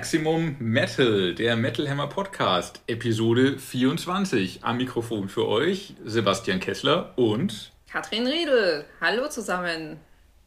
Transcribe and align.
Maximum 0.00 0.56
Metal, 0.60 1.34
der 1.34 1.56
Metal 1.56 1.86
Hammer 1.86 2.06
Podcast, 2.06 2.80
Episode 2.86 3.58
24. 3.58 4.60
Am 4.64 4.78
Mikrofon 4.78 5.28
für 5.28 5.46
euch 5.46 5.92
Sebastian 6.06 6.58
Kessler 6.58 7.12
und 7.16 7.70
Katrin 7.92 8.26
Riedel. 8.26 8.86
Hallo 9.02 9.28
zusammen. 9.28 9.98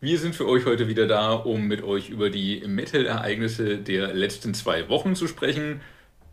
Wir 0.01 0.17
sind 0.17 0.33
für 0.33 0.47
euch 0.47 0.65
heute 0.65 0.87
wieder 0.87 1.05
da, 1.05 1.33
um 1.33 1.67
mit 1.67 1.83
euch 1.83 2.09
über 2.09 2.31
die 2.31 2.63
Metal-Ereignisse 2.65 3.77
der 3.77 4.15
letzten 4.15 4.55
zwei 4.55 4.89
Wochen 4.89 5.15
zu 5.15 5.27
sprechen, 5.27 5.81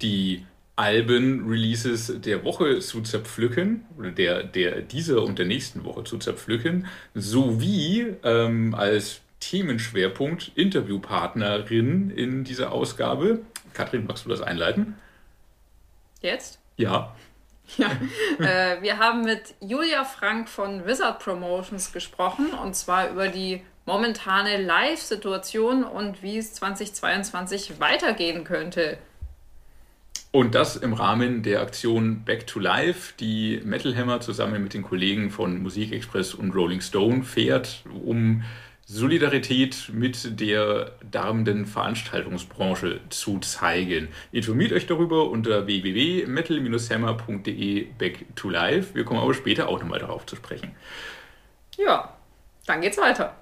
die 0.01 0.47
Alben-Releases 0.77 2.23
der 2.23 2.43
Woche 2.43 2.79
zu 2.79 3.03
zerpflücken, 3.03 3.85
oder 3.99 4.13
der, 4.13 4.45
der 4.45 4.81
dieser 4.81 5.23
und 5.23 5.39
der 5.39 5.45
nächsten 5.45 5.85
Woche 5.85 6.05
zu 6.05 6.17
zerpflücken, 6.17 6.87
sowie 7.15 8.15
ähm, 8.25 8.75
als 8.75 9.21
Themenschwerpunkt 9.41 10.53
Interviewpartnerin 10.55 12.11
in 12.11 12.45
dieser 12.45 12.73
Ausgabe. 12.73 13.41
Katrin, 13.73 14.07
magst 14.07 14.25
du 14.25 14.29
das 14.29 14.41
einleiten? 14.43 14.95
Jetzt? 16.21 16.59
Ja. 16.77 17.15
Ja, 17.77 17.91
äh, 18.39 18.83
wir 18.83 18.99
haben 18.99 19.23
mit 19.23 19.55
Julia 19.61 20.05
Frank 20.05 20.49
von 20.49 20.87
Wizard 20.87 21.21
Promotions 21.21 21.93
gesprochen 21.93 22.53
und 22.53 22.75
zwar 22.75 23.11
über 23.11 23.29
die 23.29 23.63
momentane 23.87 24.61
Live-Situation 24.61 25.85
und 25.85 26.23
wie 26.23 26.39
es 26.39 26.55
2022 26.55 27.81
weitergehen 27.81 28.45
könnte. 28.45 28.99
Und 30.33 30.55
das 30.55 30.77
im 30.77 30.93
Rahmen 30.93 31.43
der 31.43 31.61
Aktion 31.61 32.23
Back 32.25 32.47
to 32.47 32.61
Life, 32.61 33.15
die 33.19 33.61
Metal 33.65 33.97
Hammer 33.97 34.21
zusammen 34.21 34.63
mit 34.63 34.75
den 34.75 34.83
Kollegen 34.83 35.31
von 35.31 35.61
Musikexpress 35.61 36.35
und 36.35 36.55
Rolling 36.55 36.81
Stone 36.81 37.25
fährt, 37.25 37.83
um 38.05 38.45
Solidarität 38.93 39.93
mit 39.93 40.41
der 40.41 40.91
darbenden 41.09 41.65
Veranstaltungsbranche 41.65 42.99
zu 43.09 43.39
zeigen. 43.39 44.09
Informiert 44.33 44.73
euch 44.73 44.89
darüber 44.89 45.31
unter 45.31 45.69
www.metal-hammer.de 45.69 47.87
back 47.97 48.27
to 48.35 48.51
life. 48.51 48.97
Wir 48.97 49.05
kommen 49.05 49.21
aber 49.21 49.33
später 49.33 49.69
auch 49.69 49.79
nochmal 49.79 50.01
darauf 50.01 50.27
zu 50.27 50.35
sprechen. 50.35 50.73
Ja, 51.77 52.17
dann 52.67 52.81
geht's 52.81 52.99
weiter. 52.99 53.37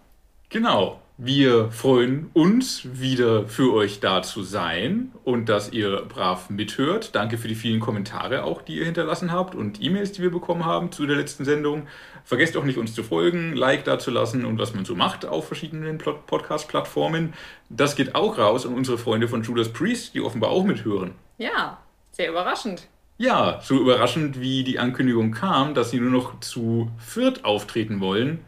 Genau. 0.51 1.01
Wir 1.21 1.73
freuen 1.73 2.31
uns 2.33 2.87
wieder 2.93 3.49
für 3.49 3.73
euch 3.73 3.99
da 3.99 4.23
zu 4.23 4.45
sein 4.45 5.11
und 5.25 5.49
dass 5.49 5.73
ihr 5.73 6.03
brav 6.03 6.49
mithört. 6.49 7.17
Danke 7.17 7.39
für 7.39 7.49
die 7.49 7.57
vielen 7.57 7.81
Kommentare 7.81 8.45
auch, 8.45 8.63
die 8.63 8.77
ihr 8.77 8.85
hinterlassen 8.85 9.33
habt 9.33 9.57
und 9.57 9.83
E-Mails, 9.83 10.13
die 10.13 10.23
wir 10.23 10.31
bekommen 10.31 10.65
haben 10.65 10.93
zu 10.93 11.07
der 11.07 11.17
letzten 11.17 11.45
Sendung. 11.45 11.89
Vergesst 12.29 12.59
auch 12.59 12.65
nicht, 12.65 12.77
uns 12.77 12.95
zu 12.95 13.03
folgen, 13.03 13.55
Like 13.55 13.85
da 13.85 13.99
zu 13.99 14.11
lassen 14.11 14.45
und 14.45 14.59
was 14.59 14.75
man 14.75 14.85
so 14.85 14.95
macht 14.95 15.25
auf 15.25 15.47
verschiedenen 15.47 15.97
Podcast-Plattformen. 15.97 17.33
Das 17.71 17.97
geht 17.97 18.15
auch 18.15 18.37
raus 18.37 18.67
an 18.67 18.75
unsere 18.75 18.99
Freunde 18.99 19.29
von 19.29 19.43
Judas 19.43 19.73
Priest, 19.73 20.13
die 20.13 20.21
offenbar 20.21 20.51
auch 20.51 20.63
mithören. 20.63 21.13
Ja, 21.39 21.79
sehr 22.13 22.29
überraschend. 22.29 22.87
Ja, 23.17 23.61
so 23.63 23.81
überraschend 23.81 24.43
wie 24.43 24.63
die 24.63 24.79
Ankündigung 24.79 25.33
kam, 25.33 25.73
dass 25.73 25.91
sie 25.91 26.01
nur 26.01 26.11
noch 26.11 26.39
zu 26.41 26.91
viert 26.99 27.47
auftreten 27.47 28.01
wollen, 28.01 28.45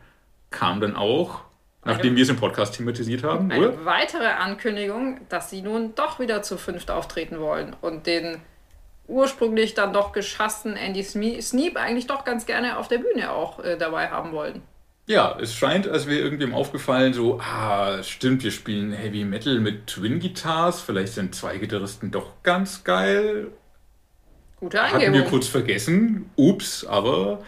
kam 0.50 0.82
dann 0.82 0.94
auch 0.94 1.40
Nachdem 1.82 2.16
wir 2.16 2.24
es 2.24 2.28
im 2.28 2.36
Podcast 2.36 2.76
thematisiert 2.76 3.24
haben, 3.24 3.50
eine 3.50 3.70
oder? 3.70 3.84
weitere 3.86 4.26
Ankündigung, 4.26 5.22
dass 5.30 5.48
sie 5.48 5.62
nun 5.62 5.94
doch 5.94 6.20
wieder 6.20 6.42
zu 6.42 6.58
fünft 6.58 6.90
auftreten 6.90 7.40
wollen 7.40 7.74
und 7.80 8.06
den 8.06 8.42
ursprünglich 9.10 9.74
dann 9.74 9.92
doch 9.92 10.12
geschassten 10.12 10.76
Andy 10.76 11.02
Sneap 11.02 11.76
eigentlich 11.76 12.06
doch 12.06 12.24
ganz 12.24 12.46
gerne 12.46 12.78
auf 12.78 12.88
der 12.88 12.98
Bühne 12.98 13.32
auch 13.32 13.62
äh, 13.62 13.76
dabei 13.76 14.08
haben 14.08 14.32
wollen. 14.32 14.62
Ja, 15.06 15.36
es 15.40 15.54
scheint, 15.54 15.88
als 15.88 16.06
wäre 16.06 16.20
irgendwem 16.20 16.54
aufgefallen, 16.54 17.12
so, 17.12 17.40
ah, 17.40 18.00
stimmt, 18.02 18.44
wir 18.44 18.52
spielen 18.52 18.92
Heavy 18.92 19.24
Metal 19.24 19.58
mit 19.58 19.88
Twin 19.88 20.20
Guitars, 20.20 20.80
vielleicht 20.80 21.14
sind 21.14 21.34
zwei 21.34 21.58
Gitarristen 21.58 22.12
doch 22.12 22.42
ganz 22.44 22.84
geil. 22.84 23.48
Gute 24.60 24.80
Eingebung. 24.80 25.06
Hatten 25.06 25.14
wir 25.14 25.24
kurz 25.24 25.48
vergessen, 25.48 26.30
ups, 26.36 26.84
aber 26.84 27.42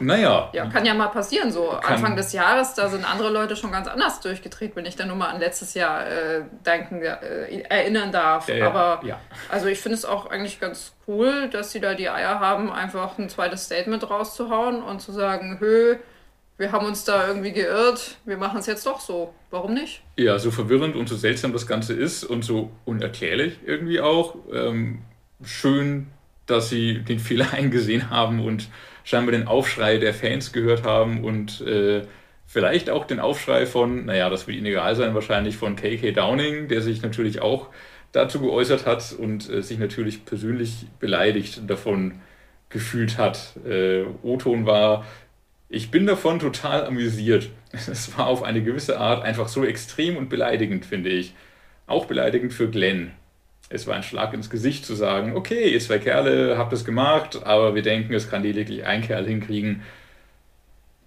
naja. 0.00 0.50
Ja, 0.52 0.66
kann 0.66 0.84
ja 0.84 0.94
mal 0.94 1.08
passieren. 1.08 1.50
So 1.52 1.70
Anfang 1.70 2.16
des 2.16 2.32
Jahres, 2.32 2.74
da 2.74 2.88
sind 2.88 3.08
andere 3.10 3.30
Leute 3.30 3.56
schon 3.56 3.72
ganz 3.72 3.88
anders 3.88 4.20
durchgedreht, 4.20 4.76
wenn 4.76 4.86
ich 4.86 4.96
dann 4.96 5.08
nur 5.08 5.16
mal 5.16 5.28
an 5.28 5.40
letztes 5.40 5.74
Jahr 5.74 6.06
äh, 6.06 6.42
denken, 6.64 7.02
äh, 7.02 7.62
erinnern 7.68 8.12
darf. 8.12 8.48
Äh, 8.48 8.62
Aber 8.62 9.00
ja. 9.04 9.20
also 9.50 9.66
ich 9.66 9.80
finde 9.80 9.96
es 9.96 10.04
auch 10.04 10.26
eigentlich 10.26 10.60
ganz 10.60 10.92
cool, 11.06 11.48
dass 11.50 11.72
sie 11.72 11.80
da 11.80 11.94
die 11.94 12.08
Eier 12.08 12.40
haben, 12.40 12.72
einfach 12.72 13.18
ein 13.18 13.28
zweites 13.28 13.64
Statement 13.64 14.08
rauszuhauen 14.08 14.82
und 14.82 15.00
zu 15.00 15.12
sagen, 15.12 15.58
hö, 15.60 15.96
wir 16.56 16.70
haben 16.70 16.86
uns 16.86 17.04
da 17.04 17.26
irgendwie 17.26 17.52
geirrt, 17.52 18.16
wir 18.24 18.36
machen 18.36 18.60
es 18.60 18.66
jetzt 18.66 18.86
doch 18.86 19.00
so. 19.00 19.34
Warum 19.50 19.74
nicht? 19.74 20.02
Ja, 20.16 20.38
so 20.38 20.50
verwirrend 20.50 20.94
und 20.94 21.08
so 21.08 21.16
seltsam 21.16 21.52
das 21.52 21.66
Ganze 21.66 21.94
ist 21.94 22.24
und 22.24 22.44
so 22.44 22.70
unerklärlich 22.84 23.58
irgendwie 23.64 24.00
auch. 24.00 24.36
Ähm, 24.52 25.02
schön, 25.42 26.08
dass 26.46 26.68
sie 26.68 27.00
den 27.00 27.18
Fehler 27.18 27.46
eingesehen 27.52 28.10
haben 28.10 28.44
und 28.44 28.68
scheinbar 29.04 29.32
den 29.32 29.46
Aufschrei 29.46 29.98
der 29.98 30.14
Fans 30.14 30.52
gehört 30.52 30.82
haben 30.82 31.22
und 31.22 31.60
äh, 31.60 32.02
vielleicht 32.46 32.90
auch 32.90 33.04
den 33.04 33.20
Aufschrei 33.20 33.66
von, 33.66 34.06
naja, 34.06 34.30
das 34.30 34.46
wird 34.46 34.56
ihnen 34.56 34.66
egal 34.66 34.96
sein, 34.96 35.14
wahrscheinlich 35.14 35.56
von 35.56 35.76
KK 35.76 36.12
Downing, 36.12 36.68
der 36.68 36.80
sich 36.82 37.02
natürlich 37.02 37.40
auch 37.40 37.68
dazu 38.12 38.40
geäußert 38.40 38.86
hat 38.86 39.14
und 39.16 39.48
äh, 39.50 39.62
sich 39.62 39.78
natürlich 39.78 40.24
persönlich 40.24 40.86
beleidigt 40.98 41.62
davon 41.68 42.20
gefühlt 42.68 43.18
hat. 43.18 43.54
Äh, 43.68 44.04
O-Ton 44.22 44.66
war, 44.66 45.04
ich 45.68 45.90
bin 45.90 46.06
davon 46.06 46.38
total 46.38 46.84
amüsiert. 46.86 47.50
Es 47.72 48.16
war 48.16 48.28
auf 48.28 48.44
eine 48.44 48.62
gewisse 48.62 49.00
Art 49.00 49.24
einfach 49.24 49.48
so 49.48 49.64
extrem 49.64 50.16
und 50.16 50.28
beleidigend, 50.28 50.86
finde 50.86 51.10
ich. 51.10 51.34
Auch 51.88 52.06
beleidigend 52.06 52.52
für 52.52 52.70
Glenn, 52.70 53.10
es 53.74 53.86
war 53.88 53.96
ein 53.96 54.02
Schlag 54.04 54.32
ins 54.32 54.50
Gesicht 54.50 54.86
zu 54.86 54.94
sagen, 54.94 55.34
okay, 55.34 55.68
ihr 55.68 55.80
zwei 55.80 55.98
Kerle 55.98 56.56
habt 56.56 56.72
es 56.72 56.84
gemacht, 56.84 57.44
aber 57.44 57.74
wir 57.74 57.82
denken, 57.82 58.14
es 58.14 58.30
kann 58.30 58.42
lediglich 58.42 58.86
ein 58.86 59.02
Kerl 59.02 59.26
hinkriegen. 59.26 59.82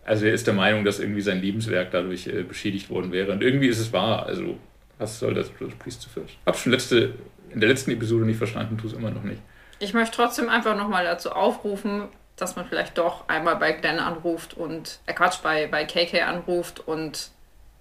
Also 0.04 0.26
er 0.26 0.34
ist 0.34 0.48
der 0.48 0.54
Meinung, 0.54 0.84
dass 0.84 1.00
irgendwie 1.00 1.22
sein 1.22 1.42
Lebenswerk 1.42 1.92
dadurch 1.92 2.28
äh, 2.28 2.44
beschädigt 2.44 2.90
worden 2.90 3.12
wäre. 3.12 3.32
Und 3.32 3.42
irgendwie 3.42 3.68
ist 3.68 3.80
es 3.80 3.94
wahr. 3.94 4.26
Also 4.26 4.58
was 4.98 5.20
soll 5.20 5.34
das 5.34 5.50
Priest 5.50 6.02
zu 6.02 6.10
Fisch? 6.10 6.38
Hab 6.46 6.58
schon 6.58 6.74
letzte, 6.74 7.14
in 7.50 7.62
der 7.62 7.70
letzten 7.70 7.92
Episode 7.92 8.26
nicht 8.26 8.38
verstanden, 8.38 8.78
tu 8.78 8.88
es 8.88 8.94
immer 8.94 9.12
noch 9.12 9.24
nicht. 9.24 9.42
Ich 9.80 9.94
möchte 9.94 10.18
trotzdem 10.18 10.50
einfach 10.50 10.76
nochmal 10.76 11.06
dazu 11.06 11.32
aufrufen, 11.32 12.04
dass 12.36 12.56
man 12.56 12.66
vielleicht 12.66 12.98
doch 12.98 13.30
einmal 13.30 13.56
bei 13.56 13.72
Glenn 13.72 14.00
anruft 14.00 14.56
und, 14.56 15.00
äh 15.06 15.14
Quatsch, 15.14 15.42
bei, 15.42 15.68
bei 15.68 15.86
KK 15.86 16.24
anruft 16.24 16.86
und 16.86 17.32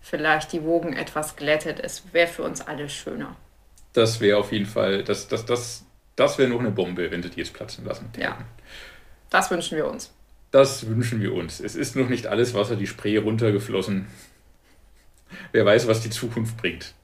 vielleicht 0.01 0.53
die 0.53 0.63
Wogen 0.63 0.93
etwas 0.93 1.37
glättet. 1.37 1.81
Es 1.81 2.13
wäre 2.13 2.29
für 2.29 2.43
uns 2.43 2.61
alle 2.61 2.89
schöner 2.89 3.37
das 3.97 4.21
wäre 4.21 4.39
auf 4.39 4.53
jeden 4.53 4.67
Fall, 4.67 5.05
das, 5.05 5.29
das, 5.29 5.47
das, 5.47 5.85
das 6.17 6.39
wäre 6.39 6.51
noch 6.51 6.61
eine 6.61 6.71
Bombe, 6.71 7.11
wenn 7.11 7.23
sie 7.23 7.31
die 7.31 7.39
jetzt 7.39 7.55
platzen 7.55 7.85
lassen. 7.85 8.11
Ja, 8.19 8.39
das 9.31 9.51
wünschen 9.51 9.77
wir 9.77 9.87
uns. 9.87 10.13
Das 10.51 10.87
wünschen 10.87 11.21
wir 11.21 11.35
uns. 11.35 11.61
Es 11.61 11.75
ist 11.75 11.97
noch 11.97 12.09
nicht 12.09 12.27
alles 12.27 12.55
Wasser 12.55 12.77
die 12.77 12.87
Spree 12.87 13.17
runtergeflossen. 13.17 14.07
Wer 15.53 15.65
weiß, 15.65 15.89
was 15.89 16.01
die 16.01 16.11
Zukunft 16.11 16.57
bringt. 16.57 16.95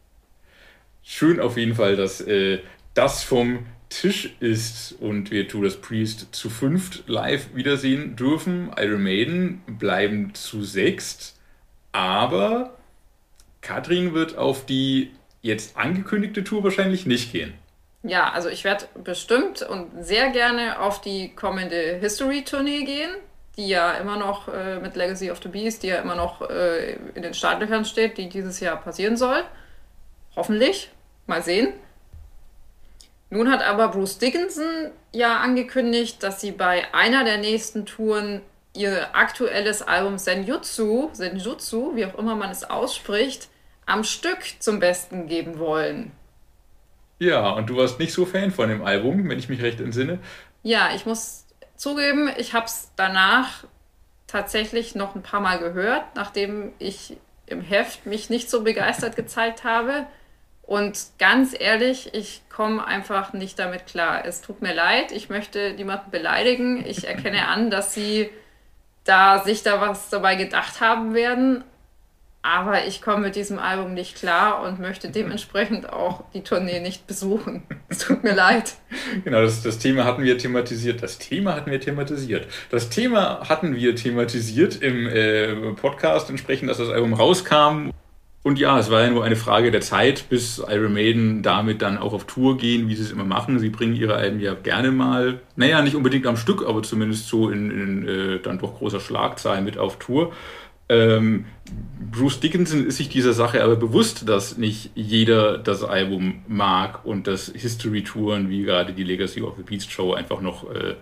Schön 1.02 1.40
auf 1.40 1.56
jeden 1.56 1.74
Fall, 1.74 1.96
dass 1.96 2.20
äh, 2.20 2.60
das 2.94 3.22
vom 3.24 3.66
Tisch 3.88 4.34
ist 4.40 4.92
und 5.00 5.30
wir 5.30 5.42
Judas 5.44 5.76
Priest 5.76 6.28
zu 6.32 6.48
fünft 6.48 7.08
live 7.08 7.54
wiedersehen 7.54 8.16
dürfen. 8.16 8.70
Iron 8.78 9.02
Maiden 9.02 9.62
bleiben 9.66 10.34
zu 10.34 10.62
sechst. 10.62 11.38
Aber 11.90 12.78
Katrin 13.60 14.14
wird 14.14 14.38
auf 14.38 14.64
die 14.64 15.10
jetzt 15.42 15.76
angekündigte 15.76 16.44
Tour 16.44 16.64
wahrscheinlich 16.64 17.04
nicht 17.04 17.32
gehen. 17.32 17.54
Ja, 18.04 18.30
also 18.30 18.48
ich 18.48 18.64
werde 18.64 18.86
bestimmt 19.04 19.62
und 19.62 20.04
sehr 20.04 20.30
gerne 20.30 20.80
auf 20.80 21.00
die 21.00 21.34
kommende 21.34 21.98
History-Tournee 22.00 22.84
gehen, 22.84 23.10
die 23.56 23.68
ja 23.68 23.92
immer 23.92 24.16
noch 24.16 24.48
äh, 24.48 24.80
mit 24.80 24.96
Legacy 24.96 25.30
of 25.30 25.40
the 25.42 25.48
Beast, 25.48 25.82
die 25.82 25.88
ja 25.88 25.96
immer 25.96 26.16
noch 26.16 26.48
äh, 26.48 26.94
in 27.14 27.22
den 27.22 27.34
Startlöchern 27.34 27.84
steht, 27.84 28.18
die 28.18 28.28
dieses 28.28 28.58
Jahr 28.60 28.76
passieren 28.76 29.16
soll. 29.16 29.44
Hoffentlich. 30.34 30.90
Mal 31.26 31.42
sehen. 31.42 31.72
Nun 33.30 33.50
hat 33.50 33.62
aber 33.62 33.88
Bruce 33.88 34.18
Dickinson 34.18 34.90
ja 35.12 35.38
angekündigt, 35.38 36.22
dass 36.22 36.40
sie 36.40 36.50
bei 36.50 36.92
einer 36.92 37.24
der 37.24 37.38
nächsten 37.38 37.86
Touren 37.86 38.42
ihr 38.74 39.14
aktuelles 39.14 39.82
Album 39.82 40.18
Senjutsu, 40.18 41.10
Senjutsu, 41.12 41.94
wie 41.94 42.06
auch 42.06 42.18
immer 42.18 42.34
man 42.34 42.50
es 42.50 42.64
ausspricht, 42.64 43.48
am 43.86 44.04
Stück 44.04 44.38
zum 44.58 44.80
Besten 44.80 45.26
geben 45.26 45.58
wollen. 45.58 46.12
Ja, 47.18 47.50
und 47.50 47.70
du 47.70 47.76
warst 47.76 47.98
nicht 47.98 48.12
so 48.12 48.26
Fan 48.26 48.50
von 48.50 48.68
dem 48.68 48.84
Album, 48.84 49.28
wenn 49.28 49.38
ich 49.38 49.48
mich 49.48 49.62
recht 49.62 49.80
entsinne. 49.80 50.18
Ja, 50.62 50.90
ich 50.94 51.06
muss 51.06 51.46
zugeben, 51.76 52.30
ich 52.36 52.54
habe 52.54 52.66
es 52.66 52.90
danach 52.96 53.64
tatsächlich 54.26 54.94
noch 54.94 55.14
ein 55.14 55.22
paar 55.22 55.40
Mal 55.40 55.58
gehört, 55.58 56.04
nachdem 56.14 56.72
ich 56.78 57.16
im 57.46 57.60
Heft 57.60 58.06
mich 58.06 58.30
nicht 58.30 58.50
so 58.50 58.62
begeistert 58.62 59.14
gezeigt 59.14 59.62
habe. 59.62 60.06
Und 60.62 60.98
ganz 61.18 61.54
ehrlich, 61.58 62.14
ich 62.14 62.42
komme 62.48 62.84
einfach 62.84 63.32
nicht 63.32 63.58
damit 63.58 63.86
klar. 63.86 64.24
Es 64.24 64.40
tut 64.40 64.62
mir 64.62 64.72
leid, 64.72 65.12
ich 65.12 65.28
möchte 65.28 65.74
niemanden 65.74 66.10
beleidigen. 66.10 66.84
Ich 66.86 67.06
erkenne 67.06 67.48
an, 67.48 67.70
dass 67.70 67.92
sie 67.92 68.30
da 69.04 69.42
sich 69.44 69.62
da 69.62 69.80
was 69.80 70.08
dabei 70.08 70.36
gedacht 70.36 70.80
haben 70.80 71.14
werden. 71.14 71.64
Aber 72.42 72.86
ich 72.86 73.00
komme 73.00 73.26
mit 73.26 73.36
diesem 73.36 73.60
Album 73.60 73.94
nicht 73.94 74.16
klar 74.16 74.62
und 74.64 74.80
möchte 74.80 75.10
dementsprechend 75.10 75.92
auch 75.92 76.24
die 76.34 76.42
Tournee 76.42 76.80
nicht 76.80 77.06
besuchen. 77.06 77.62
Es 77.88 77.98
tut 77.98 78.24
mir 78.24 78.34
leid. 78.34 78.76
Genau, 79.22 79.42
das, 79.42 79.62
das 79.62 79.78
Thema 79.78 80.04
hatten 80.04 80.22
wir 80.22 80.38
thematisiert. 80.38 81.02
Das 81.02 81.18
Thema 81.18 81.54
hatten 81.54 81.70
wir 81.70 81.78
thematisiert. 81.78 82.46
Das 82.70 82.88
Thema 82.88 83.46
hatten 83.46 83.76
wir 83.76 83.94
thematisiert 83.94 84.80
im 84.80 85.06
äh, 85.06 85.54
Podcast 85.74 86.30
entsprechend, 86.30 86.70
dass 86.70 86.78
das 86.78 86.88
Album 86.88 87.12
rauskam. 87.12 87.90
Und 88.44 88.58
ja, 88.58 88.76
es 88.78 88.90
war 88.90 89.02
ja 89.02 89.10
nur 89.10 89.22
eine 89.22 89.36
Frage 89.36 89.70
der 89.70 89.82
Zeit, 89.82 90.28
bis 90.28 90.58
Iron 90.58 90.94
Maiden 90.94 91.42
damit 91.42 91.80
dann 91.80 91.96
auch 91.96 92.12
auf 92.12 92.24
Tour 92.24 92.56
gehen, 92.56 92.88
wie 92.88 92.96
sie 92.96 93.02
es 93.02 93.12
immer 93.12 93.24
machen. 93.24 93.60
Sie 93.60 93.68
bringen 93.68 93.94
ihre 93.94 94.14
Alben 94.14 94.40
ja 94.40 94.54
gerne 94.54 94.90
mal, 94.90 95.40
naja, 95.54 95.80
nicht 95.80 95.94
unbedingt 95.94 96.26
am 96.26 96.36
Stück, 96.36 96.66
aber 96.66 96.82
zumindest 96.82 97.28
so 97.28 97.50
in, 97.50 97.70
in 97.70 98.08
äh, 98.08 98.40
dann 98.40 98.58
doch 98.58 98.78
großer 98.78 98.98
Schlagzahl 98.98 99.62
mit 99.62 99.78
auf 99.78 99.98
Tour. 99.98 100.32
Ähm, 100.92 101.46
Bruce 102.10 102.40
Dickinson 102.40 102.86
ist 102.86 102.98
sich 102.98 103.08
dieser 103.08 103.32
Sache 103.32 103.64
aber 103.64 103.76
bewusst, 103.76 104.28
dass 104.28 104.58
nicht 104.58 104.90
jeder 104.94 105.56
das 105.56 105.82
Album 105.82 106.42
mag 106.46 107.06
und 107.06 107.26
dass 107.26 107.50
History-Touren 107.54 108.50
wie 108.50 108.62
gerade 108.62 108.92
die 108.92 109.04
Legacy 109.04 109.40
of 109.40 109.54
the 109.56 109.62
Beast 109.62 109.90
Show 109.90 110.12
einfach 110.12 110.42
noch 110.42 110.70
äh, 110.70 110.96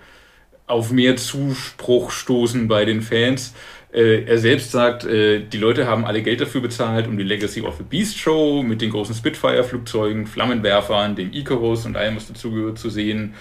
auf 0.68 0.92
mehr 0.92 1.16
Zuspruch 1.16 2.12
stoßen 2.12 2.68
bei 2.68 2.84
den 2.84 3.02
Fans. 3.02 3.54
Äh, 3.92 4.22
er 4.26 4.38
selbst 4.38 4.70
sagt, 4.70 5.04
äh, 5.04 5.40
die 5.40 5.58
Leute 5.58 5.88
haben 5.88 6.04
alle 6.04 6.22
Geld 6.22 6.40
dafür 6.40 6.60
bezahlt, 6.60 7.08
um 7.08 7.18
die 7.18 7.24
Legacy 7.24 7.62
of 7.62 7.76
the 7.78 7.82
Beast 7.82 8.16
Show 8.16 8.62
mit 8.62 8.80
den 8.80 8.90
großen 8.90 9.16
Spitfire-Flugzeugen, 9.16 10.28
Flammenwerfern, 10.28 11.16
dem 11.16 11.32
Icarus 11.32 11.84
und 11.86 11.96
allem, 11.96 12.14
was 12.14 12.28
dazugehört, 12.28 12.78
zu 12.78 12.90
sehen. 12.90 13.34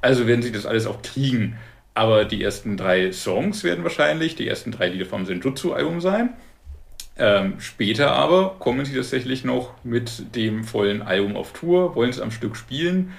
Also 0.00 0.26
werden 0.26 0.42
sie 0.42 0.50
das 0.50 0.66
alles 0.66 0.86
auch 0.86 1.02
kriegen. 1.02 1.56
Aber 1.98 2.24
die 2.24 2.44
ersten 2.44 2.76
drei 2.76 3.10
Songs 3.10 3.64
werden 3.64 3.82
wahrscheinlich 3.82 4.36
die 4.36 4.46
ersten 4.46 4.70
drei 4.70 4.86
Lieder 4.86 5.04
vom 5.04 5.26
Senjutsu-Album 5.26 6.00
sein. 6.00 6.32
Ähm, 7.16 7.58
später 7.58 8.12
aber 8.12 8.54
kommen 8.60 8.84
sie 8.84 8.94
tatsächlich 8.94 9.42
noch 9.42 9.72
mit 9.82 10.36
dem 10.36 10.62
vollen 10.62 11.02
Album 11.02 11.34
auf 11.34 11.52
Tour, 11.52 11.96
wollen 11.96 12.10
es 12.10 12.20
am 12.20 12.30
Stück 12.30 12.54
spielen 12.54 13.14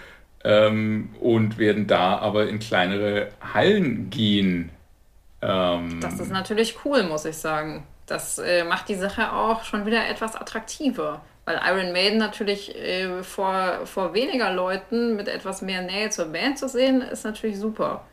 ähm, 0.45 1.09
und 1.19 1.57
werden 1.57 1.87
da 1.87 2.19
aber 2.19 2.47
in 2.47 2.59
kleinere 2.59 3.27
Hallen 3.53 4.09
gehen. 4.11 4.69
Ähm, 5.41 5.99
das 5.99 6.17
ist 6.21 6.31
natürlich 6.31 6.77
cool, 6.85 7.03
muss 7.03 7.25
ich 7.25 7.35
sagen. 7.35 7.83
Das 8.05 8.39
äh, 8.39 8.63
macht 8.63 8.87
die 8.87 8.95
Sache 8.95 9.33
auch 9.33 9.65
schon 9.65 9.85
wieder 9.85 10.07
etwas 10.07 10.37
attraktiver. 10.37 11.19
Weil 11.43 11.59
Iron 11.67 11.91
Maiden 11.91 12.17
natürlich 12.17 12.73
äh, 12.77 13.23
vor, 13.23 13.81
vor 13.83 14.13
weniger 14.13 14.53
Leuten 14.53 15.17
mit 15.17 15.27
etwas 15.27 15.61
mehr 15.61 15.81
Nähe 15.81 16.11
zur 16.11 16.27
Band 16.27 16.57
zu 16.57 16.69
sehen, 16.69 17.01
ist 17.01 17.25
natürlich 17.25 17.59
super. 17.59 18.05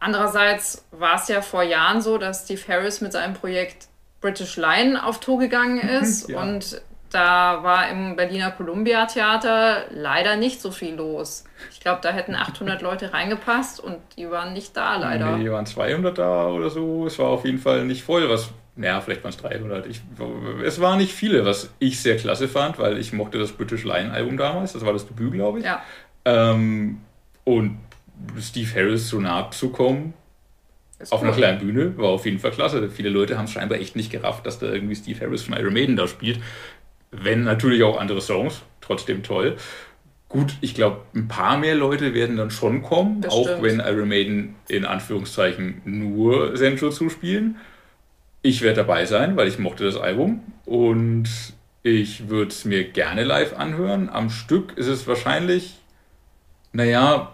Andererseits 0.00 0.86
war 0.90 1.16
es 1.16 1.28
ja 1.28 1.42
vor 1.42 1.62
Jahren 1.62 2.00
so, 2.00 2.18
dass 2.18 2.44
Steve 2.44 2.60
Harris 2.68 3.00
mit 3.00 3.12
seinem 3.12 3.34
Projekt 3.34 3.88
British 4.20 4.56
Lion 4.56 4.96
auf 4.96 5.20
Tour 5.20 5.38
gegangen 5.38 5.80
mhm, 5.82 6.02
ist 6.02 6.28
ja. 6.28 6.40
und 6.40 6.82
da 7.10 7.62
war 7.62 7.88
im 7.90 8.16
Berliner 8.16 8.52
Columbia 8.52 9.06
Theater 9.06 9.84
leider 9.90 10.36
nicht 10.36 10.60
so 10.60 10.70
viel 10.70 10.94
los. 10.94 11.44
Ich 11.72 11.80
glaube, 11.80 12.00
da 12.02 12.10
hätten 12.10 12.34
800 12.34 12.82
Leute 12.82 13.12
reingepasst 13.12 13.80
und 13.80 13.98
die 14.16 14.30
waren 14.30 14.52
nicht 14.52 14.76
da 14.76 14.96
leider. 14.96 15.36
Nee, 15.36 15.50
waren 15.50 15.66
200 15.66 16.16
da 16.16 16.46
oder 16.46 16.70
so. 16.70 17.06
Es 17.06 17.18
war 17.18 17.26
auf 17.26 17.44
jeden 17.44 17.58
Fall 17.58 17.84
nicht 17.84 18.04
voll, 18.04 18.28
was 18.30 18.50
naja, 18.76 19.00
vielleicht 19.00 19.22
waren 19.24 19.30
es 19.30 19.36
300. 19.36 19.86
Ich, 19.86 20.00
es 20.64 20.80
waren 20.80 20.98
nicht 20.98 21.12
viele, 21.12 21.44
was 21.44 21.70
ich 21.80 22.00
sehr 22.00 22.16
klasse 22.16 22.48
fand, 22.48 22.78
weil 22.78 22.96
ich 22.96 23.12
mochte 23.12 23.38
das 23.38 23.52
British 23.52 23.84
Lion 23.84 24.10
Album 24.10 24.38
damals. 24.38 24.72
Das 24.72 24.86
war 24.86 24.92
das 24.92 25.06
Debüt, 25.06 25.34
glaube 25.34 25.58
ich. 25.58 25.64
Ja. 25.66 25.82
Ähm, 26.24 27.00
und 27.44 27.78
Steve 28.40 28.74
Harris 28.74 29.08
so 29.08 29.20
nah 29.20 29.50
zu 29.50 29.70
kommen, 29.70 30.14
auf 31.08 31.20
cool. 31.20 31.28
einer 31.28 31.36
kleinen 31.36 31.58
Bühne, 31.58 31.96
war 31.96 32.10
auf 32.10 32.26
jeden 32.26 32.38
Fall 32.38 32.50
klasse. 32.50 32.90
Viele 32.90 33.08
Leute 33.08 33.38
haben 33.38 33.46
es 33.46 33.52
scheinbar 33.52 33.78
echt 33.78 33.96
nicht 33.96 34.10
gerafft, 34.10 34.44
dass 34.44 34.58
da 34.58 34.66
irgendwie 34.66 34.94
Steve 34.94 35.20
Harris 35.20 35.42
von 35.42 35.56
Iron 35.56 35.72
Maiden 35.72 35.96
da 35.96 36.06
spielt. 36.06 36.40
Wenn 37.10 37.42
natürlich 37.44 37.82
auch 37.82 37.98
andere 37.98 38.20
Songs, 38.20 38.62
trotzdem 38.80 39.22
toll. 39.22 39.56
Gut, 40.28 40.54
ich 40.60 40.74
glaube, 40.74 41.00
ein 41.14 41.26
paar 41.26 41.58
mehr 41.58 41.74
Leute 41.74 42.14
werden 42.14 42.36
dann 42.36 42.50
schon 42.50 42.82
kommen, 42.82 43.20
das 43.20 43.32
auch 43.32 43.48
stimmt. 43.48 43.62
wenn 43.62 43.80
Iron 43.80 44.08
Maiden 44.08 44.54
in 44.68 44.84
Anführungszeichen 44.84 45.82
nur 45.84 46.54
Central 46.54 46.92
zuspielen. 46.92 47.56
Ich 48.42 48.62
werde 48.62 48.76
dabei 48.76 49.06
sein, 49.06 49.36
weil 49.36 49.48
ich 49.48 49.58
mochte 49.58 49.84
das 49.84 49.96
Album 49.96 50.40
und 50.66 51.28
ich 51.82 52.28
würde 52.28 52.50
es 52.50 52.64
mir 52.64 52.84
gerne 52.84 53.24
live 53.24 53.58
anhören. 53.58 54.08
Am 54.08 54.30
Stück 54.30 54.76
ist 54.76 54.86
es 54.86 55.08
wahrscheinlich, 55.08 55.78
naja, 56.72 57.32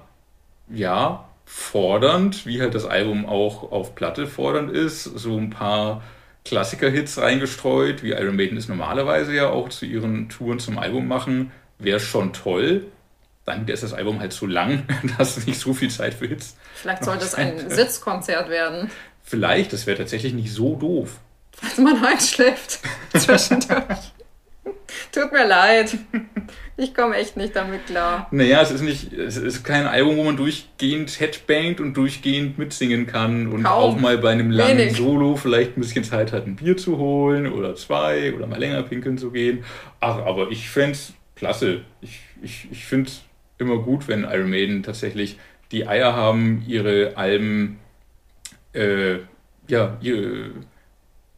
ja, 0.69 1.29
fordernd, 1.45 2.45
wie 2.45 2.61
halt 2.61 2.75
das 2.75 2.85
Album 2.85 3.25
auch 3.27 3.71
auf 3.71 3.95
Platte 3.95 4.27
fordernd 4.27 4.71
ist. 4.71 5.05
So 5.05 5.37
ein 5.37 5.51
paar 5.51 6.03
Klassiker-Hits 6.45 7.19
reingestreut, 7.19 8.03
wie 8.03 8.11
Iron 8.11 8.37
Maiden 8.37 8.59
es 8.59 8.69
normalerweise 8.69 9.35
ja 9.35 9.49
auch 9.49 9.69
zu 9.69 9.87
ihren 9.87 10.29
Touren 10.29 10.59
zum 10.59 10.79
Album 10.79 11.07
machen, 11.09 11.53
wäre 11.79 12.01
schon 12.01 12.33
toll. 12.33 12.87
Dann 13.45 13.67
ist 13.69 13.85
das 13.85 13.95
Album 13.95 14.19
halt 14.21 14.33
so 14.33 14.47
lang, 14.47 14.85
dass 15.19 15.47
nicht 15.47 15.59
so 15.59 15.73
viel 15.73 15.91
Zeit 15.91 16.15
für 16.15 16.27
Hits. 16.27 16.57
Vielleicht 16.75 17.05
sollte 17.05 17.25
es 17.25 17.35
ein 17.35 17.71
Sitzkonzert 17.71 18.49
werden. 18.49 18.91
Vielleicht, 19.23 19.73
das 19.73 19.87
wäre 19.87 19.99
tatsächlich 19.99 20.35
nicht 20.35 20.53
so 20.53 20.77
doof. 20.77 21.19
Falls 21.53 21.79
man 21.79 22.05
einschläft 22.05 22.81
zwischendurch. 23.15 24.13
Tut 25.17 25.33
mir 25.33 25.47
leid. 25.47 25.97
Ich 26.77 26.95
komme 26.95 27.17
echt 27.17 27.39
nicht 27.39 27.57
damit 27.57 27.87
klar. 27.87 28.29
Naja, 28.33 28.61
es 28.61 28.71
ist 28.71 28.83
nicht, 28.83 29.11
es 29.11 29.39
ist 29.39 29.65
kein 29.65 29.87
Album, 29.87 30.19
wo 30.19 30.25
man 30.25 30.37
durchgehend 30.37 31.19
headbangt 31.19 31.81
und 31.81 31.95
durchgehend 31.95 32.59
mitsingen 32.59 33.07
kann 33.07 33.47
und 33.47 33.63
Kaum. 33.63 33.95
auch 33.95 33.99
mal 33.99 34.19
bei 34.19 34.33
einem 34.33 34.51
langen 34.51 34.77
Wenig. 34.77 34.97
Solo 34.99 35.37
vielleicht 35.37 35.79
ein 35.79 35.81
bisschen 35.81 36.05
Zeit 36.05 36.33
hat, 36.33 36.47
ein 36.47 36.57
Bier 36.57 36.77
zu 36.77 36.99
holen 36.99 37.51
oder 37.51 37.75
zwei 37.77 38.35
oder 38.35 38.47
mal 38.47 38.59
länger 38.61 38.83
pinkeln 38.83 39.17
zu 39.17 39.31
gehen. 39.31 39.65
Ach, 40.01 40.19
aber 40.19 40.51
ich 40.51 40.69
fände 40.69 40.93
es 40.93 41.15
klasse. 41.35 41.81
Ich, 42.03 42.21
ich, 42.43 42.69
ich 42.71 42.85
finde 42.85 43.09
es 43.09 43.23
immer 43.57 43.79
gut, 43.79 44.07
wenn 44.09 44.25
Iron 44.25 44.51
Maiden 44.51 44.83
tatsächlich 44.83 45.39
die 45.73 45.89
Eier 45.89 46.15
haben, 46.15 46.63
ihre 46.69 47.17
Alben, 47.17 47.79
äh, 48.75 49.21
ja, 49.67 49.97
ihre, 50.03 50.51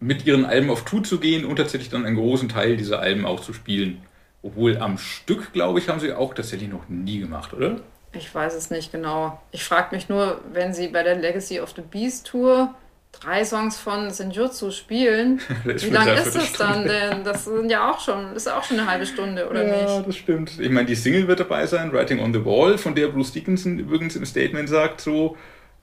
mit 0.00 0.26
ihren 0.26 0.44
Alben 0.44 0.70
auf 0.70 0.84
Tour 0.84 1.02
zu 1.02 1.18
gehen 1.18 1.44
und 1.44 1.56
tatsächlich 1.56 1.90
dann 1.90 2.04
einen 2.04 2.16
großen 2.16 2.48
Teil 2.48 2.76
dieser 2.76 3.00
Alben 3.00 3.26
auch 3.26 3.40
zu 3.40 3.52
spielen. 3.52 4.02
Obwohl 4.42 4.78
am 4.78 4.98
Stück, 4.98 5.52
glaube 5.52 5.78
ich, 5.78 5.88
haben 5.88 5.98
sie 5.98 6.12
auch 6.12 6.34
tatsächlich 6.34 6.68
noch 6.68 6.88
nie 6.88 7.18
gemacht, 7.18 7.52
oder? 7.52 7.80
Ich 8.12 8.34
weiß 8.34 8.54
es 8.54 8.70
nicht 8.70 8.92
genau. 8.92 9.40
Ich 9.50 9.64
frage 9.64 9.94
mich 9.94 10.08
nur, 10.08 10.40
wenn 10.52 10.72
sie 10.72 10.88
bei 10.88 11.02
der 11.02 11.16
Legacy 11.16 11.60
of 11.60 11.72
the 11.74 11.82
Beast 11.82 12.26
Tour 12.26 12.74
drei 13.12 13.44
Songs 13.44 13.78
von 13.78 14.10
Senjutsu 14.10 14.70
spielen, 14.70 15.40
wie 15.64 15.90
lang 15.90 16.08
ist 16.08 16.36
das 16.36 16.52
dann 16.52 16.86
denn? 16.86 17.24
Das 17.24 17.44
sind 17.44 17.68
ja 17.70 17.90
auch 17.90 18.00
schon, 18.00 18.34
ist 18.34 18.48
auch 18.48 18.62
schon 18.62 18.78
eine 18.78 18.88
halbe 18.88 19.06
Stunde, 19.06 19.48
oder 19.48 19.66
ja, 19.66 19.72
nicht? 19.72 19.88
Ja, 19.88 20.00
das 20.02 20.16
stimmt. 20.16 20.60
Ich 20.60 20.70
meine, 20.70 20.86
die 20.86 20.94
Single 20.94 21.26
wird 21.26 21.40
dabei 21.40 21.66
sein, 21.66 21.92
Writing 21.92 22.20
on 22.20 22.32
the 22.32 22.44
Wall, 22.44 22.78
von 22.78 22.94
der 22.94 23.08
Bruce 23.08 23.32
Dickinson 23.32 23.78
übrigens 23.78 24.14
im 24.14 24.24
Statement 24.24 24.68
sagt 24.68 25.00
so, 25.00 25.36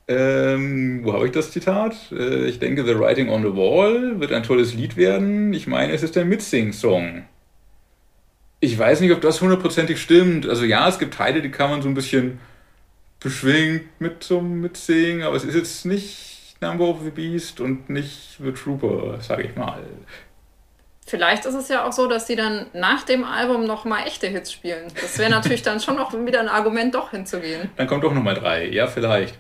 ähm, 0.07 1.01
wo 1.03 1.13
habe 1.13 1.25
ich 1.25 1.31
das 1.31 1.51
Zitat? 1.51 1.95
Äh, 2.11 2.45
ich 2.45 2.59
denke, 2.59 2.85
The 2.85 2.99
Writing 2.99 3.29
on 3.29 3.41
the 3.41 3.55
Wall 3.55 4.19
wird 4.19 4.31
ein 4.31 4.43
tolles 4.43 4.73
Lied 4.73 4.97
werden. 4.97 5.53
Ich 5.53 5.65
meine, 5.65 5.93
es 5.93 6.03
ist 6.03 6.17
ein 6.17 6.29
Mitsing-Song. 6.29 7.25
Ich 8.59 8.77
weiß 8.77 9.01
nicht, 9.01 9.11
ob 9.11 9.21
das 9.21 9.41
hundertprozentig 9.41 9.99
stimmt. 9.99 10.47
Also 10.47 10.63
ja, 10.63 10.87
es 10.87 10.99
gibt 10.99 11.15
Teile, 11.15 11.41
die 11.41 11.49
kann 11.49 11.69
man 11.69 11.81
so 11.81 11.89
ein 11.89 11.95
bisschen 11.95 12.39
beschwingt 13.19 13.83
mit 13.99 14.23
zum 14.23 14.61
Mitsingen, 14.61 15.23
aber 15.23 15.35
es 15.35 15.43
ist 15.43 15.55
jetzt 15.55 15.85
nicht 15.85 16.55
Number 16.61 16.85
of 16.85 16.97
the 17.03 17.09
Beast 17.09 17.59
und 17.59 17.89
nicht 17.89 18.37
The 18.39 18.51
Trooper, 18.51 19.19
sage 19.21 19.43
ich 19.43 19.55
mal. 19.55 19.83
Vielleicht 21.07 21.45
ist 21.45 21.53
es 21.53 21.67
ja 21.67 21.87
auch 21.87 21.91
so, 21.91 22.07
dass 22.07 22.25
sie 22.25 22.35
dann 22.35 22.65
nach 22.73 23.03
dem 23.03 23.23
Album 23.23 23.65
nochmal 23.65 24.07
echte 24.07 24.27
Hits 24.27 24.51
spielen. 24.51 24.87
Das 24.99 25.19
wäre 25.19 25.29
natürlich 25.29 25.61
dann 25.63 25.79
schon 25.79 25.95
noch 25.97 26.13
wieder 26.13 26.39
ein 26.39 26.47
Argument, 26.47 26.95
doch 26.95 27.11
hinzugehen. 27.11 27.69
Dann 27.75 27.85
kommt 27.85 28.03
doch 28.03 28.13
nochmal 28.13 28.33
drei, 28.33 28.67
ja, 28.67 28.87
vielleicht. 28.87 29.35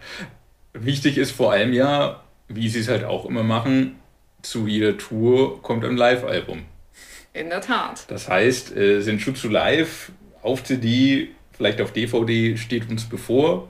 Wichtig 0.77 1.17
ist 1.17 1.31
vor 1.31 1.53
allem 1.53 1.71
ja, 1.71 2.21
wie 2.49 2.67
sie 2.67 2.81
es 2.81 2.89
halt 2.89 3.05
auch 3.05 3.25
immer 3.25 3.43
machen, 3.43 3.95
zu 4.41 4.67
jeder 4.67 4.97
Tour 4.97 5.61
kommt 5.61 5.85
ein 5.85 5.95
Live-Album. 5.95 6.63
In 7.31 7.49
der 7.49 7.61
Tat. 7.61 8.05
Das 8.09 8.27
heißt, 8.29 8.75
äh, 8.75 8.99
Senjutsu 8.99 9.47
Live 9.47 10.11
auf 10.41 10.65
CD, 10.65 11.29
vielleicht 11.53 11.79
auf 11.79 11.93
DVD 11.93 12.57
steht 12.57 12.89
uns 12.89 13.05
bevor, 13.05 13.69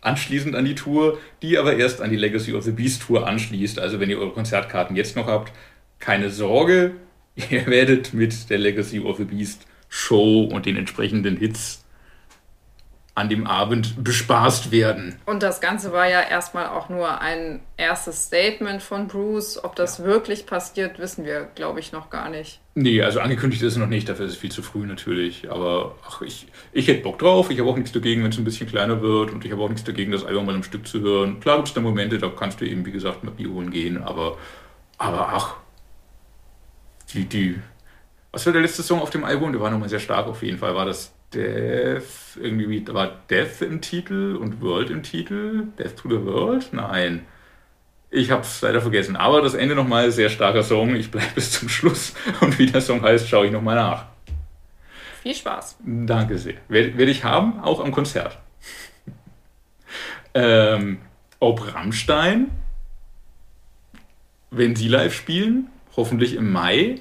anschließend 0.00 0.54
an 0.54 0.64
die 0.64 0.76
Tour, 0.76 1.18
die 1.42 1.58
aber 1.58 1.76
erst 1.76 2.00
an 2.00 2.10
die 2.10 2.16
Legacy 2.16 2.54
of 2.54 2.62
the 2.62 2.70
Beast 2.70 3.02
Tour 3.02 3.26
anschließt. 3.26 3.80
Also 3.80 3.98
wenn 3.98 4.08
ihr 4.08 4.18
eure 4.18 4.30
Konzertkarten 4.30 4.94
jetzt 4.94 5.16
noch 5.16 5.26
habt, 5.26 5.52
keine 5.98 6.30
Sorge, 6.30 6.92
ihr 7.50 7.66
werdet 7.66 8.14
mit 8.14 8.50
der 8.50 8.58
Legacy 8.58 9.00
of 9.00 9.16
the 9.16 9.24
Beast 9.24 9.66
Show 9.88 10.44
und 10.44 10.64
den 10.64 10.76
entsprechenden 10.76 11.36
Hits 11.36 11.84
an 13.16 13.30
dem 13.30 13.46
Abend 13.46 14.04
bespaßt 14.04 14.70
werden. 14.70 15.16
Und 15.24 15.42
das 15.42 15.62
Ganze 15.62 15.90
war 15.90 16.06
ja 16.06 16.20
erstmal 16.20 16.66
auch 16.66 16.90
nur 16.90 17.18
ein 17.22 17.60
erstes 17.78 18.24
Statement 18.24 18.82
von 18.82 19.08
Bruce. 19.08 19.64
Ob 19.64 19.74
das 19.74 19.98
ja. 19.98 20.04
wirklich 20.04 20.44
passiert, 20.44 20.98
wissen 20.98 21.24
wir, 21.24 21.48
glaube 21.54 21.80
ich, 21.80 21.92
noch 21.92 22.10
gar 22.10 22.28
nicht. 22.28 22.60
Nee, 22.74 23.00
also 23.00 23.20
angekündigt 23.20 23.62
ist 23.62 23.72
es 23.72 23.78
noch 23.78 23.86
nicht, 23.86 24.06
dafür 24.06 24.26
ist 24.26 24.32
es 24.32 24.38
viel 24.38 24.52
zu 24.52 24.62
früh 24.62 24.84
natürlich. 24.84 25.50
Aber 25.50 25.94
ach, 26.06 26.20
ich, 26.20 26.46
ich 26.72 26.88
hätte 26.88 27.02
Bock 27.02 27.18
drauf. 27.18 27.50
Ich 27.50 27.58
habe 27.58 27.70
auch 27.70 27.76
nichts 27.76 27.90
dagegen, 27.90 28.22
wenn 28.22 28.32
es 28.32 28.36
ein 28.36 28.44
bisschen 28.44 28.68
kleiner 28.68 29.00
wird. 29.00 29.32
Und 29.32 29.42
ich 29.46 29.50
habe 29.50 29.62
auch 29.62 29.70
nichts 29.70 29.84
dagegen, 29.84 30.12
das 30.12 30.26
Album 30.26 30.44
mal 30.44 30.54
im 30.54 30.62
Stück 30.62 30.86
zu 30.86 31.00
hören. 31.00 31.40
Klar 31.40 31.56
gibt 31.56 31.68
es 31.68 31.74
da 31.74 31.80
Momente, 31.80 32.18
da 32.18 32.28
kannst 32.28 32.60
du 32.60 32.66
eben, 32.66 32.84
wie 32.84 32.92
gesagt, 32.92 33.24
mal 33.24 33.30
Bier 33.30 33.48
holen 33.48 33.70
gehen. 33.70 34.02
Aber, 34.02 34.36
aber 34.98 35.30
ach, 35.32 35.56
die, 37.14 37.24
die. 37.24 37.58
Was 38.30 38.44
war 38.44 38.52
der 38.52 38.60
letzte 38.60 38.82
Song 38.82 39.00
auf 39.00 39.08
dem 39.08 39.24
Album? 39.24 39.52
Der 39.52 39.60
war 39.62 39.70
nochmal 39.70 39.88
sehr 39.88 40.00
stark 40.00 40.26
auf 40.26 40.42
jeden 40.42 40.58
Fall. 40.58 40.74
War 40.74 40.84
das 40.84 41.15
Death? 41.34 42.36
Irgendwie 42.40 42.82
da 42.82 42.94
war 42.94 43.20
Death 43.28 43.62
im 43.62 43.80
Titel 43.80 44.36
und 44.36 44.60
World 44.60 44.90
im 44.90 45.02
Titel? 45.02 45.68
Death 45.78 45.96
to 45.96 46.08
the 46.08 46.24
World? 46.24 46.72
Nein. 46.72 47.26
Ich 48.10 48.30
habe 48.30 48.42
es 48.42 48.60
leider 48.62 48.80
vergessen. 48.80 49.16
Aber 49.16 49.42
das 49.42 49.54
Ende 49.54 49.74
nochmal 49.74 50.10
sehr 50.12 50.28
starker 50.28 50.62
Song. 50.62 50.94
Ich 50.94 51.10
bleibe 51.10 51.32
bis 51.34 51.52
zum 51.52 51.68
Schluss. 51.68 52.14
Und 52.40 52.58
wie 52.58 52.66
der 52.66 52.80
Song 52.80 53.02
heißt, 53.02 53.28
schaue 53.28 53.46
ich 53.46 53.52
nochmal 53.52 53.76
nach. 53.76 54.06
Viel 55.22 55.34
Spaß. 55.34 55.78
Danke 55.84 56.38
sehr. 56.38 56.54
Werde 56.68 56.96
werd 56.96 57.08
ich 57.08 57.24
haben, 57.24 57.60
auch 57.60 57.84
am 57.84 57.90
Konzert. 57.90 58.38
ähm, 60.34 60.98
ob 61.40 61.74
Rammstein, 61.74 62.50
wenn 64.50 64.76
sie 64.76 64.88
live 64.88 65.12
spielen, 65.12 65.68
hoffentlich 65.96 66.34
im 66.34 66.52
Mai, 66.52 67.00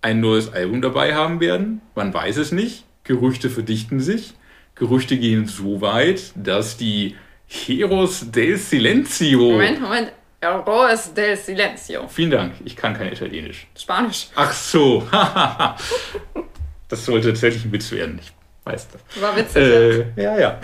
ein 0.00 0.20
neues 0.20 0.52
Album 0.52 0.80
dabei 0.80 1.14
haben 1.14 1.40
werden. 1.40 1.82
Man 1.94 2.14
weiß 2.14 2.38
es 2.38 2.52
nicht. 2.52 2.84
Gerüchte 3.08 3.48
verdichten 3.48 4.00
sich. 4.00 4.34
Gerüchte 4.74 5.16
gehen 5.16 5.46
so 5.46 5.80
weit, 5.80 6.30
dass 6.34 6.76
die 6.76 7.16
Heroes 7.46 8.30
del 8.30 8.58
Silenzio. 8.58 9.52
Moment, 9.52 9.80
Moment. 9.80 10.12
Heroes 10.42 11.14
del 11.14 11.34
Silenzio. 11.34 12.06
Vielen 12.06 12.30
Dank. 12.30 12.52
Ich 12.66 12.76
kann 12.76 12.92
kein 12.92 13.10
Italienisch. 13.10 13.66
Spanisch. 13.74 14.28
Ach 14.36 14.52
so. 14.52 15.08
das 16.88 17.04
sollte 17.04 17.28
tatsächlich 17.28 17.64
ein 17.64 17.72
Witz 17.72 17.90
werden. 17.92 18.20
Ich 18.22 18.30
weiß 18.64 18.88
das. 18.90 19.22
War 19.22 19.34
witzig. 19.34 19.62
Äh, 19.62 20.22
ja, 20.22 20.38
ja. 20.38 20.60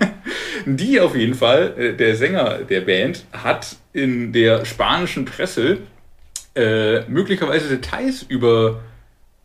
Die 0.66 1.00
auf 1.00 1.16
jeden 1.16 1.34
Fall, 1.34 1.74
äh, 1.76 1.96
der 1.96 2.14
Sänger 2.14 2.58
der 2.58 2.82
Band, 2.82 3.24
hat 3.32 3.74
in 3.92 4.32
der 4.32 4.64
spanischen 4.64 5.24
Presse 5.24 5.78
äh, 6.54 7.00
möglicherweise 7.08 7.68
Details 7.68 8.22
über 8.22 8.82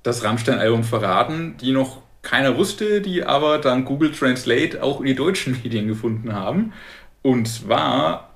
das 0.04 0.24
Rammstein-Album 0.24 0.84
verraten, 0.84 1.58
die 1.60 1.72
noch 1.72 2.04
keiner 2.22 2.58
wusste, 2.58 3.02
die 3.02 3.24
aber 3.24 3.58
dann 3.58 3.86
Google 3.86 4.12
Translate 4.12 4.82
auch 4.84 5.00
in 5.00 5.08
die 5.08 5.16
deutschen 5.16 5.54
Medien 5.64 5.88
gefunden 5.88 6.34
haben. 6.34 6.74
Und 7.22 7.48
zwar 7.48 8.32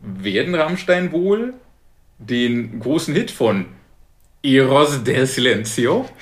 werden 0.00 0.54
Rammstein 0.54 1.12
wohl 1.12 1.54
den 2.18 2.80
großen 2.80 3.14
Hit 3.14 3.30
von 3.30 3.66
Eros 4.42 5.04
del 5.04 5.26
Silencio. 5.26 6.08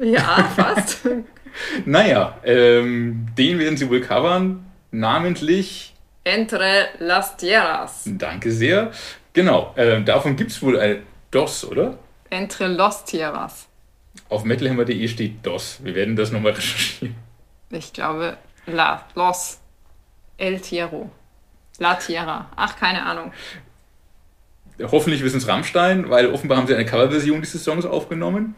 Ja, 0.00 0.48
fast. 0.54 1.08
naja, 1.84 2.38
ähm, 2.44 3.26
den 3.36 3.58
werden 3.58 3.76
sie 3.76 3.90
wohl 3.90 4.00
covern 4.00 4.64
namentlich 4.92 5.92
Entre 6.22 6.86
las 7.00 7.36
Tierras. 7.36 8.04
Danke 8.06 8.52
sehr. 8.52 8.92
Genau, 9.32 9.72
äh, 9.74 10.00
davon 10.02 10.36
gibt 10.36 10.52
es 10.52 10.62
wohl 10.62 10.78
ein 10.78 11.02
DOS, 11.32 11.64
oder? 11.64 11.98
Entre 12.30 12.68
los 12.68 13.04
Tierras. 13.04 13.66
Auf 14.28 14.44
metalhammer.de 14.44 15.08
steht 15.08 15.46
DOS. 15.46 15.80
Wir 15.82 15.94
werden 15.94 16.16
das 16.16 16.32
nochmal 16.32 16.52
recherchieren. 16.52 17.14
Ich 17.70 17.92
glaube, 17.92 18.36
La, 18.66 19.06
Los, 19.14 19.60
El 20.36 20.60
Tierro, 20.60 21.10
La 21.78 21.94
Tierra. 21.94 22.50
Ach, 22.56 22.76
keine 22.76 23.04
Ahnung. 23.04 23.32
Hoffentlich 24.80 25.22
wissen 25.22 25.38
es 25.38 25.48
Rammstein, 25.48 26.08
weil 26.08 26.28
offenbar 26.28 26.58
haben 26.58 26.66
sie 26.66 26.74
eine 26.74 26.84
Coverversion 26.84 27.40
dieses 27.40 27.64
Songs 27.64 27.84
aufgenommen. 27.84 28.54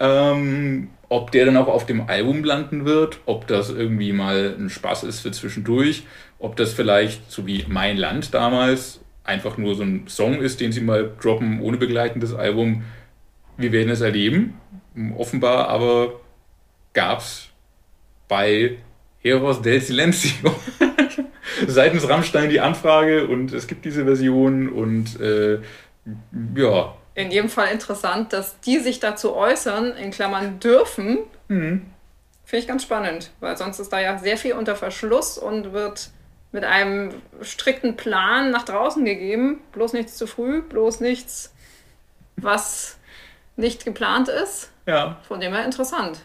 Ähm, 0.00 0.88
ob 1.08 1.30
der 1.30 1.44
dann 1.44 1.56
auch 1.56 1.68
auf 1.68 1.86
dem 1.86 2.08
Album 2.08 2.42
landen 2.42 2.84
wird, 2.86 3.20
ob 3.26 3.46
das 3.46 3.70
irgendwie 3.70 4.12
mal 4.12 4.56
ein 4.58 4.70
Spaß 4.70 5.04
ist 5.04 5.20
für 5.20 5.30
zwischendurch, 5.30 6.04
ob 6.38 6.56
das 6.56 6.72
vielleicht, 6.72 7.30
so 7.30 7.46
wie 7.46 7.64
Mein 7.68 7.96
Land 7.96 8.32
damals, 8.32 9.00
einfach 9.24 9.58
nur 9.58 9.74
so 9.74 9.82
ein 9.82 10.08
Song 10.08 10.40
ist, 10.40 10.60
den 10.60 10.72
sie 10.72 10.80
mal 10.80 11.12
droppen 11.20 11.60
ohne 11.60 11.76
begleitendes 11.76 12.34
Album. 12.34 12.84
Wir 13.60 13.72
werden 13.72 13.90
es 13.90 14.00
erleben. 14.00 14.60
Offenbar 15.16 15.68
aber 15.68 16.20
gab 16.92 17.20
es 17.20 17.48
bei 18.28 18.78
Heros 19.20 19.62
del 19.62 19.80
Silencio 19.80 20.54
seitens 21.66 22.08
Rammstein 22.08 22.50
die 22.50 22.60
Anfrage 22.60 23.26
und 23.26 23.52
es 23.52 23.66
gibt 23.66 23.84
diese 23.84 24.04
Version 24.04 24.68
und 24.68 25.20
äh, 25.20 25.60
ja, 26.56 26.94
in 27.14 27.30
jedem 27.30 27.50
Fall 27.50 27.72
interessant, 27.72 28.32
dass 28.32 28.60
die 28.60 28.78
sich 28.78 29.00
dazu 29.00 29.34
äußern, 29.34 29.96
in 29.96 30.10
Klammern 30.10 30.60
dürfen. 30.60 31.18
Mhm. 31.48 31.86
Finde 32.44 32.62
ich 32.62 32.68
ganz 32.68 32.82
spannend, 32.82 33.30
weil 33.40 33.56
sonst 33.56 33.78
ist 33.78 33.92
da 33.92 34.00
ja 34.00 34.18
sehr 34.18 34.36
viel 34.36 34.54
unter 34.54 34.76
Verschluss 34.76 35.38
und 35.38 35.72
wird 35.72 36.10
mit 36.52 36.64
einem 36.64 37.14
strikten 37.42 37.96
Plan 37.96 38.50
nach 38.50 38.64
draußen 38.64 39.04
gegeben. 39.04 39.60
Bloß 39.72 39.92
nichts 39.92 40.16
zu 40.16 40.26
früh, 40.26 40.62
bloß 40.62 41.00
nichts, 41.00 41.52
was 42.36 42.98
nicht 43.60 43.84
geplant 43.84 44.28
ist. 44.28 44.70
Ja. 44.86 45.18
Von 45.28 45.40
dem 45.40 45.52
her 45.52 45.64
interessant. 45.64 46.20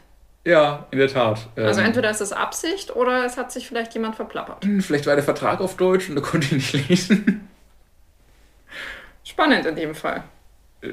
Ja, 0.45 0.85
in 0.91 0.99
der 0.99 1.07
Tat. 1.07 1.47
Also 1.55 1.79
ähm, 1.79 1.87
entweder 1.87 2.09
ist 2.11 2.21
es 2.21 2.31
Absicht 2.31 2.95
oder 2.95 3.25
es 3.25 3.35
hat 3.35 3.51
sich 3.51 3.67
vielleicht 3.67 3.93
jemand 3.95 4.15
verplappert. 4.15 4.63
Hm, 4.63 4.81
vielleicht 4.81 5.07
war 5.07 5.15
der 5.15 5.23
Vertrag 5.23 5.59
auf 5.59 5.75
Deutsch 5.75 6.07
und 6.09 6.15
da 6.15 6.21
konnte 6.21 6.45
ich 6.55 6.73
nicht 6.73 6.89
lesen. 6.89 7.49
Spannend 9.23 9.65
in 9.65 9.75
dem 9.75 9.95
Fall. 9.95 10.23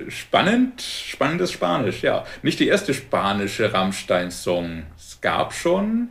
Spannend, 0.08 0.80
spannendes 0.80 1.52
Spanisch, 1.52 2.02
ja. 2.02 2.24
Nicht 2.42 2.60
die 2.60 2.68
erste 2.68 2.94
spanische 2.94 3.74
Rammstein-Song. 3.74 4.84
Es 4.96 5.20
gab 5.20 5.52
schon 5.52 6.08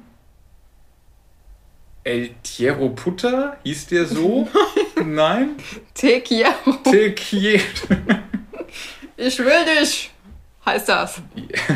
El 2.03 2.29
Tierro 2.43 2.89
Puta, 2.89 3.57
hieß 3.63 3.87
der 3.87 4.05
so? 4.05 4.47
Nein? 5.03 5.55
Te 5.95 6.21
quiero. 6.21 6.53
Te 6.83 7.13
quiero. 7.15 7.63
Ich 9.17 9.39
will 9.39 9.65
dich 9.79 10.11
heißt 10.65 10.89
das. 10.89 11.21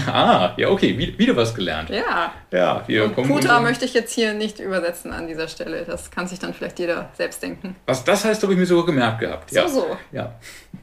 Ah, 0.08 0.54
ja, 0.58 0.70
okay, 0.70 0.98
wieder 0.98 1.36
was 1.36 1.54
gelernt. 1.54 1.90
Ja. 1.90 2.32
Ja, 2.52 2.84
wir 2.88 3.06
Und 3.06 3.16
kommen. 3.16 3.28
Putra 3.28 3.60
möchte 3.60 3.86
ich 3.86 3.94
jetzt 3.94 4.14
hier 4.14 4.34
nicht 4.34 4.60
übersetzen 4.60 5.12
an 5.12 5.28
dieser 5.28 5.48
Stelle. 5.48 5.84
Das 5.84 6.12
kann 6.12 6.28
sich 6.28 6.40
dann 6.40 6.54
vielleicht 6.54 6.80
jeder 6.80 7.10
selbst 7.14 7.42
denken. 7.42 7.76
Was 7.86 8.04
das 8.04 8.24
heißt, 8.24 8.42
habe 8.44 8.54
ich 8.54 8.60
mir 8.60 8.66
sogar 8.66 8.86
gemerkt 8.86 9.20
gehabt. 9.20 9.52
Ja. 9.52 9.68
So, 9.68 9.82
so. 9.82 9.98
Ja. 10.12 10.36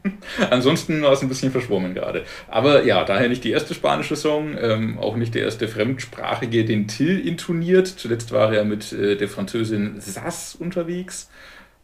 Ansonsten 0.51 1.03
war 1.03 1.13
es 1.13 1.23
ein 1.23 1.29
bisschen 1.29 1.51
verschwommen 1.51 1.95
gerade. 1.95 2.25
Aber 2.49 2.85
ja, 2.85 3.05
daher 3.05 3.29
nicht 3.29 3.45
die 3.45 3.51
erste 3.51 3.75
spanische 3.75 4.17
Song, 4.17 4.57
ähm, 4.59 4.99
auch 4.99 5.17
nicht 5.17 5.35
der 5.35 5.43
erste 5.43 5.69
fremdsprachige, 5.69 6.65
den 6.65 6.89
Till 6.89 7.27
intoniert. 7.27 7.87
Zuletzt 7.87 8.33
war 8.33 8.53
er 8.53 8.65
mit 8.65 8.93
äh, 8.93 9.17
der 9.17 9.29
Französin 9.29 10.01
Sass 10.01 10.55
unterwegs. 10.55 11.31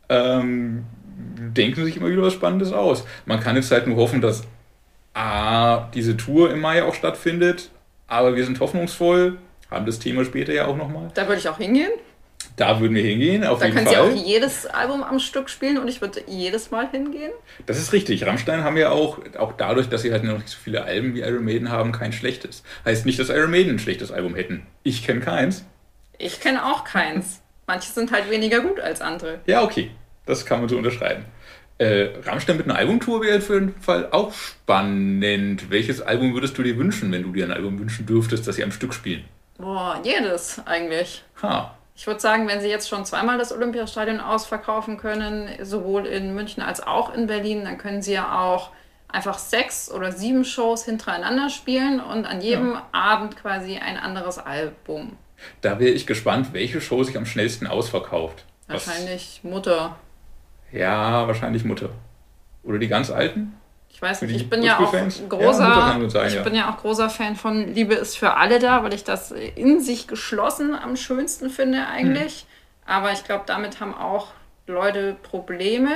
Ähm, 0.09 0.85
denken 1.57 1.85
sich 1.85 1.97
immer 1.97 2.11
wieder 2.11 2.23
was 2.23 2.35
Spannendes 2.35 2.73
aus. 2.73 3.05
Man 3.27 3.41
kann 3.41 3.57
jetzt 3.57 3.71
halt 3.71 3.87
nur 3.87 3.97
hoffen, 3.97 4.21
dass 4.21 4.45
A, 5.19 5.91
diese 5.95 6.17
Tour 6.17 6.53
im 6.53 6.61
Mai 6.61 6.85
auch 6.85 6.95
stattfindet, 6.95 7.71
aber 8.07 8.37
wir 8.37 8.45
sind 8.45 8.61
hoffnungsvoll, 8.61 9.39
haben 9.71 9.85
das 9.85 9.99
Thema 9.99 10.25
später 10.25 10.53
ja 10.53 10.67
auch 10.67 10.77
nochmal. 10.77 11.11
Da 11.15 11.27
würde 11.27 11.41
ich 11.41 11.49
auch 11.49 11.59
hingehen. 11.59 11.91
Da 12.57 12.81
würden 12.81 12.95
wir 12.95 13.03
hingehen, 13.03 13.45
auf 13.45 13.59
da 13.59 13.67
jeden 13.67 13.79
Fall. 13.79 13.85
Da 13.85 14.01
können 14.01 14.17
Sie 14.17 14.23
auch 14.23 14.27
jedes 14.27 14.67
Album 14.67 15.03
am 15.03 15.19
Stück 15.19 15.51
spielen 15.51 15.79
und 15.79 15.89
ich 15.89 16.01
würde 16.01 16.23
jedes 16.29 16.71
Mal 16.71 16.89
hingehen. 16.89 17.33
Das 17.67 17.79
ist 17.79 17.93
richtig. 17.93 18.25
Rammstein 18.27 18.63
haben 18.63 18.77
ja 18.77 18.91
auch, 18.91 19.19
auch 19.39 19.53
dadurch, 19.57 19.89
dass 19.89 20.03
sie 20.03 20.13
halt 20.13 20.23
noch 20.23 20.39
nicht 20.39 20.49
so 20.49 20.59
viele 20.63 20.85
Alben 20.85 21.15
wie 21.15 21.21
Iron 21.21 21.45
Maiden 21.45 21.71
haben, 21.71 21.91
kein 21.91 22.13
schlechtes. 22.13 22.63
Heißt 22.85 23.07
nicht, 23.07 23.19
dass 23.19 23.29
Iron 23.29 23.51
Maiden 23.51 23.75
ein 23.75 23.79
schlechtes 23.79 24.13
Album 24.13 24.37
hätten. 24.37 24.67
Ich 24.85 25.05
kenne 25.05 25.21
keins. 25.21 25.65
Ich 26.17 26.41
kenne 26.41 26.65
auch 26.65 26.85
keins. 26.85 27.41
Manche 27.67 27.91
sind 27.91 28.13
halt 28.13 28.31
weniger 28.31 28.61
gut 28.61 28.81
als 28.81 29.01
andere. 29.01 29.41
Ja, 29.47 29.63
okay. 29.63 29.91
Das 30.27 30.47
kann 30.47 30.61
man 30.61 30.69
so 30.69 30.77
unterschreiben. 30.77 31.25
Äh, 31.78 32.11
Rammstein 32.25 32.56
mit 32.56 32.66
einer 32.66 32.76
Albumtour 32.76 33.23
wäre 33.23 33.38
auf 33.38 33.49
jeden 33.49 33.75
Fall 33.80 34.08
auch 34.11 34.32
spannend. 34.32 35.70
Welches 35.70 36.02
Album 36.02 36.35
würdest 36.35 36.58
du 36.58 36.64
dir 36.64 36.76
wünschen, 36.76 37.12
wenn 37.12 37.23
du 37.23 37.32
dir 37.32 37.44
ein 37.44 37.52
Album 37.52 37.78
wünschen 37.78 38.04
dürftest, 38.04 38.49
das 38.49 38.56
sie 38.56 38.64
am 38.64 38.73
Stück 38.73 38.92
spielen? 38.92 39.25
Boah, 39.58 40.00
jedes 40.02 40.61
eigentlich. 40.66 41.23
Ha. 41.42 41.75
Ich 41.94 42.06
würde 42.06 42.20
sagen, 42.20 42.47
wenn 42.49 42.61
sie 42.61 42.68
jetzt 42.68 42.88
schon 42.88 43.04
zweimal 43.04 43.38
das 43.38 43.52
Olympiastadion 43.52 44.20
ausverkaufen 44.20 44.99
können, 44.99 45.49
sowohl 45.62 46.06
in 46.06 46.35
München 46.35 46.62
als 46.62 46.80
auch 46.80 47.12
in 47.14 47.26
Berlin, 47.26 47.64
dann 47.64 47.78
können 47.78 48.02
sie 48.02 48.12
ja 48.12 48.40
auch 48.40 48.70
einfach 49.08 49.38
sechs 49.38 49.90
oder 49.90 50.12
sieben 50.12 50.44
Shows 50.44 50.85
hintereinander 50.85 51.49
spielen 51.49 52.00
und 52.00 52.25
an 52.25 52.40
jedem 52.40 52.73
ja. 52.73 52.87
Abend 52.92 53.37
quasi 53.37 53.78
ein 53.78 53.97
anderes 53.97 54.38
Album. 54.38 55.16
Da 55.61 55.78
wäre 55.78 55.90
ich 55.90 56.06
gespannt, 56.06 56.52
welche 56.52 56.80
Show 56.80 57.02
sich 57.04 57.16
am 57.16 57.26
schnellsten 57.26 57.66
ausverkauft. 57.66 58.44
Wahrscheinlich 58.66 59.40
Was? 59.42 59.50
Mutter. 59.50 59.97
Ja, 60.73 61.27
wahrscheinlich 61.27 61.65
Mutter. 61.65 61.91
Oder 62.63 62.79
die 62.79 62.89
ganz 62.89 63.11
alten? 63.11 63.55
Ich 63.91 64.03
weiß 64.03 64.23
nicht, 64.23 64.37
ich 64.37 64.51
bin 64.51 64.63
ja 64.63 64.79
auch 64.79 64.93
großer, 65.29 65.65
ja, 65.65 66.09
sein, 66.11 66.29
ich 66.29 66.35
ja. 66.35 66.43
bin 66.43 66.55
ja 66.55 66.71
auch 66.71 66.77
großer 66.77 67.11
Fan 67.11 67.35
von 67.35 67.75
Liebe 67.75 67.95
ist 67.95 68.17
für 68.17 68.35
alle 68.35 68.59
da, 68.59 68.85
weil 68.85 68.95
ich 68.95 69.03
das 69.03 69.33
in 69.33 69.81
sich 69.81 70.07
geschlossen 70.07 70.75
am 70.75 70.95
schönsten 70.95 71.51
finde 71.51 71.87
eigentlich. 71.87 72.41
Hm. 72.41 72.47
Aber 72.87 73.13
ich 73.13 73.25
glaube, 73.25 73.45
damit 73.47 73.81
haben 73.81 73.95
auch 73.95 74.29
Leute 74.67 75.17
Probleme. 75.23 75.91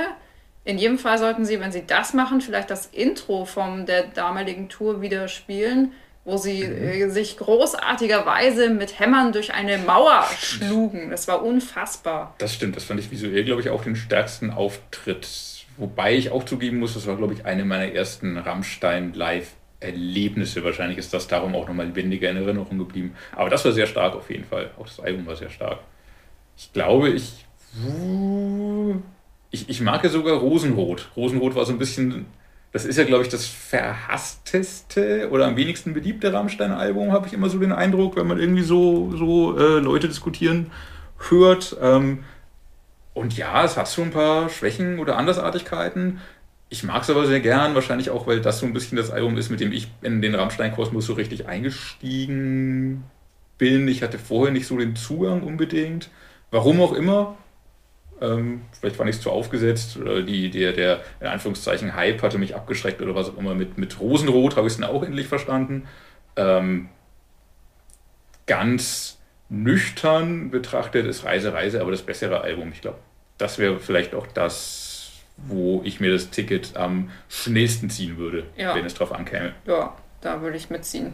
In 0.65 0.77
jedem 0.77 0.97
Fall 0.97 1.17
sollten 1.17 1.45
sie, 1.45 1.59
wenn 1.59 1.71
sie 1.71 1.85
das 1.85 2.13
machen, 2.13 2.41
vielleicht 2.41 2.69
das 2.69 2.87
Intro 2.87 3.45
von 3.45 3.85
der 3.85 4.03
damaligen 4.03 4.69
Tour 4.69 5.01
wieder 5.01 5.27
spielen, 5.27 5.93
wo 6.25 6.37
sie 6.37 6.65
mhm. 6.65 6.83
äh, 6.83 7.09
sich 7.09 7.37
großartigerweise 7.37 8.69
mit 8.69 8.99
Hämmern 8.99 9.31
durch 9.31 9.53
eine 9.53 9.77
Mauer 9.77 10.25
schlugen. 10.39 11.09
Das 11.09 11.27
war 11.27 11.43
unfassbar. 11.43 12.35
Das 12.37 12.53
stimmt, 12.53 12.75
das 12.75 12.85
fand 12.85 12.99
ich 12.99 13.11
visuell, 13.11 13.43
glaube 13.43 13.61
ich, 13.61 13.69
auch 13.69 13.83
den 13.83 13.95
stärksten 13.95 14.51
Auftritt. 14.51 15.27
Wobei 15.77 16.15
ich 16.15 16.29
auch 16.29 16.43
zugeben 16.43 16.79
muss, 16.79 16.93
das 16.93 17.07
war, 17.07 17.17
glaube 17.17 17.33
ich, 17.33 17.45
eine 17.45 17.65
meiner 17.65 17.91
ersten 17.91 18.37
Rammstein 18.37 19.13
live 19.13 19.53
Erlebnisse. 19.79 20.63
Wahrscheinlich 20.63 20.97
ist 20.97 21.13
das 21.13 21.27
darum 21.27 21.55
auch 21.55 21.67
nochmal 21.67 21.87
lebendiger 21.87 22.29
in 22.29 22.37
Erinnerung 22.37 22.77
geblieben. 22.77 23.15
Aber 23.33 23.49
das 23.49 23.65
war 23.65 23.71
sehr 23.71 23.87
stark 23.87 24.15
auf 24.15 24.29
jeden 24.29 24.45
Fall. 24.45 24.71
Auch 24.79 24.85
das 24.85 24.99
Album 24.99 25.25
war 25.25 25.35
sehr 25.35 25.49
stark. 25.49 25.79
Ich 26.57 26.71
glaube, 26.73 27.09
ich. 27.09 27.45
Ich, 29.51 29.67
ich 29.69 29.81
mag 29.81 30.03
ja 30.03 30.09
sogar 30.09 30.37
Rosenrot. 30.37 31.09
Rosenrot 31.15 31.55
war 31.55 31.65
so 31.65 31.73
ein 31.73 31.79
bisschen. 31.79 32.27
Das 32.73 32.85
ist 32.85 32.97
ja, 32.97 33.03
glaube 33.03 33.23
ich, 33.23 33.29
das 33.29 33.45
verhassteste 33.45 35.29
oder 35.31 35.45
am 35.45 35.55
wenigsten 35.55 35.93
beliebte 35.93 36.33
Rammstein-Album, 36.33 37.11
habe 37.11 37.27
ich 37.27 37.33
immer 37.33 37.47
so 37.47 37.59
den 37.59 37.71
Eindruck, 37.71 38.15
wenn 38.15 38.27
man 38.27 38.39
irgendwie 38.39 38.63
so, 38.63 39.15
so 39.15 39.57
äh, 39.57 39.79
Leute 39.79 40.07
diskutieren 40.07 40.71
hört. 41.29 41.77
Ähm, 41.79 42.23
und 43.13 43.37
ja, 43.37 43.63
es 43.63 43.77
hat 43.77 43.87
so 43.87 44.01
ein 44.01 44.09
paar 44.09 44.49
Schwächen 44.49 44.97
oder 44.97 45.17
Andersartigkeiten. 45.17 46.19
Ich 46.69 46.83
mag 46.83 47.03
es 47.03 47.11
aber 47.11 47.27
sehr 47.27 47.41
gern, 47.41 47.75
wahrscheinlich 47.75 48.09
auch, 48.09 48.25
weil 48.25 48.41
das 48.41 48.57
so 48.57 48.65
ein 48.65 48.73
bisschen 48.73 48.97
das 48.97 49.11
Album 49.11 49.37
ist, 49.37 49.51
mit 49.51 49.59
dem 49.59 49.71
ich 49.71 49.89
in 50.01 50.23
den 50.23 50.33
Rammstein-Kosmos 50.33 51.05
so 51.05 51.13
richtig 51.13 51.47
eingestiegen 51.47 53.03
bin. 53.59 53.87
Ich 53.87 54.01
hatte 54.01 54.17
vorher 54.17 54.51
nicht 54.51 54.65
so 54.65 54.77
den 54.77 54.95
Zugang 54.95 55.43
unbedingt. 55.43 56.09
Warum 56.49 56.81
auch 56.81 56.93
immer. 56.93 57.37
Ähm, 58.23 58.61
vielleicht 58.79 58.95
fand 58.95 59.09
ich 59.09 59.17
es 59.17 59.21
zu 59.21 59.29
aufgesetzt 59.29 59.97
oder 59.97 60.23
die, 60.23 60.49
der, 60.49 60.71
der 60.71 61.01
in 61.19 61.27
Anführungszeichen 61.27 61.93
Hype 61.93 62.21
hatte 62.21 62.37
mich 62.37 62.55
abgeschreckt 62.55 63.01
oder 63.01 63.13
was 63.15 63.29
auch 63.29 63.37
immer. 63.37 63.53
Mit, 63.53 63.77
mit 63.77 63.99
Rosenrot 63.99 64.55
habe 64.55 64.67
ich 64.67 64.73
es 64.73 64.79
dann 64.79 64.89
auch 64.89 65.03
endlich 65.03 65.27
verstanden. 65.27 65.87
Ähm, 66.37 66.87
ganz 68.47 69.19
nüchtern 69.49 70.51
betrachtet 70.51 71.05
ist 71.05 71.25
Reise, 71.25 71.53
Reise 71.53 71.81
aber 71.81 71.91
das 71.91 72.01
bessere 72.01 72.41
Album. 72.41 72.71
Ich 72.71 72.81
glaube, 72.81 72.97
das 73.37 73.59
wäre 73.59 73.77
vielleicht 73.79 74.15
auch 74.15 74.27
das, 74.27 75.11
wo 75.35 75.81
ich 75.83 75.99
mir 75.99 76.11
das 76.11 76.29
Ticket 76.29 76.77
am 76.77 77.11
schnellsten 77.27 77.89
ziehen 77.89 78.17
würde, 78.17 78.45
ja. 78.55 78.73
wenn 78.73 78.85
es 78.85 78.93
drauf 78.93 79.11
ankäme. 79.11 79.53
Ja, 79.67 79.97
da 80.21 80.41
würde 80.41 80.55
ich 80.55 80.69
mitziehen. 80.69 81.13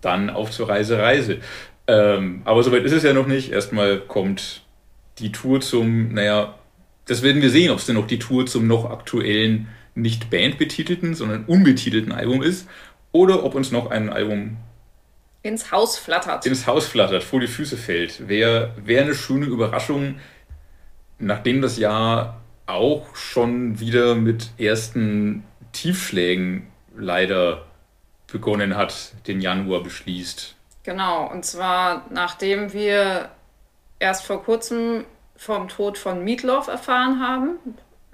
Dann 0.00 0.28
auf 0.28 0.50
zur 0.50 0.68
Reise, 0.68 0.98
Reise. 0.98 1.38
Ähm, 1.86 2.42
aber 2.44 2.64
soweit 2.64 2.82
ist 2.82 2.92
es 2.92 3.04
ja 3.04 3.12
noch 3.12 3.26
nicht. 3.26 3.52
Erstmal 3.52 4.00
kommt 4.00 4.63
die 5.18 5.32
Tour 5.32 5.60
zum, 5.60 6.14
naja, 6.14 6.54
das 7.06 7.22
werden 7.22 7.42
wir 7.42 7.50
sehen, 7.50 7.70
ob 7.70 7.78
es 7.78 7.86
denn 7.86 7.96
noch 7.96 8.06
die 8.06 8.18
Tour 8.18 8.46
zum 8.46 8.66
noch 8.66 8.90
aktuellen, 8.90 9.68
nicht 9.94 10.30
bandbetitelten, 10.30 11.14
sondern 11.14 11.44
unbetitelten 11.44 12.12
Album 12.12 12.42
ist. 12.42 12.68
Oder 13.12 13.44
ob 13.44 13.54
uns 13.54 13.70
noch 13.70 13.90
ein 13.90 14.10
Album 14.10 14.56
ins 15.42 15.70
Haus 15.70 15.98
flattert. 15.98 16.46
Ins 16.46 16.66
Haus 16.66 16.86
flattert, 16.86 17.22
vor 17.22 17.38
die 17.38 17.46
Füße 17.46 17.76
fällt. 17.76 18.28
Wäre 18.28 18.72
wär 18.82 19.02
eine 19.02 19.14
schöne 19.14 19.44
Überraschung, 19.46 20.16
nachdem 21.18 21.60
das 21.60 21.76
Jahr 21.76 22.40
auch 22.66 23.14
schon 23.14 23.78
wieder 23.78 24.14
mit 24.14 24.50
ersten 24.58 25.44
Tiefschlägen 25.72 26.66
leider 26.96 27.66
begonnen 28.26 28.74
hat, 28.74 29.12
den 29.26 29.42
Januar 29.42 29.82
beschließt. 29.82 30.56
Genau, 30.82 31.30
und 31.30 31.44
zwar 31.44 32.06
nachdem 32.10 32.72
wir 32.72 33.28
erst 33.98 34.24
vor 34.24 34.42
kurzem 34.42 35.04
vom 35.36 35.68
Tod 35.68 35.98
von 35.98 36.22
Meatloaf 36.22 36.68
erfahren 36.68 37.20
haben, 37.20 37.58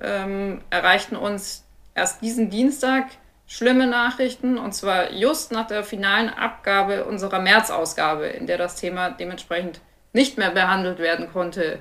ähm, 0.01 0.63
erreichten 0.71 1.17
uns 1.17 1.67
erst 1.95 2.23
diesen 2.23 2.51
Dienstag 2.51 3.07
schlimme 3.47 3.87
Nachrichten, 3.87 4.59
und 4.59 4.73
zwar 4.73 5.13
just 5.13 5.51
nach 5.53 5.67
der 5.67 5.83
finalen 5.83 6.29
Abgabe 6.29 7.05
unserer 7.05 7.41
März-Ausgabe, 7.41 8.27
in 8.27 8.47
der 8.47 8.59
das 8.59 8.77
Thema 8.77 9.11
dementsprechend 9.11 9.81
nicht 10.13 10.39
mehr 10.39 10.51
behandelt 10.51 10.99
werden 10.99 11.31
konnte. 11.33 11.81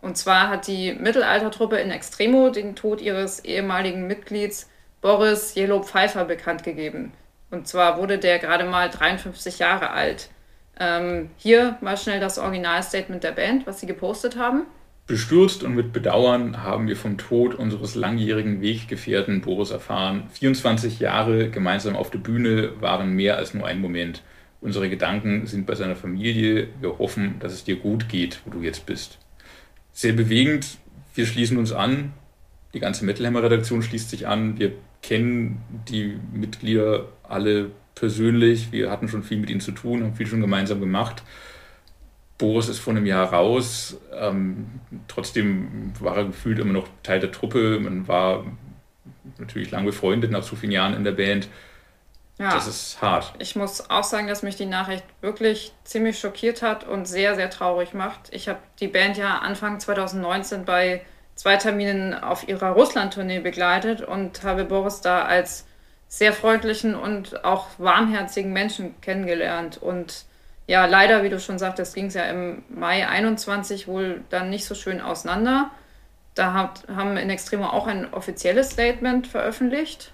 Und 0.00 0.16
zwar 0.16 0.48
hat 0.48 0.66
die 0.66 0.94
Mittelaltertruppe 0.94 1.76
in 1.76 1.90
Extremo 1.90 2.50
den 2.50 2.76
Tod 2.76 3.00
ihres 3.00 3.44
ehemaligen 3.44 4.06
Mitglieds 4.06 4.70
Boris 5.00 5.54
Yellow 5.54 5.82
Pfeiffer 5.82 6.24
bekannt 6.24 6.64
gegeben. 6.64 7.12
Und 7.50 7.68
zwar 7.68 7.98
wurde 7.98 8.18
der 8.18 8.38
gerade 8.38 8.64
mal 8.64 8.88
53 8.90 9.58
Jahre 9.58 9.90
alt. 9.90 10.30
Ähm, 10.78 11.30
hier 11.36 11.78
mal 11.80 11.96
schnell 11.96 12.20
das 12.20 12.38
Originalstatement 12.38 13.24
der 13.24 13.32
Band, 13.32 13.66
was 13.66 13.80
sie 13.80 13.86
gepostet 13.86 14.36
haben. 14.36 14.62
Bestürzt 15.06 15.62
und 15.62 15.74
mit 15.74 15.92
Bedauern 15.92 16.62
haben 16.62 16.88
wir 16.88 16.96
vom 16.96 17.16
Tod 17.16 17.54
unseres 17.54 17.94
langjährigen 17.94 18.60
Weggefährten 18.60 19.40
Boris 19.40 19.70
erfahren. 19.70 20.24
24 20.32 20.98
Jahre 20.98 21.48
gemeinsam 21.50 21.94
auf 21.96 22.10
der 22.10 22.18
Bühne 22.18 22.72
waren 22.80 23.12
mehr 23.12 23.36
als 23.36 23.54
nur 23.54 23.66
ein 23.66 23.80
Moment. 23.80 24.22
Unsere 24.60 24.90
Gedanken 24.90 25.46
sind 25.46 25.66
bei 25.66 25.74
seiner 25.74 25.96
Familie. 25.96 26.68
Wir 26.80 26.98
hoffen, 26.98 27.36
dass 27.38 27.52
es 27.52 27.62
dir 27.62 27.76
gut 27.76 28.08
geht, 28.08 28.40
wo 28.44 28.50
du 28.50 28.62
jetzt 28.62 28.84
bist 28.86 29.18
sehr 29.96 30.12
bewegend. 30.12 30.76
Wir 31.14 31.24
schließen 31.24 31.56
uns 31.56 31.72
an, 31.72 32.12
die 32.74 32.80
ganze 32.80 33.06
Metal 33.06 33.26
Hammer 33.26 33.42
Redaktion 33.42 33.82
schließt 33.82 34.10
sich 34.10 34.28
an. 34.28 34.58
Wir 34.58 34.72
kennen 35.02 35.62
die 35.88 36.18
Mitglieder 36.32 37.08
alle 37.22 37.70
persönlich. 37.96 38.70
Wir 38.70 38.90
hatten 38.90 39.08
schon 39.08 39.24
viel 39.24 39.38
mit 39.38 39.50
ihnen 39.50 39.60
zu 39.60 39.72
tun, 39.72 40.04
haben 40.04 40.14
viel 40.14 40.28
schon 40.28 40.40
gemeinsam 40.40 40.78
gemacht. 40.78 41.24
Boris 42.38 42.68
ist 42.68 42.78
vor 42.78 42.92
einem 42.92 43.06
Jahr 43.06 43.32
raus. 43.32 43.96
Ähm, 44.14 44.66
trotzdem 45.08 45.92
war 45.98 46.16
er 46.18 46.24
gefühlt 46.26 46.58
immer 46.60 46.74
noch 46.74 46.86
Teil 47.02 47.18
der 47.18 47.32
Truppe. 47.32 47.80
Man 47.80 48.06
war 48.06 48.44
natürlich 49.38 49.70
lang 49.70 49.84
befreundet 49.84 50.30
nach 50.30 50.42
so 50.42 50.54
vielen 50.54 50.72
Jahren 50.72 50.94
in 50.94 51.02
der 51.02 51.12
Band. 51.12 51.48
Ja, 52.38 52.52
das 52.52 52.66
ist 52.66 53.00
hart. 53.00 53.32
Ich 53.38 53.56
muss 53.56 53.88
auch 53.88 54.04
sagen, 54.04 54.26
dass 54.26 54.42
mich 54.42 54.56
die 54.56 54.66
Nachricht 54.66 55.04
wirklich 55.22 55.72
ziemlich 55.84 56.18
schockiert 56.18 56.60
hat 56.60 56.86
und 56.86 57.08
sehr, 57.08 57.34
sehr 57.34 57.48
traurig 57.48 57.94
macht. 57.94 58.28
Ich 58.30 58.48
habe 58.48 58.58
die 58.78 58.88
Band 58.88 59.16
ja 59.16 59.38
Anfang 59.38 59.80
2019 59.80 60.66
bei 60.66 61.00
zwei 61.34 61.56
Terminen 61.56 62.12
auf 62.12 62.46
ihrer 62.46 62.72
Russland-Tournee 62.72 63.40
begleitet 63.40 64.02
und 64.02 64.42
habe 64.42 64.66
Boris 64.66 65.00
da 65.00 65.22
als 65.22 65.66
sehr 66.16 66.32
freundlichen 66.32 66.94
und 66.94 67.44
auch 67.44 67.66
warmherzigen 67.76 68.50
Menschen 68.50 68.98
kennengelernt. 69.02 69.76
Und 69.76 70.24
ja, 70.66 70.86
leider, 70.86 71.22
wie 71.22 71.28
du 71.28 71.38
schon 71.38 71.58
sagtest, 71.58 71.94
ging 71.94 72.06
es 72.06 72.14
ja 72.14 72.22
im 72.22 72.62
Mai 72.70 73.06
21 73.06 73.86
wohl 73.86 74.22
dann 74.30 74.48
nicht 74.48 74.64
so 74.64 74.74
schön 74.74 75.02
auseinander. 75.02 75.70
Da 76.34 76.54
hat, 76.54 76.84
haben 76.88 77.18
in 77.18 77.28
Extremo 77.28 77.66
auch 77.66 77.86
ein 77.86 78.14
offizielles 78.14 78.70
Statement 78.70 79.26
veröffentlicht. 79.26 80.12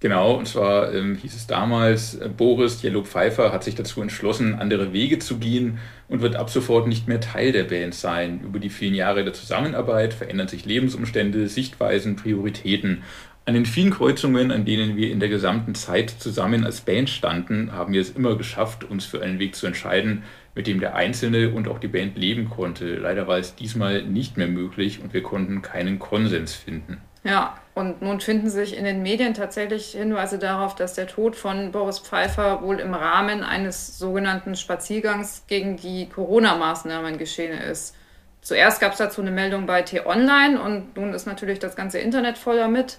Genau, 0.00 0.32
und 0.32 0.48
zwar 0.48 0.94
ähm, 0.94 1.14
hieß 1.16 1.34
es 1.34 1.46
damals, 1.46 2.14
äh, 2.14 2.30
Boris 2.34 2.82
Yellow 2.82 3.04
Pfeiffer 3.04 3.52
hat 3.52 3.64
sich 3.64 3.74
dazu 3.74 4.00
entschlossen, 4.00 4.54
andere 4.54 4.94
Wege 4.94 5.18
zu 5.18 5.36
gehen 5.36 5.78
und 6.08 6.22
wird 6.22 6.36
ab 6.36 6.48
sofort 6.48 6.88
nicht 6.88 7.06
mehr 7.06 7.20
Teil 7.20 7.52
der 7.52 7.64
Band 7.64 7.94
sein. 7.94 8.40
Über 8.40 8.58
die 8.58 8.70
vielen 8.70 8.94
Jahre 8.94 9.24
der 9.24 9.34
Zusammenarbeit 9.34 10.14
verändern 10.14 10.48
sich 10.48 10.64
Lebensumstände, 10.64 11.48
Sichtweisen, 11.48 12.16
Prioritäten. 12.16 13.02
An 13.46 13.54
den 13.54 13.66
vielen 13.66 13.90
Kreuzungen, 13.90 14.52
an 14.52 14.64
denen 14.64 14.96
wir 14.96 15.10
in 15.10 15.18
der 15.18 15.28
gesamten 15.28 15.74
Zeit 15.74 16.10
zusammen 16.10 16.64
als 16.64 16.82
Band 16.82 17.10
standen, 17.10 17.72
haben 17.72 17.92
wir 17.92 18.00
es 18.00 18.10
immer 18.10 18.36
geschafft, 18.36 18.84
uns 18.84 19.06
für 19.06 19.22
einen 19.22 19.38
Weg 19.38 19.56
zu 19.56 19.66
entscheiden, 19.66 20.22
mit 20.54 20.66
dem 20.66 20.78
der 20.78 20.94
Einzelne 20.94 21.50
und 21.50 21.66
auch 21.66 21.78
die 21.78 21.88
Band 21.88 22.18
leben 22.18 22.50
konnte. 22.50 22.96
Leider 22.96 23.26
war 23.26 23.38
es 23.38 23.54
diesmal 23.54 24.02
nicht 24.02 24.36
mehr 24.36 24.46
möglich 24.46 25.00
und 25.02 25.14
wir 25.14 25.22
konnten 25.22 25.62
keinen 25.62 25.98
Konsens 25.98 26.54
finden. 26.54 26.98
Ja, 27.22 27.58
und 27.74 28.02
nun 28.02 28.20
finden 28.20 28.48
sich 28.48 28.76
in 28.76 28.84
den 28.84 29.02
Medien 29.02 29.34
tatsächlich 29.34 29.92
Hinweise 29.92 30.38
darauf, 30.38 30.74
dass 30.74 30.94
der 30.94 31.06
Tod 31.06 31.36
von 31.36 31.70
Boris 31.70 31.98
Pfeiffer 31.98 32.62
wohl 32.62 32.80
im 32.80 32.94
Rahmen 32.94 33.42
eines 33.42 33.98
sogenannten 33.98 34.54
Spaziergangs 34.54 35.44
gegen 35.46 35.76
die 35.76 36.08
Corona-Maßnahmen 36.08 37.18
geschehen 37.18 37.58
ist. 37.58 37.94
Zuerst 38.42 38.80
gab 38.80 38.92
es 38.92 38.98
dazu 38.98 39.20
eine 39.20 39.30
Meldung 39.30 39.66
bei 39.66 39.82
T-Online 39.82 40.60
und 40.60 40.96
nun 40.96 41.12
ist 41.12 41.26
natürlich 41.26 41.58
das 41.58 41.76
ganze 41.76 41.98
Internet 41.98 42.38
voll 42.38 42.56
damit. 42.56 42.98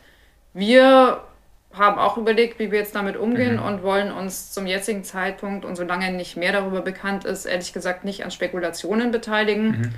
Wir 0.54 1.24
haben 1.74 2.00
auch 2.00 2.18
überlegt, 2.18 2.60
wie 2.60 2.72
wir 2.72 2.80
jetzt 2.80 2.96
damit 2.96 3.16
umgehen 3.16 3.58
mhm. 3.58 3.64
und 3.64 3.84
wollen 3.84 4.12
uns 4.12 4.52
zum 4.52 4.68
jetzigen 4.68 5.04
Zeitpunkt 5.04 5.64
und 5.64 5.76
solange 5.76 6.12
nicht 6.12 6.36
mehr 6.36 6.52
darüber 6.52 6.82
bekannt 6.82 7.24
ist, 7.24 7.46
ehrlich 7.46 7.72
gesagt 7.74 8.04
nicht 8.04 8.26
an 8.26 8.32
Spekulationen 8.32 9.12
beteiligen. 9.12 9.68
Mhm. 9.68 9.94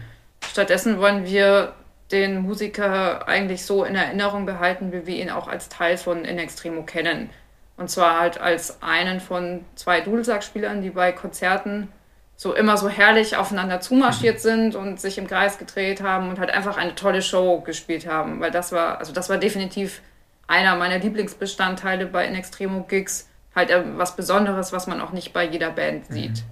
Stattdessen 0.48 1.00
wollen 1.00 1.26
wir 1.26 1.74
den 2.12 2.42
Musiker 2.42 3.28
eigentlich 3.28 3.66
so 3.66 3.84
in 3.84 3.96
Erinnerung 3.96 4.46
behalten, 4.46 4.92
wie 4.92 5.08
wir 5.08 5.16
ihn 5.16 5.32
auch 5.32 5.48
als 5.48 5.70
Teil 5.70 5.98
von 5.98 6.26
In 6.26 6.38
Extremo 6.38 6.84
kennen. 6.84 7.30
Und 7.76 7.90
zwar 7.90 8.20
halt 8.20 8.40
als 8.40 8.84
einen 8.84 9.20
von 9.20 9.66
zwei 9.76 10.02
Dudelsackspielern, 10.02 10.82
die 10.82 10.92
bei 10.92 11.12
Konzerten 11.12 11.88
so 12.36 12.54
immer 12.54 12.78
so 12.78 12.90
herrlich 12.90 13.36
aufeinander 13.36 13.80
zumarschiert 13.80 14.36
mhm. 14.36 14.40
sind 14.40 14.76
und 14.76 15.00
sich 15.00 15.18
im 15.18 15.28
Kreis 15.28 15.58
gedreht 15.58 16.04
haben 16.04 16.30
und 16.30 16.40
halt 16.40 16.52
einfach 16.52 16.78
eine 16.78 16.94
tolle 16.94 17.24
Show 17.24 17.62
gespielt 17.62 18.06
haben. 18.06 18.40
Weil 18.42 18.52
das 18.52 18.72
war, 18.72 19.00
also 19.00 19.12
das 19.12 19.30
war 19.30 19.38
definitiv 19.38 20.02
einer 20.48 20.76
meiner 20.76 21.00
Lieblingsbestandteile 21.00 22.06
bei 22.06 22.26
In 22.28 22.36
Extremo 22.36 22.84
Gigs. 22.84 23.30
Halt 23.56 23.70
äh, 23.70 23.84
was 23.98 24.16
Besonderes, 24.16 24.72
was 24.74 24.88
man 24.88 25.02
auch 25.02 25.12
nicht 25.12 25.34
bei 25.34 25.48
jeder 25.48 25.72
Band 25.72 26.08
sieht. 26.08 26.38
Mhm. 26.38 26.44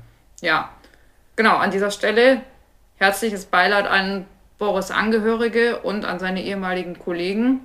Ja. 0.42 0.70
Genau, 1.36 1.58
an 1.58 1.72
dieser 1.72 1.92
Stelle 1.92 2.42
herzliches 2.98 3.46
Beileid 3.46 3.88
an 3.88 4.26
Boris 4.60 4.92
Angehörige 4.92 5.80
und 5.80 6.06
an 6.06 6.20
seine 6.20 6.44
ehemaligen 6.44 7.00
Kollegen. 7.00 7.62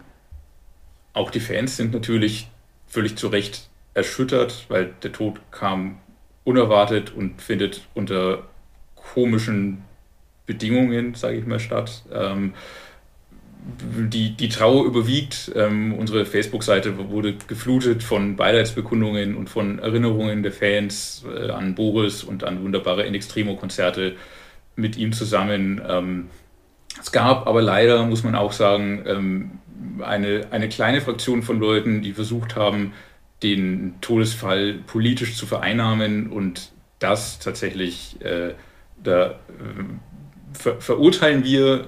Auch 1.13 1.31
die 1.31 1.41
Fans 1.41 1.77
sind 1.77 1.93
natürlich 1.93 2.49
völlig 2.87 3.17
zu 3.17 3.29
Recht 3.29 3.69
erschüttert, 3.93 4.65
weil 4.69 4.95
der 5.03 5.13
Tod 5.13 5.41
kam 5.51 5.99
unerwartet 6.45 7.13
und 7.15 7.43
findet 7.43 7.87
unter 7.95 8.45
komischen 8.95 9.85
Bedingungen, 10.47 11.15
sage 11.15 11.37
ich 11.37 11.47
mal, 11.47 11.61
statt. 11.61 12.03
Ähm, 12.13 12.55
die, 13.67 14.37
die 14.37 14.49
Trauer 14.49 14.85
überwiegt. 14.85 15.53
Ähm, 15.55 15.93
unsere 15.95 16.25
Facebook-Seite 16.25 16.97
wurde 17.11 17.35
geflutet 17.49 18.03
von 18.03 18.37
Beileidsbekundungen 18.37 19.37
und 19.37 19.51
von 19.51 19.79
Erinnerungen 19.79 20.43
der 20.43 20.53
Fans 20.53 21.25
äh, 21.27 21.51
an 21.51 21.75
Boris 21.75 22.23
und 22.23 22.45
an 22.45 22.63
wunderbare 22.63 23.05
In 23.05 23.15
Extremo-Konzerte 23.15 24.15
mit 24.77 24.97
ihm 24.97 25.13
zusammen. 25.13 25.81
Ähm, 25.87 26.29
es 27.01 27.13
gab 27.13 27.47
aber 27.47 27.61
leider, 27.61 28.05
muss 28.05 28.23
man 28.23 28.35
auch 28.35 28.53
sagen, 28.53 29.03
ähm, 29.07 29.51
eine, 30.01 30.47
eine 30.51 30.69
kleine 30.69 31.01
Fraktion 31.01 31.43
von 31.43 31.59
Leuten, 31.59 32.03
die 32.03 32.13
versucht 32.13 32.57
haben, 32.57 32.93
den 33.43 33.95
Todesfall 34.01 34.81
politisch 34.87 35.37
zu 35.37 35.47
vereinnahmen 35.47 36.29
und 36.29 36.73
das 36.99 37.39
tatsächlich, 37.39 38.17
äh, 38.23 38.55
da 39.03 39.31
äh, 39.31 39.35
ver 40.57 40.81
verurteilen 40.81 41.45
wir. 41.45 41.87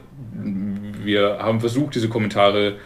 Wir 1.04 1.38
haben 1.40 1.60
versucht, 1.60 1.94
diese 1.94 2.08
Kommentare 2.08 2.76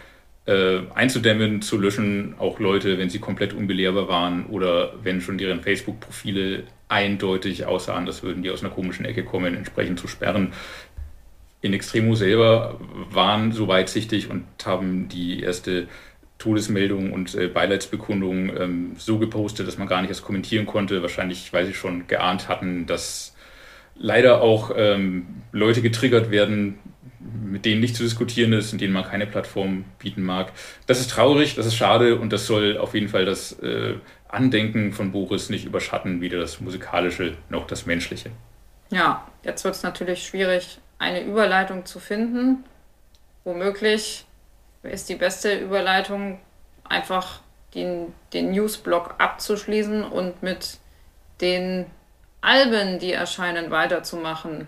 äh, 0.45 0.79
einzudämmen, 0.93 1.61
zu 1.61 1.77
löschen, 1.77 2.35
auch 2.37 2.59
Leute, 2.59 2.97
wenn 2.97 3.09
sie 3.09 3.19
komplett 3.19 3.53
unbelehrbar 3.53 4.07
waren 4.07 4.45
oder 4.47 4.93
wenn 5.01 5.21
schon 5.21 5.37
deren 5.37 5.61
Facebook-Profile 5.61 6.63
eindeutig 6.89 7.65
aussahen, 7.65 8.05
das 8.05 8.23
würden 8.23 8.43
die 8.43 8.51
aus 8.51 8.63
einer 8.63 8.73
komischen 8.73 9.05
Ecke 9.05 9.23
kommen, 9.23 9.55
entsprechend 9.55 9.99
zu 9.99 10.07
sperren. 10.07 10.53
In 11.61 11.73
Extremo 11.73 12.13
selber 12.15 12.79
waren 13.09 13.53
so 13.53 13.67
weitsichtig 13.67 14.29
und 14.29 14.45
haben 14.65 15.07
die 15.07 15.41
erste 15.41 15.87
Todesmeldung 16.37 17.13
und 17.13 17.35
äh, 17.35 17.47
Beileidsbekundung 17.47 18.55
ähm, 18.57 18.91
so 18.97 19.17
gepostet, 19.17 19.65
dass 19.65 19.77
man 19.77 19.87
gar 19.87 20.01
nicht 20.01 20.09
erst 20.09 20.25
kommentieren 20.25 20.65
konnte. 20.65 21.01
Wahrscheinlich, 21.01 21.53
weil 21.53 21.65
sie 21.65 21.73
schon 21.73 22.05
geahnt 22.07 22.49
hatten, 22.49 22.85
dass 22.85 23.32
leider 23.95 24.41
auch 24.41 24.71
ähm, 24.75 25.43
Leute 25.51 25.81
getriggert 25.81 26.31
werden, 26.31 26.79
mit 27.19 27.65
denen 27.65 27.81
nicht 27.81 27.95
zu 27.95 28.03
diskutieren 28.03 28.53
ist 28.53 28.73
und 28.73 28.81
denen 28.81 28.93
man 28.93 29.03
keine 29.03 29.27
Plattform 29.27 29.85
bieten 29.99 30.23
mag. 30.23 30.51
Das 30.87 30.99
ist 30.99 31.11
traurig, 31.11 31.55
das 31.55 31.65
ist 31.65 31.75
schade 31.75 32.17
und 32.17 32.33
das 32.33 32.47
soll 32.47 32.77
auf 32.77 32.93
jeden 32.93 33.07
Fall 33.07 33.25
das 33.25 33.53
äh, 33.59 33.95
Andenken 34.27 34.91
von 34.91 35.11
Boris 35.11 35.49
nicht 35.49 35.65
überschatten, 35.65 36.21
weder 36.21 36.39
das 36.39 36.59
Musikalische 36.59 37.35
noch 37.49 37.67
das 37.67 37.85
Menschliche. 37.85 38.31
Ja, 38.89 39.27
jetzt 39.43 39.63
wird 39.63 39.75
es 39.75 39.83
natürlich 39.83 40.25
schwierig, 40.25 40.79
eine 40.99 41.23
Überleitung 41.23 41.85
zu 41.85 41.99
finden. 41.99 42.63
Womöglich 43.43 44.25
ist 44.83 45.09
die 45.09 45.15
beste 45.15 45.57
Überleitung, 45.57 46.39
einfach 46.83 47.41
den, 47.75 48.13
den 48.33 48.51
Newsblock 48.51 49.15
abzuschließen 49.17 50.03
und 50.03 50.43
mit 50.43 50.77
den 51.41 51.85
Alben, 52.43 52.99
die 52.99 53.13
erscheinen, 53.13 53.71
weiterzumachen. 53.71 54.67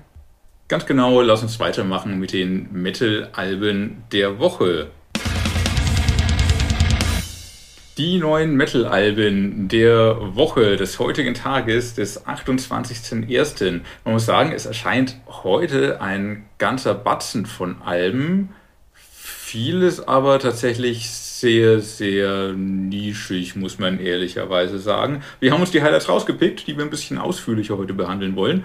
Ganz 0.70 0.86
genau, 0.86 1.22
lass 1.22 1.44
uns 1.44 1.60
weitermachen 1.60 2.18
mit 2.20 2.32
den 2.32 2.72
Metal-Alben 2.72 4.06
der 4.14 4.40
Woche. 4.40 4.88
Die 7.98 8.18
neuen 8.18 8.56
Metal-Alben 8.56 9.68
der 9.68 10.36
Woche 10.36 10.78
des 10.78 11.00
heutigen 11.00 11.34
Tages, 11.34 11.96
des 11.96 12.26
28.01. 12.26 13.82
Man 14.06 14.14
muss 14.14 14.26
sagen, 14.26 14.54
es 14.54 14.66
erscheint 14.66 15.18
heute 15.28 16.00
ein 16.00 16.46
ganzer 16.58 16.94
Batzen 16.94 17.46
von 17.46 17.82
Alben 17.82 18.56
vieles 19.46 20.06
aber 20.06 20.40
tatsächlich 20.40 21.08
sehr, 21.40 21.82
sehr 21.82 22.54
nischig, 22.54 23.56
muss 23.56 23.80
man 23.80 24.00
ehrlicherweise 24.00 24.80
sagen. 24.80 25.22
Wir 25.40 25.52
haben 25.52 25.62
uns 25.62 25.72
die 25.72 25.82
Highlights 25.82 26.08
rausgepickt, 26.08 26.68
die 26.68 26.78
wir 26.78 26.84
ein 26.84 26.90
bisschen 26.90 27.18
ausführlicher 27.18 27.78
heute 27.78 27.94
behandeln 27.94 28.36
wollen. 28.36 28.64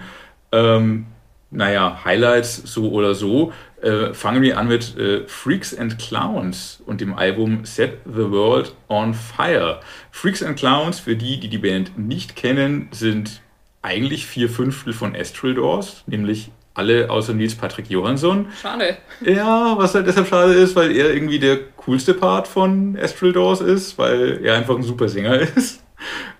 Ähm, 0.51 1.05
naja, 1.49 2.01
Highlights 2.05 2.61
so 2.65 2.91
oder 2.91 3.13
so. 3.13 3.51
Äh, 3.81 4.13
fangen 4.13 4.41
wir 4.41 4.57
an 4.57 4.67
mit 4.67 4.97
äh, 4.97 5.27
Freaks 5.27 5.77
and 5.77 5.99
Clowns 5.99 6.81
und 6.85 7.01
dem 7.01 7.13
Album 7.13 7.65
Set 7.65 7.99
the 8.05 8.31
World 8.31 8.73
on 8.87 9.13
Fire. 9.13 9.81
Freaks 10.11 10.41
and 10.41 10.57
Clowns, 10.57 10.99
für 10.99 11.15
die, 11.15 11.39
die 11.39 11.49
die 11.49 11.57
Band 11.57 11.97
nicht 11.97 12.35
kennen, 12.35 12.87
sind 12.91 13.41
eigentlich 13.81 14.25
vier 14.25 14.49
Fünftel 14.49 14.93
von 14.93 15.15
Astral 15.15 15.55
Doors, 15.55 16.03
nämlich 16.05 16.51
alle 16.73 17.09
außer 17.09 17.33
Nils 17.33 17.55
Patrick 17.55 17.89
Johansson. 17.89 18.47
Schade. 18.61 18.97
Ja, 19.21 19.77
was 19.77 19.93
halt 19.93 20.07
deshalb 20.07 20.27
schade 20.27 20.53
ist, 20.53 20.75
weil 20.75 20.95
er 20.95 21.13
irgendwie 21.13 21.39
der 21.39 21.59
coolste 21.77 22.13
Part 22.13 22.47
von 22.47 22.97
Astral 23.01 23.33
Doors 23.33 23.61
ist, 23.61 23.97
weil 23.97 24.39
er 24.43 24.55
einfach 24.55 24.75
ein 24.77 24.83
super 24.83 25.09
Sänger 25.09 25.39
ist. 25.55 25.83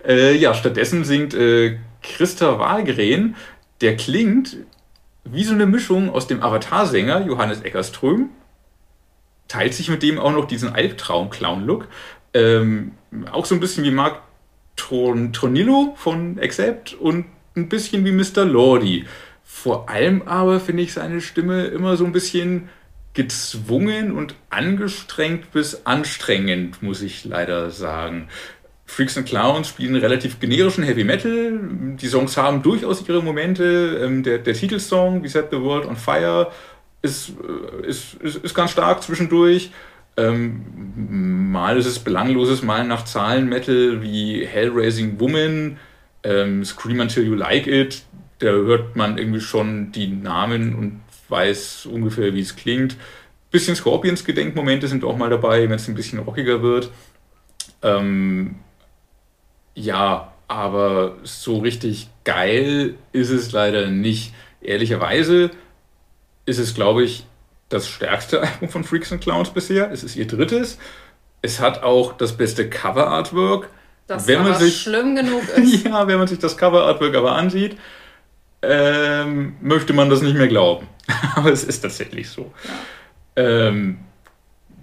Äh, 0.06 0.36
ja, 0.36 0.54
stattdessen 0.54 1.04
singt 1.04 1.34
äh, 1.34 1.78
Christa 2.02 2.58
Wahlgren, 2.58 3.36
der 3.80 3.96
klingt 3.96 4.56
wie 5.24 5.44
so 5.44 5.54
eine 5.54 5.66
Mischung 5.66 6.10
aus 6.10 6.26
dem 6.26 6.42
Avatar-Sänger 6.42 7.26
Johannes 7.26 7.60
Eckerström, 7.60 8.30
teilt 9.48 9.74
sich 9.74 9.88
mit 9.88 10.02
dem 10.02 10.18
auch 10.18 10.32
noch 10.32 10.46
diesen 10.46 10.74
Albtraum-Clown-Look. 10.74 11.86
Ähm, 12.34 12.92
auch 13.30 13.44
so 13.44 13.54
ein 13.54 13.60
bisschen 13.60 13.84
wie 13.84 13.90
Mark 13.90 14.22
Tron 14.76 15.32
Tronillo 15.32 15.94
von 15.96 16.38
Accept 16.40 16.94
und 16.94 17.26
ein 17.54 17.68
bisschen 17.68 18.04
wie 18.04 18.12
Mr. 18.12 18.44
Lordi. 18.44 19.04
Vor 19.54 19.90
allem 19.90 20.22
aber 20.22 20.58
finde 20.58 20.82
ich 20.82 20.94
seine 20.94 21.20
Stimme 21.20 21.66
immer 21.66 21.96
so 21.96 22.04
ein 22.04 22.10
bisschen 22.10 22.70
gezwungen 23.12 24.10
und 24.10 24.34
angestrengt 24.48 25.52
bis 25.52 25.84
anstrengend, 25.84 26.82
muss 26.82 27.00
ich 27.00 27.24
leider 27.26 27.70
sagen. 27.70 28.28
Freaks 28.86 29.16
and 29.16 29.28
Clowns 29.28 29.68
spielen 29.68 29.94
relativ 29.94 30.40
generischen 30.40 30.82
Heavy 30.82 31.04
Metal. 31.04 31.60
Die 32.00 32.08
Songs 32.08 32.36
haben 32.38 32.62
durchaus 32.62 33.06
ihre 33.06 33.22
Momente. 33.22 34.00
Ähm, 34.02 34.24
der, 34.24 34.38
der 34.38 34.54
Titelsong, 34.54 35.22
We 35.22 35.28
Set 35.28 35.48
the 35.52 35.60
World 35.60 35.86
on 35.86 35.96
Fire, 35.96 36.50
ist, 37.02 37.28
äh, 37.28 37.86
ist, 37.86 38.14
ist, 38.14 38.36
ist 38.36 38.54
ganz 38.54 38.72
stark 38.72 39.02
zwischendurch. 39.02 39.70
Ähm, 40.16 41.52
mal 41.52 41.76
ist 41.76 41.86
es 41.86 42.00
belangloses 42.00 42.62
Mal 42.62 42.84
nach 42.84 43.04
Zahlen 43.04 43.48
Metal 43.50 44.02
wie 44.02 44.46
Hellraising 44.46 45.20
Woman, 45.20 45.76
ähm, 46.24 46.64
Scream 46.64 47.00
Until 47.00 47.24
You 47.24 47.34
Like 47.34 47.66
It, 47.66 48.02
da 48.42 48.50
hört 48.50 48.96
man 48.96 49.18
irgendwie 49.18 49.40
schon 49.40 49.92
die 49.92 50.08
Namen 50.08 50.74
und 50.74 51.00
weiß 51.28 51.86
ungefähr, 51.86 52.34
wie 52.34 52.40
es 52.40 52.56
klingt. 52.56 52.96
Bisschen 53.50 53.76
Scorpions-Gedenkmomente 53.76 54.88
sind 54.88 55.04
auch 55.04 55.16
mal 55.16 55.30
dabei, 55.30 55.62
wenn 55.68 55.76
es 55.76 55.88
ein 55.88 55.94
bisschen 55.94 56.18
rockiger 56.18 56.62
wird. 56.62 56.90
Ähm, 57.82 58.56
ja, 59.74 60.32
aber 60.48 61.16
so 61.22 61.58
richtig 61.58 62.08
geil 62.24 62.96
ist 63.12 63.30
es 63.30 63.52
leider 63.52 63.86
nicht. 63.88 64.34
Ehrlicherweise 64.60 65.50
ist 66.44 66.58
es, 66.58 66.74
glaube 66.74 67.04
ich, 67.04 67.24
das 67.68 67.88
stärkste 67.88 68.42
Album 68.42 68.68
von 68.68 68.84
Freaks 68.84 69.12
and 69.12 69.22
Clowns 69.22 69.50
bisher. 69.50 69.90
Es 69.92 70.02
ist 70.02 70.16
ihr 70.16 70.26
drittes. 70.26 70.78
Es 71.42 71.60
hat 71.60 71.82
auch 71.82 72.12
das 72.12 72.36
beste 72.36 72.68
Cover-Artwork. 72.68 73.68
Das 74.08 74.26
wenn 74.26 74.42
man 74.42 74.56
sich, 74.56 74.82
schlimm 74.82 75.14
genug 75.14 75.42
ist. 75.56 75.84
ja, 75.84 76.06
wenn 76.08 76.18
man 76.18 76.26
sich 76.26 76.40
das 76.40 76.56
Cover-Artwork 76.56 77.14
aber 77.14 77.32
ansieht, 77.32 77.76
ähm, 78.62 79.56
möchte 79.60 79.92
man 79.92 80.08
das 80.08 80.22
nicht 80.22 80.36
mehr 80.36 80.48
glauben. 80.48 80.88
Aber 81.36 81.50
es 81.50 81.64
ist 81.64 81.80
tatsächlich 81.80 82.28
so. 82.30 82.52
Ja, 83.36 83.42
ähm, 83.44 83.98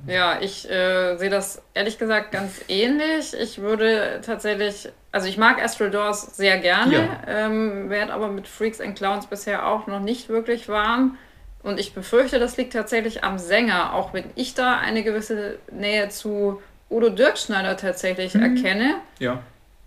ja 0.07 0.41
ich 0.41 0.69
äh, 0.69 1.15
sehe 1.17 1.29
das 1.29 1.61
ehrlich 1.73 1.97
gesagt 1.97 2.31
ganz 2.31 2.61
ähnlich. 2.67 3.33
Ich 3.39 3.59
würde 3.59 4.21
tatsächlich, 4.25 4.89
also 5.11 5.27
ich 5.27 5.37
mag 5.37 5.63
Astral 5.63 5.91
Doors 5.91 6.35
sehr 6.35 6.57
gerne, 6.57 6.93
ja. 6.93 7.19
ähm, 7.27 7.89
werde 7.89 8.13
aber 8.13 8.27
mit 8.27 8.47
Freaks 8.47 8.81
and 8.81 8.97
Clowns 8.97 9.27
bisher 9.27 9.67
auch 9.67 9.87
noch 9.87 10.01
nicht 10.01 10.29
wirklich 10.29 10.67
warm. 10.67 11.17
Und 11.61 11.79
ich 11.79 11.93
befürchte, 11.93 12.39
das 12.39 12.55
liegt 12.57 12.73
tatsächlich 12.73 13.23
am 13.23 13.37
Sänger, 13.37 13.93
auch 13.93 14.13
wenn 14.13 14.25
ich 14.35 14.53
da 14.53 14.77
eine 14.77 15.03
gewisse 15.03 15.57
Nähe 15.71 16.07
zu 16.09 16.61
Udo 16.89 17.09
Dirkschneider 17.09 17.77
tatsächlich 17.77 18.33
mhm. 18.33 18.57
erkenne. 18.57 18.95
Ja. 19.19 19.41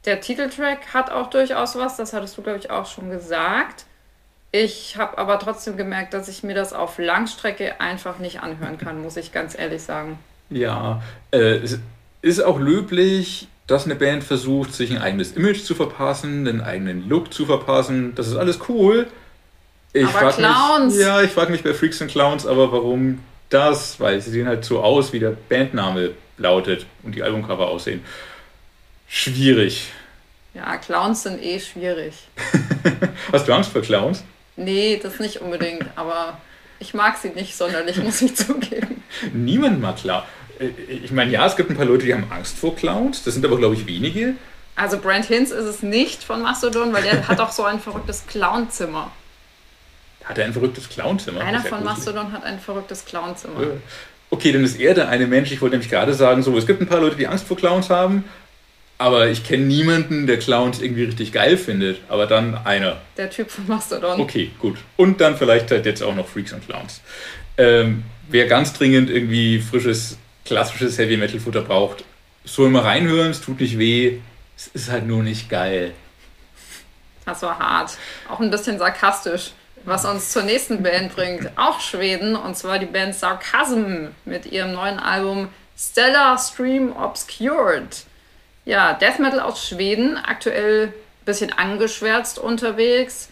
Der 0.05 0.21
Titeltrack 0.21 0.95
hat 0.95 1.11
auch 1.11 1.31
durchaus 1.31 1.77
was, 1.77 1.97
das 1.97 2.13
hattest 2.13 2.37
du, 2.37 2.43
glaube 2.43 2.59
ich, 2.59 2.71
auch 2.71 2.87
schon 2.87 3.11
gesagt. 3.11 3.85
Ich 4.51 4.97
habe 4.99 5.17
aber 5.17 5.39
trotzdem 5.39 5.77
gemerkt, 5.77 6.13
dass 6.13 6.29
ich 6.29 6.43
mir 6.43 6.55
das 6.55 6.73
auf 6.73 6.99
Langstrecke 6.99 7.81
einfach 7.81 8.19
nicht 8.19 8.41
anhören 8.43 8.79
kann, 8.79 9.01
muss 9.01 9.17
ich 9.17 9.33
ganz 9.33 9.57
ehrlich 9.57 9.83
sagen. 9.83 10.19
Ja, 10.51 11.03
äh, 11.31 11.57
es 11.57 11.79
ist 12.21 12.41
auch 12.45 12.59
löblich, 12.59 13.49
dass 13.67 13.87
eine 13.87 13.95
Band 13.95 14.25
versucht, 14.25 14.75
sich 14.75 14.91
ein 14.91 15.01
eigenes 15.01 15.33
Image 15.33 15.63
zu 15.63 15.75
verpassen, 15.75 16.47
einen 16.47 16.61
eigenen 16.61 17.09
Look 17.09 17.33
zu 17.33 17.47
verpassen. 17.47 18.15
Das 18.15 18.29
ist 18.29 18.37
alles 18.37 18.59
cool. 18.69 19.07
Ich 19.95 20.07
aber 20.07 20.31
Clowns. 20.31 20.95
Mich, 20.95 21.03
ja, 21.03 21.23
ich 21.23 21.31
frage 21.31 21.53
mich 21.53 21.63
bei 21.63 21.73
Freaks 21.73 22.03
and 22.03 22.11
Clowns, 22.11 22.47
aber 22.47 22.73
warum 22.73 23.21
das? 23.49 24.01
Weil 24.01 24.21
sie 24.21 24.31
sehen 24.31 24.47
halt 24.47 24.65
so 24.65 24.81
aus, 24.81 25.13
wie 25.13 25.19
der 25.19 25.37
Bandname 25.49 26.11
lautet 26.37 26.87
und 27.03 27.15
die 27.15 27.23
Albumcover 27.23 27.69
aussehen. 27.69 28.03
Schwierig. 29.15 29.89
Ja, 30.55 30.79
Clowns 30.79 31.25
sind 31.25 31.43
eh 31.43 31.61
schwierig. 31.61 32.15
Hast 33.33 33.47
du 33.47 33.53
Angst 33.53 33.71
vor 33.71 33.83
Clowns? 33.83 34.25
Nee, 34.57 34.99
das 35.03 35.21
nicht 35.21 35.43
unbedingt, 35.43 35.85
aber 35.97 36.41
ich 36.79 36.95
mag 36.95 37.19
sie 37.19 37.29
nicht 37.29 37.55
sonderlich, 37.55 37.99
muss 37.99 38.23
ich 38.23 38.35
zugeben. 38.35 39.03
Niemand 39.35 39.83
mag 39.83 39.97
klar. 39.97 40.27
Äh, 40.59 40.69
ich 40.89 41.13
meine, 41.13 41.31
ja, 41.31 41.45
es 41.45 41.57
gibt 41.57 41.69
ein 41.69 41.77
paar 41.77 41.85
Leute, 41.85 42.07
die 42.07 42.15
haben 42.15 42.25
Angst 42.31 42.57
vor 42.57 42.75
Clowns. 42.75 43.23
Das 43.23 43.35
sind 43.35 43.45
aber, 43.45 43.59
glaube 43.59 43.75
ich, 43.75 43.87
wenige. 43.87 44.35
Also 44.77 44.99
Brent 44.99 45.27
Hinz 45.27 45.51
ist 45.51 45.67
es 45.67 45.83
nicht 45.83 46.25
von 46.25 46.41
Mastodon, 46.41 46.95
weil 46.95 47.03
der 47.03 47.29
hat 47.29 47.39
auch 47.39 47.53
so 47.53 47.65
ein 47.65 47.81
verrücktes 47.81 48.27
Clownzimmer. 48.27 49.13
Hat 50.25 50.39
er 50.39 50.47
ein 50.47 50.55
verrücktes 50.55 50.89
Clownzimmer? 50.89 51.43
Einer 51.43 51.61
von 51.61 51.85
Mastodon 51.85 52.33
hat 52.33 52.45
ein 52.45 52.59
verrücktes 52.59 53.05
Clownzimmer. 53.05 53.61
Äh, 53.61 53.67
okay, 54.31 54.53
dann 54.53 54.65
ist 54.65 54.81
er 54.81 54.95
der 54.95 55.11
eine 55.11 55.27
Mensch. 55.27 55.53
Ich 55.53 55.61
wollte 55.61 55.75
nämlich 55.75 55.91
gerade 55.91 56.15
sagen, 56.15 56.43
so, 56.43 56.57
es 56.57 56.67
gibt 56.67 56.81
ein 56.81 56.87
paar 56.87 57.01
Leute, 57.01 57.17
die 57.17 57.27
Angst 57.27 57.47
vor 57.47 57.59
Clowns 57.59 57.91
haben, 57.91 58.25
aber 59.03 59.27
ich 59.27 59.43
kenne 59.43 59.65
niemanden, 59.65 60.29
der 60.29 60.39
Clowns 60.39 60.81
irgendwie 60.81 61.03
richtig 61.03 61.33
geil 61.33 61.57
findet. 61.57 61.99
Aber 62.09 62.27
dann 62.27 62.55
einer. 62.65 63.01
Der 63.17 63.29
Typ 63.29 63.51
von 63.51 63.67
Mastodon. 63.67 64.21
Okay, 64.21 64.53
gut. 64.61 64.79
Und 64.97 65.21
dann 65.21 65.37
vielleicht 65.37 65.73
halt 65.73 65.87
jetzt 65.87 66.05
auch 66.05 66.15
noch 66.15 66.29
Freaks 66.29 66.53
und 66.53 66.65
Clowns. 66.65 67.01
Ähm, 67.59 68.05
wer 68.29 68.47
ganz 68.47 68.73
dringend 68.73 69.11
irgendwie 69.11 69.59
frisches, 69.61 70.19
klassisches 70.45 70.99
Heavy 70.99 71.17
Metal 71.17 71.41
Futter 71.41 71.63
braucht, 71.63 72.05
soll 72.45 72.71
mal 72.71 72.83
reinhören, 72.83 73.33
es 73.33 73.41
tut 73.41 73.61
nicht 73.61 73.77
weh. 73.77 74.21
Es 74.57 74.69
ist 74.69 74.89
halt 74.89 75.05
nur 75.05 75.25
nicht 75.25 75.51
geil. 75.51 75.93
Das 77.27 77.43
war 77.43 77.59
hart. 77.59 77.99
Auch 78.29 78.39
ein 78.39 78.53
bisschen 78.53 78.79
sarkastisch. 78.79 79.51
Was 79.85 80.05
uns 80.05 80.31
zur 80.31 80.45
nächsten 80.45 80.81
Band 80.85 81.17
bringt. 81.17 81.51
Auch 81.57 81.81
Schweden. 81.81 82.37
Und 82.37 82.57
zwar 82.57 82.79
die 82.79 82.87
Band 82.87 83.17
Sarcasm 83.17 84.11
mit 84.25 84.47
ihrem 84.47 84.75
neuen 84.75 85.01
Album 85.01 85.49
Stellar 85.77 86.39
Stream 86.39 86.93
Obscured. 86.97 88.05
Ja, 88.65 88.95
Death 88.95 89.19
Metal 89.19 89.41
aus 89.41 89.67
Schweden. 89.67 90.17
Aktuell 90.17 90.89
ein 90.89 91.25
bisschen 91.25 91.53
angeschwärzt 91.53 92.39
unterwegs. 92.39 93.29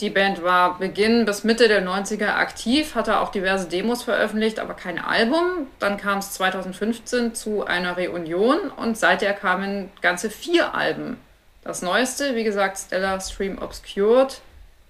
Die 0.00 0.10
Band 0.10 0.42
war 0.42 0.78
Beginn 0.78 1.24
bis 1.24 1.42
Mitte 1.42 1.68
der 1.68 1.82
90er 1.82 2.34
aktiv, 2.34 2.94
hatte 2.94 3.20
auch 3.20 3.30
diverse 3.30 3.66
Demos 3.66 4.02
veröffentlicht, 4.02 4.58
aber 4.58 4.74
kein 4.74 4.98
Album. 4.98 5.68
Dann 5.78 5.96
kam 5.96 6.18
es 6.18 6.32
2015 6.32 7.34
zu 7.34 7.64
einer 7.64 7.96
Reunion 7.96 8.70
und 8.76 8.98
seither 8.98 9.32
kamen 9.32 9.90
ganze 10.02 10.28
vier 10.28 10.74
Alben. 10.74 11.18
Das 11.64 11.80
neueste, 11.80 12.36
wie 12.36 12.44
gesagt, 12.44 12.78
Stellar 12.78 13.20
Stream 13.20 13.58
Obscured, 13.58 14.42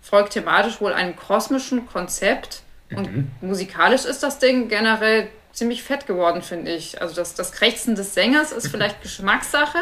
folgt 0.03 0.33
thematisch 0.33 0.81
wohl 0.81 0.93
einem 0.93 1.15
kosmischen 1.15 1.87
Konzept. 1.87 2.63
Und 2.91 3.13
mhm. 3.13 3.31
musikalisch 3.41 4.05
ist 4.05 4.23
das 4.25 4.41
Ding 4.41 4.69
generell 4.69 5.29
ziemlich 5.57 5.83
fett 5.83 6.07
geworden, 6.07 6.43
finde 6.43 6.71
ich. 6.71 7.01
Also 7.01 7.15
das, 7.17 7.35
das 7.35 7.51
Krächzen 7.51 7.97
des 7.97 8.15
Sängers 8.15 8.53
ist 8.53 8.69
vielleicht 8.69 9.03
Geschmackssache, 9.03 9.79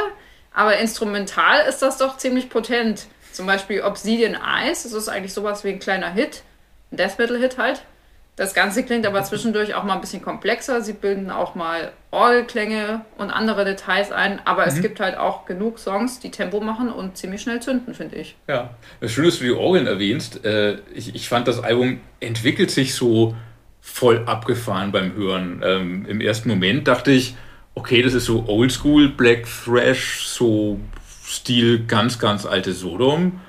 aber 0.53 0.79
instrumental 0.79 1.67
ist 1.69 1.83
das 1.83 1.99
doch 1.99 2.17
ziemlich 2.17 2.49
potent. 2.49 3.07
Zum 3.33 3.47
Beispiel 3.47 3.83
Obsidian 3.83 4.35
Eyes, 4.35 4.85
das 4.85 4.93
ist 4.93 5.09
eigentlich 5.09 5.35
sowas 5.35 5.65
wie 5.65 5.71
ein 5.71 5.81
kleiner 5.81 6.13
Hit, 6.13 6.43
ein 6.93 6.97
Death 6.97 7.19
Metal 7.19 7.37
Hit 7.39 7.59
halt. 7.59 7.83
Das 8.37 8.55
Ganze 8.55 8.85
klingt 8.85 9.05
aber 9.05 9.23
zwischendurch 9.25 9.75
auch 9.75 9.83
mal 9.83 9.95
ein 9.95 10.01
bisschen 10.01 10.23
komplexer. 10.23 10.81
Sie 10.81 10.93
bilden 10.93 11.33
auch 11.33 11.57
mal 11.57 11.93
Orgelklänge 12.13 13.05
und 13.19 13.31
andere 13.31 13.65
Details 13.65 14.13
ein, 14.13 14.41
aber 14.45 14.63
mhm. 14.63 14.69
es 14.69 14.81
gibt 14.81 15.01
halt 15.01 15.17
auch 15.17 15.45
genug 15.45 15.81
Songs, 15.81 16.21
die 16.21 16.31
Tempo 16.31 16.61
machen 16.61 16.89
und 16.89 17.17
ziemlich 17.17 17.43
schnell 17.43 17.61
zünden, 17.61 17.95
finde 17.95 18.17
ich. 18.17 18.37
Ja, 18.47 18.71
schön, 19.05 19.25
dass 19.25 19.39
du 19.39 19.45
die 19.45 19.53
Orgeln 19.53 19.89
erwähnst. 19.89 20.45
Äh, 20.45 20.79
ich, 20.95 21.17
ich 21.17 21.29
fand, 21.29 21.49
das 21.49 21.63
Album 21.63 22.01
entwickelt 22.21 22.71
sich 22.71 22.95
so 22.95 23.35
voll 23.85 24.25
abgefahren 24.25 24.90
beim 24.92 25.14
Hören. 25.14 25.62
Ähm, 25.62 26.07
Im 26.07 26.23
ersten 26.23 26.49
Moment 26.49 26.88
dachte 26.88 27.12
ich, 27.12 27.37
okay, 27.75 28.01
das 28.03 28.14
ist 28.14 28.25
so 28.25 28.49
Oldschool 28.49 29.11
Black 29.11 29.44
Thrash, 29.44 30.25
so 30.25 30.81
Stil 31.25 31.85
ganz, 31.87 32.18
ganz 32.18 32.47
alte 32.47 32.73
Sodom. 32.73 33.40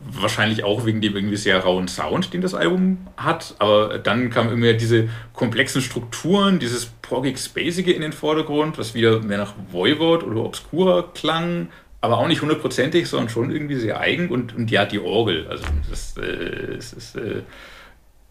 Wahrscheinlich 0.00 0.64
auch 0.64 0.84
wegen 0.84 1.00
dem 1.00 1.16
irgendwie 1.16 1.36
sehr 1.36 1.58
rauen 1.60 1.88
Sound, 1.88 2.32
den 2.34 2.42
das 2.42 2.54
Album 2.54 2.98
hat. 3.16 3.56
Aber 3.58 3.98
dann 3.98 4.30
kamen 4.30 4.52
immer 4.52 4.74
diese 4.74 5.08
komplexen 5.32 5.80
Strukturen, 5.80 6.58
dieses 6.58 6.86
progig 6.86 7.38
Spacige 7.38 7.92
in 7.92 8.02
den 8.02 8.12
Vordergrund, 8.12 8.78
was 8.78 8.94
wieder 8.94 9.20
mehr 9.22 9.38
nach 9.38 9.54
Voivod 9.72 10.22
oder 10.22 10.44
Obscura 10.44 11.02
klang. 11.14 11.68
Aber 12.00 12.18
auch 12.18 12.28
nicht 12.28 12.42
hundertprozentig, 12.42 13.08
sondern 13.08 13.28
schon 13.28 13.50
irgendwie 13.50 13.76
sehr 13.76 13.98
eigen. 13.98 14.28
Und, 14.28 14.54
und 14.54 14.70
ja, 14.70 14.84
die 14.84 15.00
Orgel. 15.00 15.48
Also, 15.48 15.64
das, 15.90 16.16
äh, 16.18 16.76
das 16.76 16.92
ist 16.92 17.16
äh, 17.16 17.42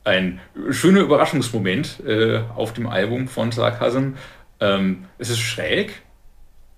ein 0.08 0.39
schöner 0.72 1.02
Überraschungsmoment 1.02 2.00
äh, 2.06 2.41
auf 2.56 2.74
dem 2.74 2.88
Album 2.88 3.28
von 3.28 3.52
Sarcasm. 3.52 4.13
Ähm, 4.60 5.06
es 5.20 5.30
ist 5.30 5.39
schräg, 5.39 6.02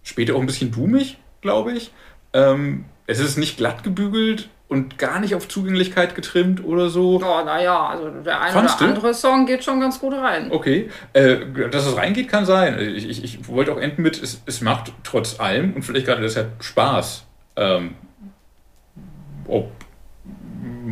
später 0.04 0.36
auch 0.36 0.40
ein 0.40 0.48
bisschen 0.48 0.72
boomig, 0.72 1.18
glaube 1.42 1.74
ich. 1.74 1.92
Ähm, 2.34 2.86
es 3.06 3.20
ist 3.20 3.38
nicht 3.38 3.58
glatt 3.58 3.84
gebügelt 3.84 4.50
und 4.68 4.98
gar 4.98 5.20
nicht 5.20 5.36
auf 5.36 5.48
Zugänglichkeit 5.48 6.16
getrimmt 6.16 6.64
oder 6.64 6.90
so. 6.90 7.18
Oh, 7.18 7.44
naja, 7.46 7.88
also 7.88 8.10
der 8.10 8.42
eine 8.42 8.52
Fandst 8.52 8.78
oder 8.78 8.88
du? 8.88 8.96
andere 8.96 9.14
Song 9.14 9.46
geht 9.46 9.64
schon 9.64 9.80
ganz 9.80 10.00
gut 10.00 10.14
rein. 10.14 10.52
Okay, 10.52 10.90
äh, 11.14 11.38
dass 11.72 11.86
es 11.86 11.96
reingeht, 11.96 12.30
kann 12.30 12.46
sein. 12.46 12.80
Ich, 12.80 13.08
ich, 13.08 13.24
ich 13.24 13.48
wollte 13.48 13.72
auch 13.72 13.80
enden 13.80 14.02
mit, 14.02 14.22
es, 14.22 14.42
es 14.46 14.62
macht 14.62 14.92
trotz 15.04 15.40
allem 15.40 15.74
und 15.74 15.84
vielleicht 15.84 16.08
gerade 16.08 16.22
deshalb 16.22 16.64
Spaß. 16.64 17.26
Ähm, 17.56 17.96
ob, 19.48 19.72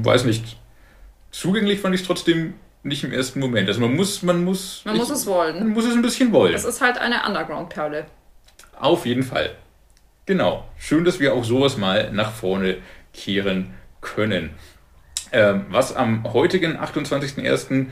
weiß 0.04 0.26
nicht, 0.26 0.58
zugänglich 1.40 1.80
fand 1.80 1.96
ich 1.96 2.02
es 2.02 2.08
trotzdem 2.08 2.56
nicht 2.84 3.04
im 3.04 3.12
ersten 3.12 3.40
Moment. 3.40 3.68
Also 3.68 3.82
man 3.82 3.96
muss, 3.96 4.24
man 4.24 4.44
muss. 4.44 4.82
Man 4.86 4.96
ich, 4.96 5.02
muss 5.02 5.10
es 5.10 5.26
wollen. 5.26 5.60
Man 5.60 5.70
muss 5.70 5.86
es 5.86 5.94
ein 5.94 6.02
bisschen 6.02 6.32
wollen. 6.32 6.54
Es 6.54 6.66
ist 6.66 6.82
halt 6.82 6.98
eine 6.98 7.26
Underground-Perle. 7.26 8.06
Auf 8.80 9.06
jeden 9.06 9.24
Fall. 9.24 9.52
Genau. 10.26 10.66
Schön, 10.78 11.06
dass 11.06 11.20
wir 11.20 11.34
auch 11.34 11.44
sowas 11.44 11.78
mal 11.78 12.12
nach 12.12 12.32
vorne 12.32 12.78
kehren 13.14 13.74
können. 14.02 14.52
Ähm, 15.32 15.66
was 15.70 15.96
am 15.96 16.32
heutigen 16.32 16.78
28.01. 16.78 17.88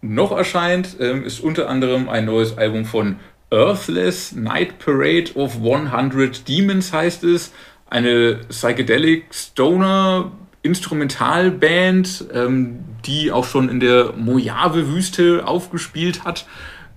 noch 0.00 0.32
erscheint, 0.32 0.96
ähm, 0.98 1.24
ist 1.24 1.40
unter 1.40 1.68
anderem 1.68 2.08
ein 2.08 2.24
neues 2.24 2.58
Album 2.58 2.84
von 2.84 3.16
Earthless 3.50 4.32
Night 4.32 4.78
Parade 4.78 5.34
of 5.34 5.56
100 5.56 6.48
Demons 6.48 6.92
heißt 6.92 7.24
es. 7.24 7.52
Eine 7.88 8.40
Psychedelic 8.48 9.26
Stoner 9.32 10.32
Instrumentalband, 10.62 12.26
ähm, 12.34 12.84
die 13.06 13.32
auch 13.32 13.44
schon 13.44 13.68
in 13.68 13.80
der 13.80 14.12
Mojave-Wüste 14.12 15.46
aufgespielt 15.46 16.24
hat. 16.24 16.46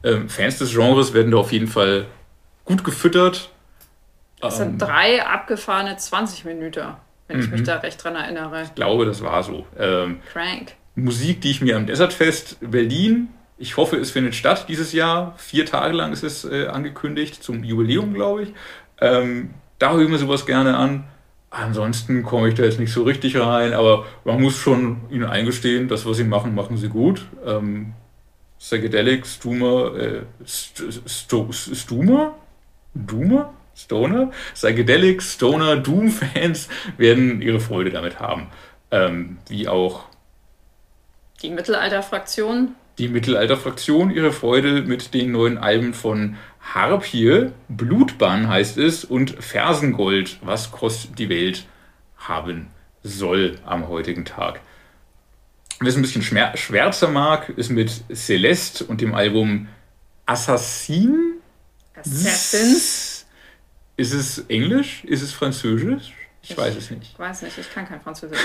Ähm, 0.03 0.29
Fans 0.29 0.57
des 0.57 0.73
Genres 0.73 1.13
werden 1.13 1.31
da 1.31 1.37
auf 1.37 1.51
jeden 1.51 1.67
Fall 1.67 2.05
gut 2.65 2.83
gefüttert. 2.83 3.49
Das 4.41 4.57
sind 4.57 4.73
ähm, 4.73 4.77
drei 4.77 5.25
abgefahrene 5.25 5.95
20 5.95 6.45
Minuten, 6.45 6.85
wenn 7.27 7.39
ich 7.39 7.49
mich 7.49 7.61
mhm. 7.61 7.65
da 7.65 7.77
recht 7.77 8.03
dran 8.03 8.15
erinnere. 8.15 8.63
Ich 8.63 8.75
glaube, 8.75 9.05
das 9.05 9.23
war 9.23 9.41
so. 9.43 9.65
Ähm, 9.79 10.19
Crank. 10.31 10.73
Musik, 10.95 11.41
die 11.41 11.51
ich 11.51 11.61
mir 11.61 11.77
am 11.77 11.87
Desertfest 11.87 12.57
Berlin, 12.59 13.29
ich 13.57 13.77
hoffe, 13.77 13.95
es 13.97 14.11
findet 14.11 14.35
statt 14.35 14.65
dieses 14.67 14.93
Jahr. 14.93 15.35
Vier 15.37 15.65
Tage 15.65 15.95
lang 15.95 16.11
ist 16.11 16.23
es 16.23 16.43
äh, 16.43 16.67
angekündigt, 16.67 17.41
zum 17.41 17.63
Jubiläum, 17.63 18.13
glaube 18.13 18.43
ich. 18.43 18.53
Ähm, 18.99 19.51
da 19.79 19.93
höre 19.93 20.01
ich 20.01 20.09
mir 20.09 20.17
sowas 20.17 20.45
gerne 20.45 20.75
an. 20.75 21.05
Ansonsten 21.53 22.23
komme 22.23 22.49
ich 22.49 22.55
da 22.55 22.63
jetzt 22.63 22.79
nicht 22.79 22.91
so 22.91 23.03
richtig 23.03 23.37
rein, 23.37 23.73
aber 23.73 24.05
man 24.25 24.41
muss 24.41 24.57
schon 24.57 25.01
ihnen 25.11 25.25
eingestehen, 25.25 25.87
das, 25.87 26.03
was 26.03 26.17
sie 26.17 26.23
machen, 26.23 26.55
machen 26.55 26.77
sie 26.77 26.89
gut. 26.89 27.27
Ähm, 27.45 27.93
Psychedelic, 28.57 29.27
Stumer, 29.27 29.95
äh, 29.95 30.21
St 30.47 30.83
St 31.07 31.35
Stumer? 31.75 32.33
Doomer? 32.95 33.53
Stoner, 33.75 34.31
Psychedelic, 34.53 35.21
Stoner, 35.21 35.77
Doom-Fans 35.77 36.69
werden 36.97 37.41
ihre 37.41 37.59
Freude 37.59 37.91
damit 37.91 38.19
haben. 38.19 38.47
Ähm, 38.91 39.37
wie 39.47 39.67
auch 39.67 40.05
die 41.41 41.49
Mittelalter-Fraktion. 41.49 42.75
Die 42.99 43.07
Mittelalter-Fraktion 43.07 44.11
ihre 44.11 44.31
Freude 44.31 44.83
mit 44.83 45.13
den 45.13 45.31
neuen 45.31 45.57
Alben 45.57 45.93
von 45.93 46.37
Harpie, 46.61 47.49
Blutbahn 47.67 48.47
heißt 48.47 48.77
es, 48.77 49.03
und 49.03 49.31
Fersengold, 49.43 50.37
was 50.41 50.71
kostet 50.71 51.17
die 51.17 51.29
Welt 51.29 51.65
haben 52.17 52.67
soll 53.03 53.59
am 53.65 53.89
heutigen 53.89 54.25
Tag. 54.25 54.61
Wer 55.79 55.89
es 55.89 55.95
ein 55.95 56.01
bisschen 56.01 56.21
schwärzer 56.21 57.09
mag, 57.09 57.49
ist 57.49 57.69
mit 57.69 58.03
Celeste 58.13 58.85
und 58.85 59.01
dem 59.01 59.13
Album 59.13 59.67
Assassin. 60.25 61.41
Assassins. 61.95 63.25
Ist 63.97 64.13
es 64.13 64.39
Englisch? 64.47 65.03
Ist 65.03 65.21
es 65.21 65.33
Französisch? 65.33 66.13
Ich, 66.41 66.51
ich 66.51 66.57
weiß 66.57 66.75
es 66.75 66.91
nicht. 66.91 67.11
Ich 67.13 67.19
weiß 67.19 67.41
nicht, 67.41 67.57
ich 67.57 67.73
kann 67.73 67.87
kein 67.87 68.01
Französisch. 68.01 68.39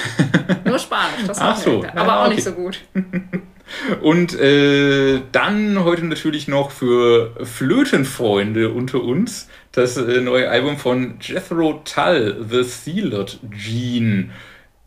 Nur 0.64 0.78
Spanisch, 0.78 1.26
das 1.26 1.38
Ach 1.38 1.56
so, 1.56 1.84
aber 1.84 1.94
ja, 1.94 2.20
auch 2.20 2.26
okay. 2.26 2.34
nicht 2.34 2.44
so 2.44 2.52
gut. 2.52 2.84
Und 4.00 4.38
äh, 4.38 5.20
dann 5.33 5.85
heute 5.85 6.07
natürlich 6.07 6.48
noch 6.48 6.70
für 6.70 7.35
Flötenfreunde 7.44 8.70
unter 8.70 9.02
uns 9.02 9.48
das 9.72 9.96
äh, 9.96 10.20
neue 10.20 10.50
Album 10.50 10.76
von 10.76 11.18
Jethro 11.20 11.83
Tull, 11.85 12.44
The 12.48 12.64
Sealed 12.64 13.38
Gene. 13.50 14.31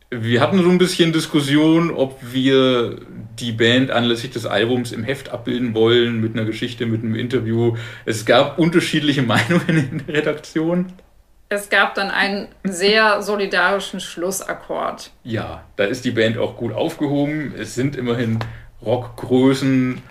Wir 0.09 0.41
hatten 0.41 0.61
so 0.61 0.69
ein 0.69 0.77
bisschen 0.77 1.13
Diskussion, 1.13 1.89
ob 1.89 2.19
wir 2.33 2.97
die 3.39 3.53
Band 3.53 3.91
anlässlich 3.91 4.31
des 4.31 4.45
Albums 4.45 4.91
im 4.91 5.05
Heft 5.05 5.29
abbilden 5.29 5.73
wollen, 5.73 6.19
mit 6.19 6.33
einer 6.33 6.43
Geschichte, 6.43 6.85
mit 6.85 7.01
einem 7.01 7.15
Interview. 7.15 7.77
Es 8.05 8.25
gab 8.25 8.59
unterschiedliche 8.59 9.21
Meinungen 9.23 9.89
in 9.91 10.03
der 10.05 10.15
Redaktion. 10.15 10.87
Es 11.47 11.69
gab 11.69 11.95
dann 11.95 12.11
einen 12.11 12.47
sehr 12.63 13.21
solidarischen 13.21 13.99
Schlussakkord. 13.99 15.11
Ja, 15.23 15.65
da 15.75 15.83
ist 15.83 16.05
die 16.05 16.11
Band 16.11 16.37
auch 16.37 16.55
gut 16.55 16.73
aufgehoben. 16.73 17.53
Es 17.57 17.75
sind 17.75 17.95
immerhin 17.97 18.39
Rockgrößen, 18.83 20.01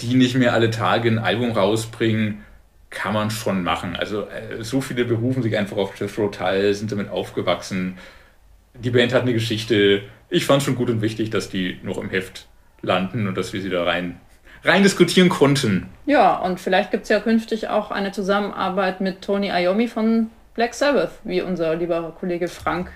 die 0.00 0.14
nicht 0.14 0.36
mehr 0.36 0.52
alle 0.52 0.70
Tage 0.70 1.08
ein 1.08 1.18
Album 1.18 1.52
rausbringen, 1.52 2.44
kann 2.90 3.14
man 3.14 3.30
schon 3.30 3.64
machen. 3.64 3.96
Also 3.96 4.26
äh, 4.26 4.62
so 4.62 4.80
viele 4.80 5.04
berufen 5.04 5.42
sich 5.42 5.56
einfach 5.56 5.78
auf 5.78 5.98
Jeff 5.98 6.18
Rotal, 6.18 6.74
sind 6.74 6.92
damit 6.92 7.10
aufgewachsen 7.10 7.96
die 8.74 8.90
Band 8.90 9.12
hat 9.12 9.22
eine 9.22 9.32
Geschichte. 9.32 10.02
Ich 10.28 10.46
fand 10.46 10.58
es 10.58 10.64
schon 10.64 10.76
gut 10.76 10.90
und 10.90 11.02
wichtig, 11.02 11.30
dass 11.30 11.48
die 11.48 11.78
noch 11.82 11.98
im 11.98 12.10
Heft 12.10 12.46
landen 12.80 13.26
und 13.26 13.36
dass 13.36 13.52
wir 13.52 13.60
sie 13.60 13.70
da 13.70 13.84
rein, 13.84 14.20
rein 14.64 14.82
diskutieren 14.82 15.28
konnten. 15.28 15.88
Ja, 16.06 16.36
und 16.38 16.58
vielleicht 16.58 16.90
gibt 16.90 17.04
es 17.04 17.08
ja 17.08 17.20
künftig 17.20 17.68
auch 17.68 17.90
eine 17.90 18.12
Zusammenarbeit 18.12 19.00
mit 19.00 19.22
Tony 19.22 19.50
Iommi 19.50 19.88
von 19.88 20.30
Black 20.54 20.74
Sabbath, 20.74 21.12
wie 21.24 21.42
unser 21.42 21.76
lieber 21.76 22.14
Kollege 22.18 22.48
Frank 22.48 22.90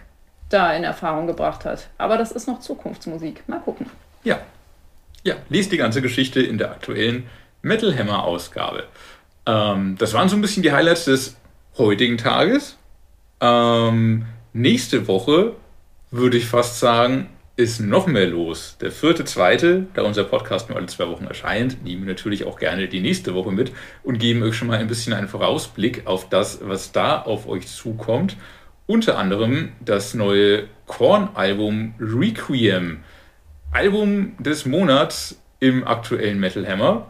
da 0.48 0.72
in 0.74 0.84
Erfahrung 0.84 1.26
gebracht 1.26 1.64
hat. 1.64 1.88
Aber 1.98 2.16
das 2.16 2.32
ist 2.32 2.46
noch 2.46 2.60
Zukunftsmusik. 2.60 3.42
Mal 3.48 3.60
gucken. 3.60 3.86
Ja. 4.24 4.38
Ja, 5.26 5.34
lest 5.48 5.72
die 5.72 5.76
ganze 5.76 6.02
Geschichte 6.02 6.40
in 6.40 6.56
der 6.56 6.70
aktuellen 6.70 7.24
Metal 7.60 7.92
Hammer 7.98 8.22
Ausgabe. 8.22 8.84
Ähm, 9.44 9.96
das 9.98 10.14
waren 10.14 10.28
so 10.28 10.36
ein 10.36 10.40
bisschen 10.40 10.62
die 10.62 10.70
Highlights 10.70 11.06
des 11.06 11.36
heutigen 11.76 12.16
Tages. 12.16 12.78
Ähm, 13.40 14.26
nächste 14.52 15.08
Woche 15.08 15.56
würde 16.12 16.36
ich 16.36 16.46
fast 16.46 16.78
sagen, 16.78 17.28
ist 17.56 17.80
noch 17.80 18.06
mehr 18.06 18.28
los. 18.28 18.76
Der 18.80 18.92
vierte, 18.92 19.24
zweite, 19.24 19.88
da 19.94 20.02
unser 20.02 20.22
Podcast 20.22 20.68
nur 20.68 20.78
alle 20.78 20.86
zwei 20.86 21.08
Wochen 21.08 21.24
erscheint, 21.24 21.82
nehmen 21.82 22.02
wir 22.06 22.12
natürlich 22.12 22.44
auch 22.44 22.56
gerne 22.56 22.86
die 22.86 23.00
nächste 23.00 23.34
Woche 23.34 23.50
mit 23.50 23.72
und 24.04 24.20
geben 24.20 24.44
euch 24.44 24.54
schon 24.54 24.68
mal 24.68 24.78
ein 24.78 24.86
bisschen 24.86 25.12
einen 25.12 25.26
Vorausblick 25.26 26.06
auf 26.06 26.28
das, 26.28 26.60
was 26.62 26.92
da 26.92 27.20
auf 27.20 27.48
euch 27.48 27.66
zukommt. 27.66 28.36
Unter 28.86 29.18
anderem 29.18 29.72
das 29.84 30.14
neue 30.14 30.68
Korn-Album 30.86 31.94
Requiem. 31.98 33.00
Album 33.76 34.34
des 34.38 34.66
Monats 34.66 35.40
im 35.60 35.86
aktuellen 35.86 36.40
Metal 36.40 36.66
Hammer. 36.66 37.06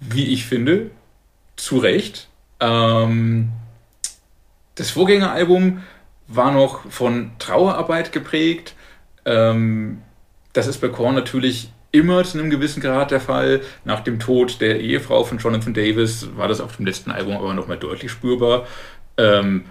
Wie 0.00 0.32
ich 0.32 0.46
finde, 0.46 0.90
zu 1.56 1.78
Recht. 1.78 2.28
Ähm, 2.60 3.50
das 4.74 4.90
Vorgängeralbum 4.90 5.82
war 6.28 6.52
noch 6.52 6.90
von 6.90 7.32
Trauerarbeit 7.38 8.12
geprägt 8.12 8.74
ähm, 9.26 9.98
das 10.52 10.66
ist 10.66 10.80
bei 10.80 10.88
Korn 10.88 11.14
natürlich 11.14 11.70
immer 11.92 12.24
zu 12.24 12.38
einem 12.38 12.48
gewissen 12.48 12.80
Grad 12.80 13.10
der 13.10 13.20
Fall. 13.20 13.60
Nach 13.84 14.00
dem 14.00 14.18
Tod 14.18 14.60
der 14.60 14.80
Ehefrau 14.80 15.24
von 15.24 15.38
Jonathan 15.38 15.74
Davis 15.74 16.28
war 16.36 16.48
das 16.48 16.60
auf 16.60 16.76
dem 16.76 16.86
letzten 16.86 17.10
Album 17.10 17.36
aber 17.36 17.52
noch 17.52 17.66
mal 17.66 17.76
deutlich 17.76 18.10
spürbar. 18.10 18.66
Ähm, 19.18 19.64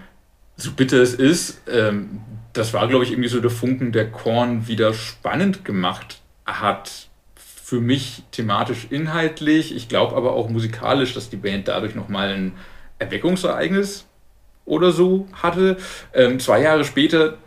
so 0.56 0.72
bitter 0.72 0.98
es 0.98 1.14
ist, 1.14 1.62
ähm, 1.68 2.20
das 2.52 2.72
war, 2.72 2.86
glaube 2.88 3.04
ich, 3.04 3.10
irgendwie 3.10 3.28
so 3.28 3.40
der 3.40 3.50
Funken, 3.50 3.92
der 3.92 4.10
Korn 4.10 4.68
wieder 4.68 4.94
spannend 4.94 5.64
gemacht 5.64 6.20
hat. 6.46 7.08
Für 7.34 7.80
mich 7.80 8.22
thematisch 8.30 8.86
inhaltlich, 8.90 9.74
ich 9.74 9.88
glaube 9.88 10.14
aber 10.14 10.34
auch 10.34 10.48
musikalisch, 10.48 11.14
dass 11.14 11.30
die 11.30 11.36
Band 11.36 11.66
dadurch 11.66 11.96
nochmal 11.96 12.28
ein 12.28 12.52
Erweckungsereignis 13.00 14.06
oder 14.64 14.92
so 14.92 15.26
hatte. 15.32 15.76
Ähm, 16.14 16.38
zwei 16.38 16.60
Jahre 16.62 16.84
später 16.84 17.38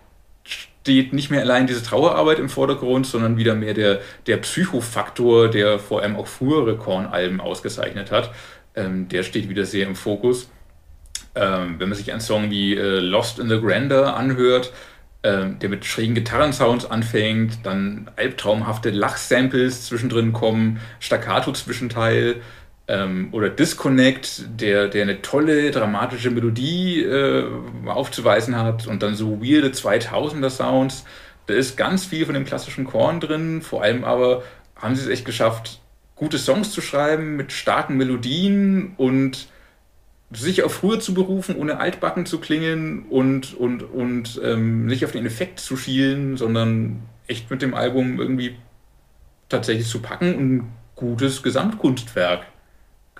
steht 0.44 1.14
nicht 1.14 1.30
mehr 1.30 1.42
allein 1.42 1.68
diese 1.68 1.84
Trauerarbeit 1.84 2.40
im 2.40 2.50
Vordergrund, 2.50 3.06
sondern 3.06 3.38
wieder 3.38 3.56
mehr 3.56 3.74
der, 3.74 4.02
der 4.28 4.38
Psychofaktor, 4.38 5.50
der 5.50 5.80
vor 5.80 6.02
allem 6.02 6.16
auch 6.16 6.28
frühere 6.28 6.78
Korn-Alben 6.78 7.40
ausgezeichnet 7.40 8.12
hat. 8.12 8.32
Ähm, 8.76 9.08
der 9.08 9.24
steht 9.24 9.50
wieder 9.50 9.66
sehr 9.66 9.88
im 9.88 9.96
Fokus. 9.96 10.50
Ähm, 11.36 11.76
wenn 11.78 11.90
man 11.90 11.98
sich 11.98 12.12
einen 12.12 12.22
Song 12.22 12.50
wie 12.50 12.76
äh, 12.76 13.00
Lost 13.00 13.40
in 13.40 13.50
the 13.50 13.60
Grandeur 13.60 14.16
anhört, 14.16 14.74
der 15.24 15.70
mit 15.70 15.86
schrägen 15.86 16.16
Gitarrensounds 16.16 16.86
anfängt, 16.86 17.60
dann 17.64 18.10
albtraumhafte 18.16 18.90
Lachsamples 18.90 19.86
zwischendrin 19.86 20.32
kommen, 20.32 20.80
Staccato-Zwischenteil, 21.00 22.42
ähm, 22.90 23.30
oder 23.32 23.50
Disconnect, 23.50 24.60
der, 24.60 24.88
der 24.88 25.04
eine 25.04 25.22
tolle 25.22 25.72
dramatische 25.72 26.32
Melodie 26.32 27.04
äh, 27.04 27.46
aufzuweisen 27.86 28.58
hat 28.58 28.88
und 28.88 29.04
dann 29.04 29.16
so 29.16 29.42
weirde 29.42 29.70
2000er 29.70 30.50
Sounds. 30.50 31.06
Da 31.46 31.54
ist 31.54 31.78
ganz 31.78 32.06
viel 32.06 32.26
von 32.26 32.34
dem 32.34 32.46
klassischen 32.46 32.86
Korn 32.86 33.20
drin, 33.20 33.62
vor 33.62 33.84
allem 33.84 34.04
aber 34.04 34.44
haben 34.76 34.96
sie 34.96 35.04
es 35.04 35.10
echt 35.10 35.26
geschafft, 35.26 35.82
gute 36.16 36.38
Songs 36.40 36.72
zu 36.72 36.82
schreiben 36.82 37.36
mit 37.36 37.52
starken 37.52 37.96
Melodien 37.96 38.94
und 38.98 39.48
sich 40.32 40.64
auf 40.64 40.84
Ruhe 40.84 41.00
zu 41.00 41.14
berufen, 41.14 41.56
ohne 41.56 41.80
altbacken 41.80 42.26
zu 42.26 42.40
klingen 42.40 43.06
und, 43.10 43.56
und, 43.56 43.84
und 43.84 44.40
ähm, 44.44 44.86
nicht 44.86 45.04
auf 45.06 45.12
den 45.12 45.26
Effekt 45.26 45.60
zu 45.60 45.76
schielen, 45.76 46.38
sondern 46.38 47.02
echt 47.28 47.50
mit 47.50 47.62
dem 47.62 47.74
Album 47.74 48.20
irgendwie 48.20 48.56
tatsächlich 49.50 49.88
zu 49.88 50.02
packen 50.02 50.36
und 50.36 50.56
ein 50.56 50.74
gutes 50.96 51.42
Gesamtkunstwerk 51.42 52.46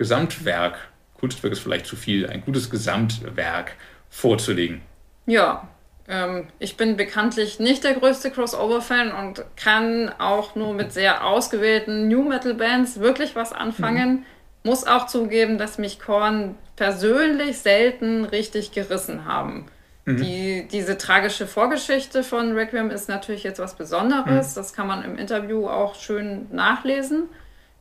Gesamtwerk, 0.00 0.78
Kunstwerk 1.12 1.52
ist 1.52 1.58
vielleicht 1.60 1.84
zu 1.84 1.94
viel, 1.94 2.26
ein 2.26 2.40
gutes 2.40 2.70
Gesamtwerk 2.70 3.72
vorzulegen. 4.08 4.80
Ja, 5.26 5.68
ähm, 6.08 6.46
ich 6.58 6.78
bin 6.78 6.96
bekanntlich 6.96 7.60
nicht 7.60 7.84
der 7.84 7.92
größte 7.92 8.30
Crossover-Fan 8.30 9.12
und 9.12 9.44
kann 9.56 10.10
auch 10.18 10.56
nur 10.56 10.72
mit 10.72 10.94
sehr 10.94 11.26
ausgewählten 11.26 12.08
New 12.08 12.26
Metal-Bands 12.26 13.00
wirklich 13.00 13.36
was 13.36 13.52
anfangen. 13.52 14.10
Mhm. 14.10 14.24
Muss 14.62 14.86
auch 14.86 15.06
zugeben, 15.06 15.58
dass 15.58 15.78
mich 15.78 16.00
Korn 16.00 16.56
persönlich 16.76 17.58
selten 17.58 18.24
richtig 18.24 18.72
gerissen 18.72 19.24
haben. 19.24 19.66
Mhm. 20.04 20.16
Die, 20.18 20.68
diese 20.70 20.98
tragische 20.98 21.46
Vorgeschichte 21.46 22.22
von 22.22 22.52
Requiem 22.52 22.90
ist 22.90 23.08
natürlich 23.08 23.42
jetzt 23.42 23.58
was 23.58 23.74
Besonderes. 23.74 24.50
Mhm. 24.50 24.54
Das 24.54 24.72
kann 24.72 24.86
man 24.86 25.04
im 25.04 25.18
Interview 25.18 25.68
auch 25.68 25.94
schön 25.94 26.46
nachlesen. 26.50 27.28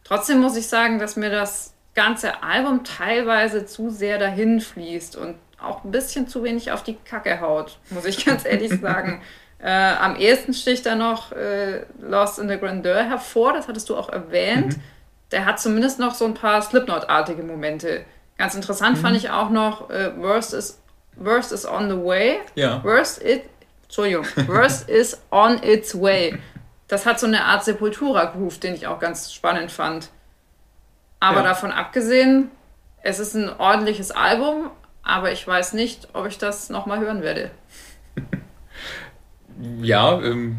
Trotzdem 0.03 0.39
muss 0.39 0.55
ich 0.57 0.67
sagen, 0.67 0.99
dass 0.99 1.15
mir 1.15 1.29
das 1.29 1.73
ganze 1.95 2.43
Album 2.43 2.83
teilweise 2.83 3.65
zu 3.65 3.89
sehr 3.89 4.17
dahin 4.17 4.61
fließt 4.61 5.15
und 5.15 5.35
auch 5.61 5.83
ein 5.83 5.91
bisschen 5.91 6.27
zu 6.27 6.43
wenig 6.43 6.71
auf 6.71 6.83
die 6.83 6.95
Kacke 6.95 7.41
haut, 7.41 7.77
muss 7.89 8.05
ich 8.05 8.25
ganz 8.25 8.45
ehrlich 8.45 8.71
sagen. 8.81 9.21
Äh, 9.61 9.69
am 9.69 10.15
ehesten 10.15 10.53
sticht 10.53 10.85
da 10.85 10.95
noch 10.95 11.33
äh, 11.33 11.81
Lost 12.01 12.39
in 12.39 12.47
the 12.47 12.57
Grandeur 12.57 13.03
hervor, 13.03 13.53
das 13.53 13.67
hattest 13.67 13.89
du 13.89 13.97
auch 13.97 14.09
erwähnt. 14.09 14.77
Mhm. 14.77 14.81
Der 15.31 15.45
hat 15.45 15.59
zumindest 15.59 15.99
noch 15.99 16.15
so 16.15 16.25
ein 16.25 16.33
paar 16.33 16.61
Slipknot-artige 16.61 17.43
Momente. 17.43 18.05
Ganz 18.37 18.55
interessant 18.55 18.97
mhm. 18.97 19.01
fand 19.01 19.17
ich 19.17 19.29
auch 19.29 19.49
noch, 19.49 19.89
äh, 19.89 20.11
Worst, 20.17 20.53
is, 20.53 20.81
Worst 21.15 21.51
is 21.51 21.67
on 21.67 21.89
the 21.89 21.97
way. 21.97 22.39
Ja. 22.55 22.83
Worst, 22.83 23.23
it, 23.23 23.43
Entschuldigung, 23.83 24.25
Worst 24.47 24.89
is 24.89 25.21
on 25.31 25.61
its 25.61 25.99
way. 25.99 26.37
Das 26.87 27.05
hat 27.05 27.19
so 27.19 27.27
eine 27.27 27.45
Art 27.45 27.63
Sepultura-Groove, 27.63 28.59
den 28.59 28.73
ich 28.73 28.87
auch 28.87 28.99
ganz 28.99 29.31
spannend 29.31 29.71
fand. 29.71 30.09
Aber 31.19 31.41
ja. 31.41 31.43
davon 31.43 31.71
abgesehen, 31.71 32.49
es 33.03 33.19
ist 33.19 33.35
ein 33.35 33.49
ordentliches 33.59 34.11
Album, 34.11 34.71
aber 35.03 35.31
ich 35.31 35.45
weiß 35.45 35.73
nicht, 35.73 36.07
ob 36.13 36.27
ich 36.27 36.37
das 36.37 36.69
nochmal 36.69 36.99
hören 36.99 37.21
werde. 37.21 37.51
Ja, 39.81 40.21
ähm, 40.21 40.57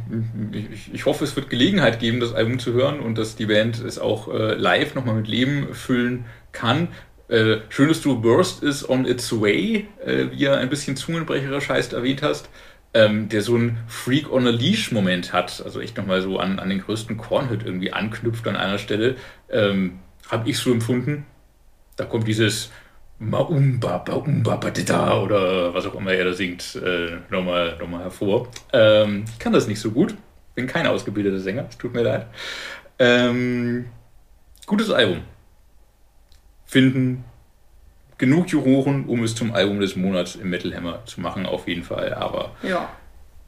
ich, 0.93 1.07
hoffe, 1.07 1.25
es 1.25 1.35
wird 1.37 1.49
Gelegenheit 1.49 2.01
geben, 2.01 2.21
das 2.21 2.35
Album 2.35 2.59
zu 2.59 2.73
hören 2.73 3.01
und 3.01 3.17
dass 3.17 3.37
die 3.37 3.47
Band 3.47 3.81
es 3.81 3.99
auch 3.99 4.29
äh, 4.29 4.55
live 4.55 4.95
nochmal 4.95 5.15
mit 5.15 5.29
Leben 5.29 5.75
füllen 5.75 6.27
kann. 6.53 6.89
Äh, 7.29 7.59
schön, 7.69 7.89
dass 7.89 8.03
du 8.03 8.21
Burst 8.21 8.63
is 8.63 8.89
on 8.89 9.07
its 9.07 9.33
way, 9.41 9.87
äh, 10.05 10.27
wie 10.33 10.45
er 10.45 10.59
ein 10.59 10.69
bisschen 10.69 10.97
zungenbrecherisch 10.97 11.69
heißt, 11.69 11.93
erwähnt 11.93 12.23
hast, 12.23 12.51
ähm, 12.93 13.29
der 13.29 13.41
so 13.43 13.55
einen 13.55 13.79
Freak 13.87 14.31
on 14.31 14.47
a 14.47 14.51
Leash 14.51 14.93
Moment 14.93 15.33
hat, 15.33 15.63
also 15.65 15.81
echt 15.81 15.97
nochmal 15.97 16.21
so 16.23 16.39
an, 16.39 16.59
an 16.59 16.69
den 16.69 16.81
größten 16.81 17.17
Kornhit 17.17 17.65
irgendwie 17.65 17.93
anknüpft 17.93 18.47
an 18.49 18.57
einer 18.57 18.79
Stelle. 18.79 19.17
Ähm, 19.49 20.01
habe 20.29 20.51
ich 20.51 20.59
so 20.59 20.73
empfunden. 20.73 21.25
Da 21.97 22.05
kommt 22.05 22.27
dieses 22.27 22.71
Maumba, 23.21 23.99
Baumba, 23.99 24.57
Badida 24.57 25.21
oder 25.21 25.75
was 25.75 25.87
auch 25.87 25.95
immer 25.95 26.13
er 26.13 26.25
da 26.25 26.33
singt, 26.33 26.75
äh, 26.77 27.19
nochmal, 27.29 27.77
nochmal 27.79 28.05
hervor. 28.05 28.49
Ähm, 28.73 29.25
ich 29.31 29.39
kann 29.39 29.53
das 29.53 29.69
nicht 29.69 29.79
so 29.79 29.91
gut. 29.91 30.15
Bin 30.55 30.67
kein 30.67 30.87
ausgebildeter 30.87 31.39
Sänger, 31.39 31.67
es 31.69 31.77
tut 31.77 31.93
mir 31.93 32.03
leid. 32.03 32.27
Ähm, 32.99 33.85
gutes 34.67 34.91
Album. 34.91 35.21
Finden 36.65 37.25
genug 38.17 38.49
Juroren, 38.49 39.05
um 39.05 39.23
es 39.23 39.35
zum 39.35 39.53
Album 39.53 39.81
des 39.81 39.97
Monats 39.97 40.37
im 40.37 40.49
Metal 40.49 40.75
Hammer 40.75 41.05
zu 41.05 41.21
machen, 41.21 41.45
auf 41.45 41.69
jeden 41.69 41.83
Fall. 41.83 42.15
Aber 42.15 42.53
ja, 42.63 42.89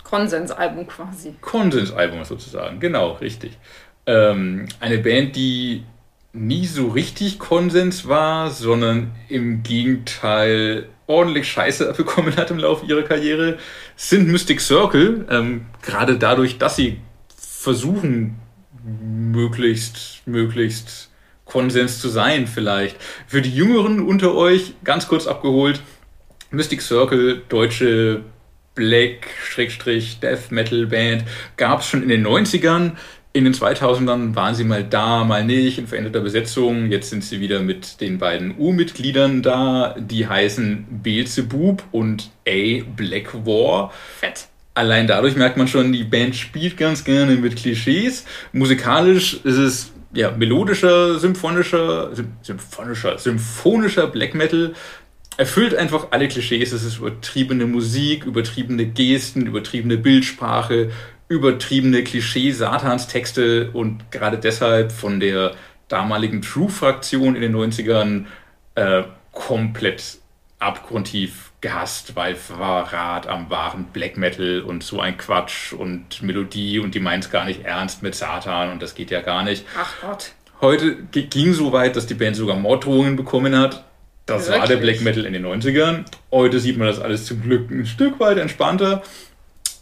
Konsensalbum 0.04 0.86
quasi. 0.86 1.34
Konsensalbum 1.40 2.24
sozusagen, 2.24 2.78
genau, 2.78 3.12
richtig. 3.12 3.56
Ähm, 4.04 4.66
eine 4.80 4.98
Band, 4.98 5.34
die 5.34 5.84
nie 6.32 6.66
so 6.66 6.88
richtig 6.88 7.38
Konsens 7.38 8.08
war, 8.08 8.50
sondern 8.50 9.12
im 9.28 9.62
Gegenteil 9.62 10.88
ordentlich 11.06 11.50
Scheiße 11.50 11.92
bekommen 11.96 12.36
hat 12.36 12.50
im 12.50 12.58
Laufe 12.58 12.86
ihrer 12.86 13.02
Karriere, 13.02 13.58
sind 13.96 14.28
Mystic 14.28 14.60
Circle, 14.60 15.26
ähm, 15.30 15.66
gerade 15.82 16.18
dadurch, 16.18 16.58
dass 16.58 16.76
sie 16.76 16.98
versuchen, 17.36 18.38
möglichst, 18.84 20.22
möglichst 20.26 21.10
Konsens 21.44 22.00
zu 22.00 22.08
sein 22.08 22.46
vielleicht. 22.46 22.96
Für 23.26 23.42
die 23.42 23.54
Jüngeren 23.54 24.00
unter 24.00 24.34
euch, 24.34 24.74
ganz 24.84 25.06
kurz 25.06 25.26
abgeholt, 25.26 25.80
Mystic 26.50 26.82
Circle, 26.82 27.42
deutsche 27.48 28.22
Black-Death 28.74 30.50
Metal 30.50 30.86
Band, 30.86 31.24
gab 31.56 31.80
es 31.80 31.86
schon 31.86 32.02
in 32.02 32.08
den 32.08 32.26
90ern, 32.26 32.92
in 33.32 33.44
den 33.44 33.54
2000ern 33.54 34.34
waren 34.34 34.54
sie 34.54 34.64
mal 34.64 34.84
da, 34.84 35.24
mal 35.24 35.44
nicht, 35.44 35.78
in 35.78 35.86
veränderter 35.86 36.20
Besetzung. 36.20 36.90
Jetzt 36.90 37.10
sind 37.10 37.24
sie 37.24 37.40
wieder 37.40 37.60
mit 37.60 38.00
den 38.00 38.18
beiden 38.18 38.54
U-Mitgliedern 38.58 39.42
da, 39.42 39.94
die 39.98 40.26
heißen 40.28 41.00
Beelzebub 41.02 41.82
und 41.92 42.30
A. 42.46 42.82
Black 42.96 43.34
War. 43.46 43.92
Fett. 44.18 44.48
Allein 44.74 45.06
dadurch 45.06 45.36
merkt 45.36 45.56
man 45.56 45.68
schon, 45.68 45.92
die 45.92 46.04
Band 46.04 46.34
spielt 46.34 46.76
ganz 46.76 47.04
gerne 47.04 47.36
mit 47.36 47.56
Klischees. 47.56 48.24
Musikalisch 48.52 49.34
ist 49.44 49.58
es 49.58 49.92
ja, 50.14 50.30
melodischer, 50.30 51.18
symphonischer, 51.18 52.10
symphonischer, 52.42 53.18
symphonischer 53.18 54.06
Black 54.08 54.34
Metal 54.34 54.74
erfüllt 55.38 55.74
einfach 55.74 56.08
alle 56.10 56.28
Klischees. 56.28 56.72
Es 56.72 56.84
ist 56.84 56.98
übertriebene 56.98 57.66
Musik, 57.66 58.24
übertriebene 58.24 58.86
Gesten, 58.86 59.46
übertriebene 59.46 59.96
Bildsprache, 59.96 60.90
übertriebene 61.32 62.04
Klischee-Satans-Texte 62.04 63.70
und 63.72 64.10
gerade 64.10 64.38
deshalb 64.38 64.92
von 64.92 65.18
der 65.18 65.52
damaligen 65.88 66.42
True-Fraktion 66.42 67.34
in 67.34 67.40
den 67.40 67.56
90ern 67.56 68.26
äh, 68.74 69.04
komplett 69.32 70.18
abgrundtief 70.58 71.52
gehasst, 71.62 72.16
weil 72.16 72.34
Verrat 72.34 73.26
am 73.26 73.48
wahren 73.48 73.86
Black 73.92 74.16
Metal 74.16 74.60
und 74.60 74.82
so 74.82 75.00
ein 75.00 75.16
Quatsch 75.16 75.72
und 75.72 76.22
Melodie 76.22 76.78
und 76.78 76.94
die 76.94 77.00
meint 77.00 77.24
es 77.24 77.30
gar 77.30 77.46
nicht 77.46 77.64
ernst 77.64 78.02
mit 78.02 78.14
Satan 78.14 78.70
und 78.70 78.82
das 78.82 78.94
geht 78.94 79.10
ja 79.10 79.22
gar 79.22 79.42
nicht. 79.42 79.64
Ach 79.76 79.94
Gott. 80.02 80.32
Heute 80.60 80.96
ging 81.12 81.54
so 81.54 81.72
weit, 81.72 81.96
dass 81.96 82.06
die 82.06 82.14
Band 82.14 82.36
sogar 82.36 82.56
Morddrohungen 82.56 83.16
bekommen 83.16 83.56
hat. 83.56 83.84
Das 84.26 84.46
Wirklich? 84.46 84.60
war 84.60 84.68
der 84.68 84.76
Black 84.76 85.00
Metal 85.00 85.24
in 85.24 85.32
den 85.32 85.44
90ern. 85.44 86.04
Heute 86.30 86.60
sieht 86.60 86.76
man 86.76 86.86
das 86.86 87.00
alles 87.00 87.24
zum 87.24 87.42
Glück 87.42 87.70
ein 87.70 87.86
Stück 87.86 88.20
weit 88.20 88.38
entspannter 88.38 89.02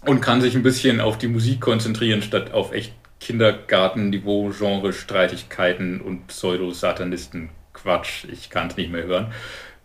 und 0.07 0.21
kann 0.21 0.41
sich 0.41 0.55
ein 0.55 0.63
bisschen 0.63 1.01
auf 1.01 1.19
die 1.19 1.29
Musik 1.29 1.61
konzentrieren, 1.61 2.23
statt 2.23 2.53
auf 2.53 2.73
echt 2.73 2.93
Kindergartenniveau, 3.21 4.51
Genre-Streitigkeiten 4.57 6.01
und 6.01 6.27
Pseudo-Satanisten-Quatsch. 6.29 8.25
Ich 8.33 8.51
kann 8.51 8.69
es 8.69 8.77
nicht 8.77 8.91
mehr 8.91 9.05
hören. 9.05 9.33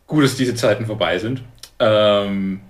Gut, 0.07 0.24
dass 0.24 0.36
diese 0.36 0.55
Zeiten 0.55 0.86
vorbei 0.86 1.20
sind. 1.20 1.43
Ähm, 1.80 2.61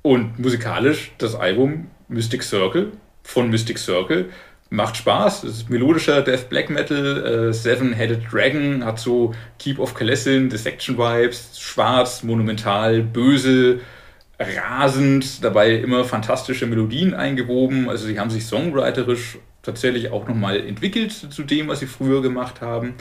und 0.00 0.38
musikalisch 0.38 1.12
das 1.18 1.34
Album 1.34 1.88
Mystic 2.08 2.42
Circle 2.42 2.92
von 3.22 3.50
Mystic 3.50 3.78
Circle 3.78 4.30
macht 4.70 4.96
Spaß. 4.96 5.44
Es 5.44 5.58
ist 5.58 5.70
melodischer 5.70 6.22
Death 6.22 6.48
Black 6.48 6.70
Metal. 6.70 7.48
Äh, 7.50 7.52
Seven-Headed 7.52 8.22
Dragon 8.32 8.84
hat 8.84 8.98
so 8.98 9.34
Keep 9.58 9.78
of 9.78 9.94
Kalessin, 9.94 10.48
Dissection 10.48 10.96
Vibes, 10.96 11.60
schwarz, 11.60 12.22
monumental, 12.22 13.02
böse, 13.02 13.80
rasend, 14.42 15.42
dabei 15.44 15.74
immer 15.74 16.04
fantastische 16.04 16.66
Melodien 16.66 17.14
eingewoben. 17.14 17.88
Also 17.88 18.06
sie 18.06 18.18
haben 18.18 18.30
sich 18.30 18.46
songwriterisch 18.46 19.38
tatsächlich 19.62 20.10
auch 20.10 20.28
nochmal 20.28 20.60
entwickelt 20.60 21.12
zu 21.12 21.42
dem, 21.42 21.68
was 21.68 21.80
sie 21.80 21.86
früher 21.86 22.22
gemacht 22.22 22.60
haben. 22.60 22.94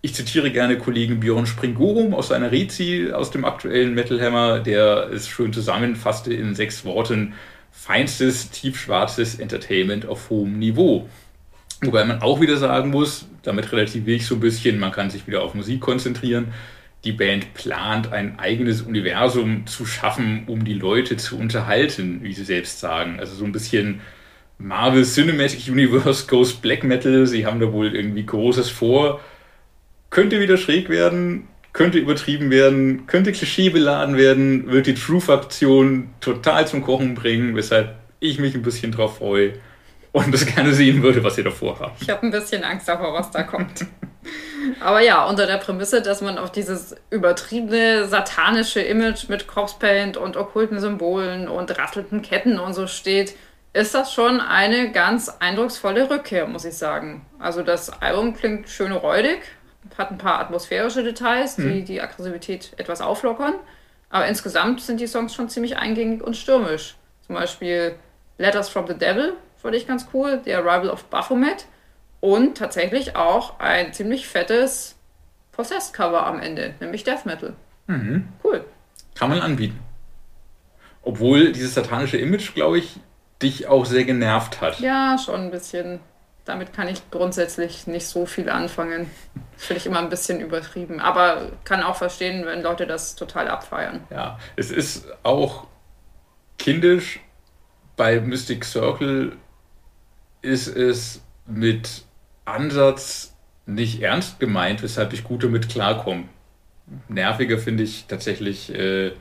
Ich 0.00 0.14
zitiere 0.14 0.50
gerne 0.50 0.78
Kollegen 0.78 1.20
Björn 1.20 1.46
Springorum 1.46 2.12
aus 2.12 2.28
seiner 2.28 2.50
Rezi 2.50 3.10
aus 3.12 3.30
dem 3.30 3.44
aktuellen 3.44 3.94
Metal 3.94 4.20
Hammer, 4.20 4.58
der 4.58 5.08
es 5.12 5.28
schön 5.28 5.52
zusammenfasste 5.52 6.34
in 6.34 6.56
sechs 6.56 6.84
Worten: 6.84 7.34
feinstes, 7.70 8.50
tiefschwarzes 8.50 9.38
Entertainment 9.38 10.06
auf 10.06 10.28
hohem 10.28 10.58
Niveau. 10.58 11.08
Wobei 11.82 12.04
man 12.04 12.20
auch 12.20 12.40
wieder 12.40 12.56
sagen 12.56 12.90
muss, 12.90 13.26
damit 13.42 13.70
relativiere 13.72 14.16
ich 14.16 14.26
so 14.26 14.36
ein 14.36 14.40
bisschen, 14.40 14.78
man 14.78 14.92
kann 14.92 15.10
sich 15.10 15.26
wieder 15.26 15.42
auf 15.42 15.54
Musik 15.54 15.80
konzentrieren. 15.80 16.52
Die 17.04 17.12
Band 17.12 17.54
plant 17.54 18.12
ein 18.12 18.38
eigenes 18.38 18.82
Universum 18.82 19.66
zu 19.66 19.86
schaffen, 19.86 20.44
um 20.46 20.64
die 20.64 20.74
Leute 20.74 21.16
zu 21.16 21.38
unterhalten, 21.38 22.20
wie 22.22 22.32
sie 22.32 22.44
selbst 22.44 22.78
sagen. 22.80 23.18
Also 23.18 23.34
so 23.34 23.44
ein 23.44 23.52
bisschen 23.52 24.00
Marvel 24.58 25.04
Cinematic 25.04 25.68
Universe 25.68 26.26
Ghost 26.26 26.62
Black 26.62 26.84
Metal. 26.84 27.26
Sie 27.26 27.44
haben 27.44 27.58
da 27.58 27.72
wohl 27.72 27.96
irgendwie 27.96 28.24
Großes 28.24 28.70
vor 28.70 29.20
könnte 30.12 30.38
wieder 30.38 30.58
schräg 30.58 30.88
werden, 30.88 31.48
könnte 31.72 31.98
übertrieben 31.98 32.50
werden, 32.50 33.06
könnte 33.08 33.32
klischeebeladen 33.32 34.16
werden, 34.16 34.70
wird 34.70 34.86
die 34.86 34.94
True-Faktion 34.94 36.10
total 36.20 36.68
zum 36.68 36.82
Kochen 36.82 37.14
bringen, 37.14 37.56
weshalb 37.56 37.96
ich 38.20 38.38
mich 38.38 38.54
ein 38.54 38.62
bisschen 38.62 38.92
drauf 38.92 39.18
freue 39.18 39.54
und 40.12 40.32
das 40.32 40.46
gerne 40.46 40.74
sehen 40.74 41.02
würde, 41.02 41.24
was 41.24 41.38
ihr 41.38 41.44
davor 41.44 41.80
habt. 41.80 42.02
Ich 42.02 42.10
habe 42.10 42.24
ein 42.24 42.30
bisschen 42.30 42.62
Angst 42.62 42.86
davor, 42.86 43.14
was 43.14 43.30
da 43.32 43.42
kommt. 43.42 43.86
Aber 44.80 45.00
ja, 45.00 45.24
unter 45.26 45.46
der 45.46 45.58
Prämisse, 45.58 46.02
dass 46.02 46.20
man 46.20 46.38
auf 46.38 46.52
dieses 46.52 46.94
übertriebene 47.10 48.06
satanische 48.06 48.80
Image 48.80 49.28
mit 49.28 49.46
Corpse 49.46 50.12
und 50.18 50.36
okkulten 50.36 50.80
Symbolen 50.80 51.48
und 51.48 51.76
rasselnden 51.78 52.22
Ketten 52.22 52.58
und 52.58 52.74
so 52.74 52.86
steht, 52.86 53.34
ist 53.72 53.94
das 53.94 54.12
schon 54.12 54.40
eine 54.40 54.92
ganz 54.92 55.28
eindrucksvolle 55.40 56.10
Rückkehr, 56.10 56.46
muss 56.46 56.64
ich 56.64 56.74
sagen. 56.74 57.24
Also 57.38 57.62
das 57.62 58.02
Album 58.02 58.34
klingt 58.34 58.68
schön 58.68 58.92
räudig, 58.92 59.40
hat 59.96 60.10
ein 60.10 60.18
paar 60.18 60.40
atmosphärische 60.40 61.02
Details, 61.02 61.56
die 61.56 61.62
mhm. 61.62 61.84
die 61.84 62.00
Aggressivität 62.00 62.72
etwas 62.76 63.00
auflockern. 63.00 63.54
Aber 64.10 64.26
insgesamt 64.26 64.82
sind 64.82 65.00
die 65.00 65.06
Songs 65.06 65.34
schon 65.34 65.48
ziemlich 65.48 65.78
eingängig 65.78 66.22
und 66.22 66.36
stürmisch. 66.36 66.96
Zum 67.26 67.34
Beispiel 67.34 67.94
Letters 68.36 68.68
from 68.68 68.86
the 68.86 68.94
Devil 68.94 69.34
fand 69.56 69.74
ich 69.74 69.86
ganz 69.86 70.06
cool, 70.12 70.40
The 70.44 70.54
Arrival 70.54 70.90
of 70.90 71.04
Baphomet 71.04 71.64
und 72.22 72.56
tatsächlich 72.56 73.16
auch 73.16 73.60
ein 73.60 73.92
ziemlich 73.92 74.26
fettes 74.26 74.96
Possessed-Cover 75.52 76.26
am 76.26 76.40
Ende, 76.40 76.74
nämlich 76.80 77.04
Death 77.04 77.26
Metal. 77.26 77.52
Mhm. 77.88 78.28
Cool. 78.42 78.64
Kann 79.14 79.28
man 79.28 79.40
anbieten. 79.40 79.78
Obwohl 81.02 81.52
dieses 81.52 81.74
satanische 81.74 82.16
Image, 82.16 82.54
glaube 82.54 82.78
ich, 82.78 82.98
dich 83.42 83.66
auch 83.66 83.84
sehr 83.84 84.04
genervt 84.04 84.62
hat. 84.62 84.80
Ja, 84.80 85.18
schon 85.18 85.40
ein 85.40 85.50
bisschen 85.50 86.00
damit 86.44 86.72
kann 86.72 86.88
ich 86.88 87.08
grundsätzlich 87.10 87.86
nicht 87.86 88.06
so 88.06 88.26
viel 88.26 88.48
anfangen. 88.48 89.10
Finde 89.56 89.78
ich 89.78 89.86
immer 89.86 90.00
ein 90.00 90.08
bisschen 90.08 90.40
übertrieben. 90.40 91.00
Aber 91.00 91.52
kann 91.64 91.82
auch 91.82 91.96
verstehen, 91.96 92.44
wenn 92.46 92.62
Leute 92.62 92.86
das 92.86 93.14
total 93.14 93.48
abfeiern. 93.48 94.04
Ja, 94.10 94.38
es 94.56 94.70
ist 94.70 95.06
auch 95.22 95.66
kindisch. 96.58 97.20
Bei 97.96 98.20
Mystic 98.20 98.64
Circle 98.64 99.36
ist 100.40 100.66
es 100.66 101.22
mit 101.46 102.04
Ansatz 102.44 103.36
nicht 103.66 104.02
ernst 104.02 104.40
gemeint, 104.40 104.82
weshalb 104.82 105.12
ich 105.12 105.24
gut 105.24 105.44
damit 105.44 105.68
klarkomme. 105.68 106.24
Nerviger 107.08 107.58
finde 107.58 107.84
ich 107.84 108.06
tatsächlich 108.06 108.74
äh, 108.74 109.12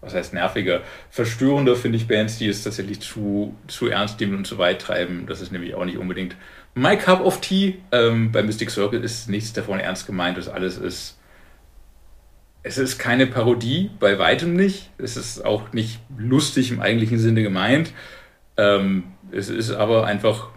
was 0.00 0.14
heißt 0.14 0.34
nerviger, 0.34 0.82
verstörender 1.10 1.74
finde 1.74 1.98
ich 1.98 2.06
Bands, 2.06 2.38
die 2.38 2.48
es 2.48 2.62
tatsächlich 2.62 3.00
zu, 3.00 3.56
zu 3.66 3.88
ernst 3.88 4.20
nehmen 4.20 4.36
und 4.36 4.46
zu 4.46 4.56
weit 4.58 4.80
treiben. 4.80 5.26
Das 5.26 5.40
ist 5.40 5.52
nämlich 5.52 5.74
auch 5.74 5.84
nicht 5.84 5.98
unbedingt 5.98 6.36
My 6.74 6.96
Cup 6.96 7.20
of 7.20 7.40
Tea. 7.40 7.78
Ähm, 7.92 8.30
bei 8.30 8.42
Mystic 8.42 8.70
Circle 8.70 9.02
ist 9.02 9.28
nichts 9.28 9.52
davon 9.52 9.80
ernst 9.80 10.06
gemeint. 10.06 10.38
Das 10.38 10.48
alles 10.48 10.78
ist. 10.78 11.18
Es 12.62 12.78
ist 12.78 12.98
keine 12.98 13.26
Parodie, 13.26 13.90
bei 14.00 14.18
weitem 14.18 14.54
nicht. 14.54 14.90
Es 14.98 15.16
ist 15.16 15.44
auch 15.44 15.72
nicht 15.72 16.00
lustig 16.18 16.70
im 16.72 16.80
eigentlichen 16.80 17.18
Sinne 17.18 17.42
gemeint. 17.42 17.92
Ähm, 18.56 19.04
es 19.30 19.48
ist 19.48 19.70
aber 19.70 20.06
einfach 20.06 20.50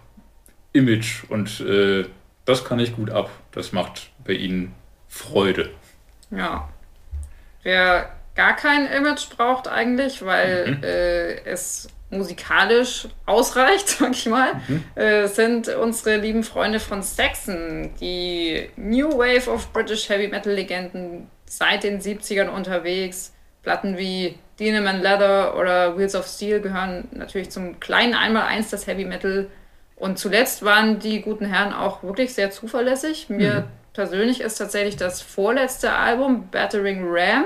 Image 0.72 1.24
und 1.28 1.60
äh, 1.60 2.06
das 2.44 2.64
kann 2.64 2.78
ich 2.78 2.94
gut 2.94 3.10
ab. 3.10 3.30
Das 3.52 3.72
macht 3.72 4.10
bei 4.24 4.32
ihnen 4.32 4.74
Freude. 5.08 5.70
Ja. 6.30 6.68
Wer 7.62 8.10
gar 8.34 8.56
kein 8.56 8.86
Image 8.86 9.28
braucht 9.36 9.68
eigentlich, 9.68 10.24
weil 10.24 10.76
mhm. 10.76 10.82
äh, 10.82 11.34
es 11.44 11.88
musikalisch 12.10 13.08
ausreicht, 13.26 13.88
sag 13.98 14.12
ich 14.12 14.26
mal, 14.26 14.54
mhm. 14.66 14.84
äh, 14.94 15.26
sind 15.26 15.68
unsere 15.68 16.16
lieben 16.16 16.42
Freunde 16.42 16.80
von 16.80 17.02
Saxon, 17.02 17.90
die 18.00 18.68
New 18.76 19.10
Wave 19.18 19.50
of 19.50 19.72
British 19.72 20.08
Heavy 20.08 20.28
Metal 20.28 20.52
Legenden 20.52 21.28
seit 21.46 21.84
den 21.84 22.00
70ern 22.00 22.48
unterwegs. 22.48 23.32
Platten 23.62 23.98
wie 23.98 24.38
Dinaman 24.58 25.02
Leather 25.02 25.56
oder 25.56 25.98
Wheels 25.98 26.14
of 26.14 26.26
Steel 26.26 26.60
gehören 26.60 27.08
natürlich 27.12 27.50
zum 27.50 27.78
kleinen 27.78 28.14
Einmaleins 28.14 28.70
des 28.70 28.86
Heavy 28.86 29.04
Metal. 29.04 29.48
Und 30.00 30.18
zuletzt 30.18 30.64
waren 30.64 30.98
die 30.98 31.20
guten 31.20 31.44
Herren 31.44 31.74
auch 31.74 32.02
wirklich 32.02 32.32
sehr 32.32 32.50
zuverlässig. 32.50 33.28
Mir 33.28 33.52
mhm. 33.52 33.64
persönlich 33.92 34.40
ist 34.40 34.56
tatsächlich 34.56 34.96
das 34.96 35.20
vorletzte 35.20 35.92
Album, 35.92 36.48
Battering 36.50 37.02
Ram, 37.04 37.44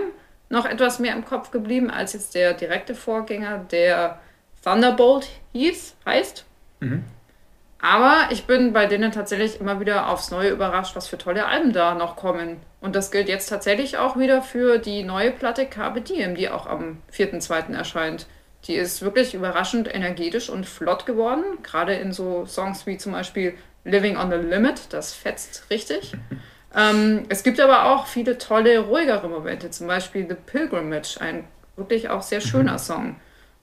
noch 0.51 0.65
etwas 0.65 1.01
mehr 1.01 1.15
im 1.15 1.25
Kopf 1.25 1.51
geblieben 1.51 1.91
als 1.91 2.13
jetzt 2.13 2.37
der 2.37 2.55
direkte 2.55 2.95
Vorgänger, 2.95 3.67
der 3.73 4.21
Thunderbolt 4.63 5.29
hieß, 5.53 5.97
heißt. 6.07 6.45
Mhm. 6.79 7.05
Aber 7.81 8.29
ich 8.31 8.45
bin 8.45 8.73
bei 8.73 8.87
denen 8.87 9.11
tatsächlich 9.11 9.61
immer 9.61 9.81
wieder 9.81 10.09
aufs 10.09 10.31
Neue 10.31 10.51
überrascht, 10.51 10.95
was 10.95 11.09
für 11.09 11.19
tolle 11.19 11.47
Alben 11.47 11.73
da 11.73 11.95
noch 11.95 12.15
kommen. 12.15 12.59
Und 12.81 12.95
das 12.95 13.11
gilt 13.11 13.29
jetzt 13.29 13.49
tatsächlich 13.49 13.99
auch 13.99 14.17
wieder 14.17 14.43
für 14.43 14.79
die 14.79 15.03
neue 15.03 15.33
Platte 15.33 15.67
Carpe 15.67 16.03
Diem, 16.03 16.37
die 16.37 16.49
auch 16.49 16.67
am 16.67 17.03
4.2. 17.13 17.75
erscheint. 17.75 18.27
Die 18.65 18.75
ist 18.75 19.03
wirklich 19.03 19.35
überraschend 19.35 19.93
energetisch 19.95 20.49
und 20.49 20.67
flott 20.67 21.07
geworden, 21.07 21.45
gerade 21.63 21.95
in 21.95 22.13
so 22.13 22.47
Songs 22.47 22.87
wie 22.87 22.97
zum 22.97 23.13
Beispiel 23.13 23.55
Living 23.85 24.17
on 24.17 24.31
the 24.31 24.37
Limit, 24.37 24.93
das 24.93 25.13
fetzt 25.13 25.71
richtig. 25.71 26.13
Ähm, 26.77 27.27
es 27.29 27.45
gibt 27.45 27.61
aber 27.61 27.85
auch 27.85 28.07
viele 28.07 28.37
tolle, 28.37 28.81
ruhigere 28.81 29.29
Momente, 29.29 29.71
zum 29.71 29.87
Beispiel 29.87 30.27
The 30.29 30.35
Pilgrimage, 30.35 31.21
ein 31.21 31.45
wirklich 31.77 32.09
auch 32.09 32.23
sehr 32.23 32.41
schöner 32.41 32.73
mhm. 32.73 32.79
Song. 32.79 33.17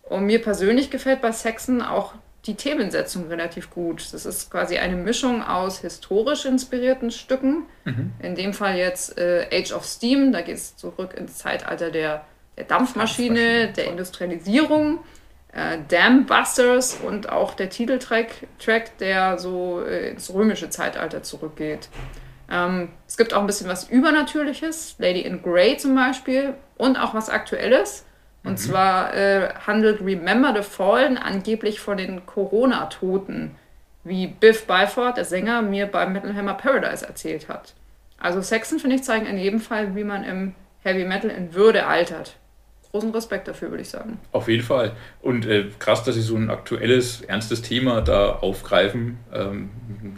Und 0.04 0.26
mir 0.26 0.42
persönlich 0.42 0.90
gefällt 0.90 1.22
bei 1.22 1.32
Saxon 1.32 1.82
auch 1.82 2.14
die 2.46 2.56
Themensetzung 2.56 3.28
relativ 3.28 3.70
gut. 3.70 4.14
Das 4.14 4.26
ist 4.26 4.50
quasi 4.50 4.78
eine 4.78 4.96
Mischung 4.96 5.44
aus 5.44 5.80
historisch 5.80 6.46
inspirierten 6.46 7.12
Stücken. 7.12 7.64
Mhm. 7.86 8.14
In 8.20 8.36
dem 8.36 8.54
Fall 8.54 8.78
jetzt 8.78 9.18
äh, 9.18 9.48
Age 9.52 9.74
of 9.74 9.86
Steam, 9.86 10.32
da 10.32 10.42
geht 10.42 10.56
es 10.56 10.76
zurück 10.76 11.14
ins 11.14 11.38
Zeitalter 11.38 11.92
der, 11.92 12.26
der 12.62 12.78
Dampfmaschine, 12.78 13.40
Dampfmaschine, 13.40 13.74
der 13.74 13.88
Industrialisierung. 13.88 15.00
äh, 15.54 15.80
Dam 15.88 16.26
Busters 16.26 17.00
und 17.06 17.30
auch 17.30 17.54
der 17.54 17.70
Titeltrack, 17.70 18.48
Track, 18.60 18.98
der 19.00 19.38
so 19.38 19.82
äh, 19.82 20.12
ins 20.12 20.34
römische 20.34 20.70
Zeitalter 20.70 21.24
zurückgeht. 21.24 21.90
Ähm, 22.50 22.90
es 23.08 23.18
gibt 23.18 23.34
auch 23.34 23.42
ein 23.42 23.48
bisschen 23.48 23.68
was 23.68 23.90
Übernatürliches, 23.90 24.96
Lady 24.98 25.22
in 25.22 25.42
Grey 25.42 25.78
zum 25.78 25.96
Beispiel, 25.96 26.54
und 26.78 26.98
auch 26.98 27.14
was 27.14 27.30
Aktuelles. 27.30 28.06
Und 28.44 28.54
mhm. 28.54 28.58
zwar 28.58 29.14
äh, 29.14 29.50
handelt 29.68 30.02
Remember 30.02 30.54
the 30.56 30.64
Fallen 30.64 31.18
angeblich 31.18 31.80
von 31.80 31.98
den 31.98 32.26
Corona-Toten, 32.26 33.56
wie 34.04 34.28
Biff 34.28 34.66
Byford, 34.66 35.18
der 35.18 35.26
Sänger, 35.26 35.62
mir 35.62 35.86
beim 35.86 36.14
Metal 36.14 36.36
Hammer 36.36 36.56
Paradise 36.56 37.06
erzählt 37.06 37.50
hat. 37.50 37.74
Also 38.18 38.42
Saxon, 38.42 38.80
finde 38.80 38.96
ich, 38.96 39.04
zeigen 39.04 39.26
in 39.26 39.38
jedem 39.38 39.60
Fall, 39.60 39.96
wie 39.96 40.04
man 40.04 40.24
im 40.24 40.56
Heavy 40.84 41.06
Metal 41.06 41.30
in 41.30 41.54
Würde 41.54 41.86
altert. 41.86 42.36
Großen 42.92 43.12
Respekt 43.12 43.48
dafür, 43.48 43.70
würde 43.70 43.84
ich 43.84 43.90
sagen. 43.90 44.20
Auf 44.34 44.50
jeden 44.50 44.64
Fall. 44.64 44.92
Und 45.22 45.46
äh, 45.46 45.68
krass, 45.80 46.04
dass 46.04 46.16
sie 46.16 46.22
so 46.22 46.36
ein 46.36 46.50
aktuelles, 46.50 47.22
ernstes 47.22 47.62
Thema 47.62 48.02
da 48.02 48.34
aufgreifen, 48.34 49.18
ähm, 49.34 49.70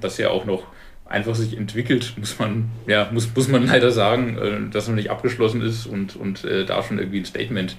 das 0.02 0.18
ja 0.18 0.30
auch 0.30 0.46
noch 0.46 0.66
einfach 1.06 1.36
sich 1.36 1.56
entwickelt, 1.56 2.16
muss 2.18 2.40
man, 2.40 2.72
ja, 2.88 3.10
muss, 3.12 3.34
muss 3.36 3.48
man 3.48 3.68
leider 3.68 3.92
sagen, 3.92 4.38
äh, 4.38 4.72
dass 4.72 4.88
noch 4.88 4.96
nicht 4.96 5.12
abgeschlossen 5.12 5.62
ist 5.62 5.86
und, 5.86 6.16
und 6.16 6.44
äh, 6.46 6.66
da 6.66 6.82
schon 6.82 6.98
irgendwie 6.98 7.20
ein 7.20 7.26
Statement 7.26 7.78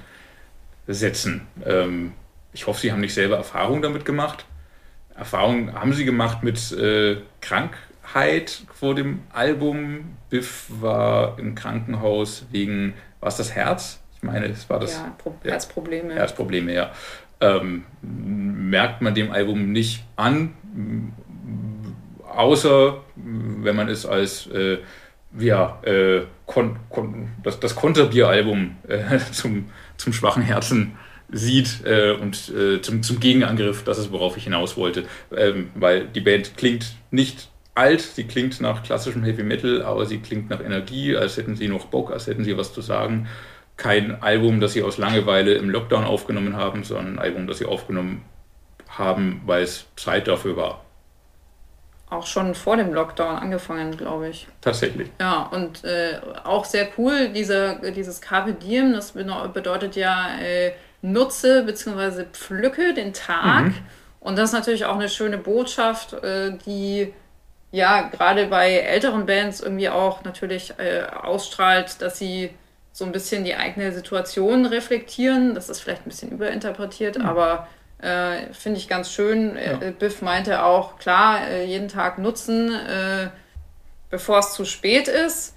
setzen. 0.87 1.47
Ähm, 1.65 2.13
ich 2.53 2.69
hoffe, 2.69 2.81
Sie 2.81 2.93
haben 2.93 3.01
nicht 3.01 3.15
selber 3.15 3.37
Erfahrung 3.37 3.83
damit 3.83 4.05
gemacht. 4.05 4.47
Erfahrung 5.17 5.75
haben 5.75 5.93
Sie 5.93 6.05
gemacht 6.05 6.45
mit 6.45 6.71
äh, 6.73 7.17
Krankheit 7.41 8.63
vor 8.73 8.95
dem 8.95 9.23
Album. 9.33 10.17
Biff 10.31 10.67
war 10.69 11.39
im 11.39 11.57
Krankenhaus 11.57 12.47
wegen, 12.53 12.95
war 13.19 13.29
es 13.29 13.37
das 13.37 13.53
Herz? 13.53 14.04
Meine, 14.25 14.47
es 14.47 14.69
war 14.69 14.81
das. 14.81 14.95
Ja, 14.95 15.15
Pro 15.19 15.35
Herzprobleme. 15.43 16.15
Herzprobleme, 16.15 16.75
ja. 16.75 16.93
Ähm, 17.41 17.85
merkt 18.03 19.03
man 19.03 19.15
dem 19.15 19.31
Album 19.31 19.73
nicht 19.73 20.05
an, 20.17 20.55
außer 22.35 23.03
wenn 23.17 23.77
man 23.77 23.89
es 23.89 24.07
als 24.07 24.47
äh, 24.47 24.79
ja, 25.39 25.81
äh, 25.83 26.23
kon, 26.47 26.77
kon, 26.91 27.29
das, 27.43 27.61
das 27.61 27.75
Konterbier-Album 27.75 28.77
äh, 28.89 29.19
zum, 29.33 29.67
zum 29.97 30.13
schwachen 30.13 30.43
Herzen 30.43 30.97
sieht 31.31 31.85
äh, 31.85 32.13
und 32.13 32.51
äh, 32.51 32.81
zum, 32.81 33.03
zum 33.03 33.19
Gegenangriff, 33.19 33.83
das 33.83 33.99
ist, 33.99 34.13
worauf 34.13 34.37
ich 34.37 34.45
hinaus 34.45 34.77
wollte. 34.77 35.05
Ähm, 35.37 35.71
weil 35.75 36.07
die 36.07 36.21
Band 36.21 36.57
klingt 36.57 36.95
nicht 37.11 37.49
alt, 37.75 38.01
sie 38.01 38.25
klingt 38.25 38.61
nach 38.61 38.83
klassischem 38.83 39.25
Heavy 39.25 39.43
Metal, 39.43 39.83
aber 39.83 40.07
sie 40.07 40.19
klingt 40.19 40.51
nach 40.51 40.61
Energie, 40.61 41.17
als 41.17 41.37
hätten 41.37 41.57
sie 41.57 41.69
noch 41.69 41.87
Bock, 41.87 42.13
als 42.13 42.27
hätten 42.27 42.45
sie 42.45 42.57
was 42.57 42.73
zu 42.73 42.81
sagen. 42.81 43.27
Kein 43.77 44.23
Album, 44.23 44.61
das 44.61 44.73
sie 44.73 44.83
aus 44.83 44.99
Langeweile 44.99 45.55
im 45.55 45.69
Lockdown 45.69 46.05
aufgenommen 46.05 46.57
haben, 46.57 46.85
sondern 46.85 47.15
ein 47.15 47.19
Album, 47.19 47.47
das 47.47 47.59
sie 47.59 47.67
aufgenommen 47.67 48.25
haben, 48.89 49.43
weil 49.47 49.63
es 49.63 49.87
Zeit 49.97 50.29
dafür 50.29 50.57
war 50.57 50.85
auch 52.15 52.27
schon 52.27 52.55
vor 52.55 52.77
dem 52.77 52.93
Lockdown 52.93 53.37
angefangen, 53.37 53.97
glaube 53.97 54.29
ich. 54.29 54.47
Tatsächlich. 54.61 55.11
Ja, 55.21 55.49
und 55.53 55.85
äh, 55.85 56.19
auch 56.45 56.65
sehr 56.65 56.89
cool, 56.97 57.29
diese, 57.29 57.81
dieses 57.95 58.21
Carpe 58.21 58.53
Diem, 58.53 58.93
das 58.93 59.13
bedeutet 59.13 59.97
ja 59.97 60.29
äh, 60.41 60.73
nutze 61.03 61.65
bzw. 61.65 62.25
pflücke 62.33 62.95
den 62.95 63.13
Tag. 63.13 63.67
Mhm. 63.67 63.75
Und 64.21 64.39
das 64.39 64.51
ist 64.51 64.55
natürlich 64.55 64.85
auch 64.87 64.95
eine 64.95 65.09
schöne 65.09 65.39
Botschaft, 65.39 66.15
äh, 66.15 66.57
die 66.67 67.13
ja 67.73 68.03
gerade 68.03 68.47
bei 68.47 68.73
älteren 68.73 69.27
Bands 69.27 69.61
irgendwie 69.61 69.89
auch 69.89 70.25
natürlich 70.25 70.75
äh, 70.79 71.03
ausstrahlt, 71.03 72.01
dass 72.01 72.19
sie 72.19 72.51
so 72.95 73.05
ein 73.05 73.13
bisschen 73.13 73.45
die 73.45 73.57
eigene 73.57 73.93
Situation 73.93 74.65
reflektieren. 74.65 75.55
Das 75.55 75.69
ist 75.69 75.81
vielleicht 75.81 76.07
ein 76.07 76.11
bisschen 76.11 76.31
überinterpretiert, 76.31 77.19
mhm. 77.19 77.27
aber 77.27 77.69
äh, 78.05 78.53
Finde 78.53 78.79
ich 78.79 78.89
ganz 78.89 79.11
schön. 79.11 79.57
Äh, 79.57 79.73
ja. 79.73 79.91
Biff 79.93 80.21
meinte 80.21 80.63
auch, 80.63 80.99
klar, 80.99 81.49
äh, 81.49 81.65
jeden 81.65 81.89
Tag 81.89 82.19
nutzen, 82.19 82.71
äh, 82.71 83.31
bevor 84.11 84.41
es 84.41 84.53
zu 84.53 84.67
spät 84.67 85.09
ist. 85.09 85.57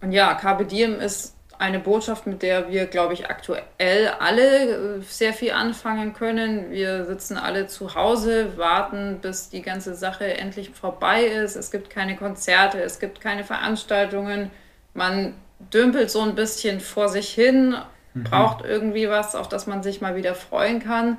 Und 0.00 0.10
ja, 0.10 0.34
Carpe 0.34 0.64
Diem 0.64 0.98
ist 1.00 1.36
eine 1.56 1.78
Botschaft, 1.78 2.26
mit 2.26 2.42
der 2.42 2.68
wir, 2.68 2.86
glaube 2.86 3.14
ich, 3.14 3.28
aktuell 3.28 4.08
alle 4.18 5.02
sehr 5.02 5.32
viel 5.32 5.52
anfangen 5.52 6.14
können. 6.14 6.70
Wir 6.70 7.04
sitzen 7.04 7.36
alle 7.36 7.68
zu 7.68 7.94
Hause, 7.94 8.56
warten, 8.56 9.18
bis 9.20 9.48
die 9.50 9.62
ganze 9.62 9.94
Sache 9.94 10.36
endlich 10.36 10.70
vorbei 10.70 11.24
ist. 11.24 11.54
Es 11.56 11.70
gibt 11.70 11.90
keine 11.90 12.16
Konzerte, 12.16 12.80
es 12.80 12.98
gibt 12.98 13.20
keine 13.20 13.44
Veranstaltungen. 13.44 14.50
Man 14.94 15.34
dümpelt 15.72 16.10
so 16.10 16.22
ein 16.22 16.34
bisschen 16.34 16.80
vor 16.80 17.08
sich 17.08 17.28
hin, 17.30 17.76
mhm. 18.14 18.24
braucht 18.24 18.64
irgendwie 18.64 19.08
was, 19.08 19.34
auf 19.34 19.48
das 19.48 19.66
man 19.66 19.82
sich 19.82 20.00
mal 20.00 20.16
wieder 20.16 20.34
freuen 20.34 20.80
kann 20.80 21.18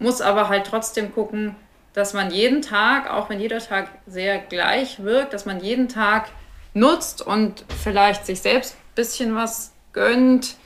muss 0.00 0.20
aber 0.20 0.48
halt 0.48 0.66
trotzdem 0.66 1.14
gucken, 1.14 1.54
dass 1.92 2.14
man 2.14 2.30
jeden 2.30 2.62
Tag, 2.62 3.10
auch 3.10 3.30
wenn 3.30 3.38
jeder 3.38 3.58
Tag 3.58 3.88
sehr 4.06 4.38
gleich 4.38 5.02
wirkt, 5.02 5.32
dass 5.32 5.46
man 5.46 5.60
jeden 5.60 5.88
Tag 5.88 6.28
nutzt 6.72 7.22
und 7.22 7.64
vielleicht 7.82 8.26
sich 8.26 8.40
selbst 8.40 8.74
ein 8.74 8.94
bisschen 8.94 9.36
was 9.36 9.72
gönnt 9.92 10.56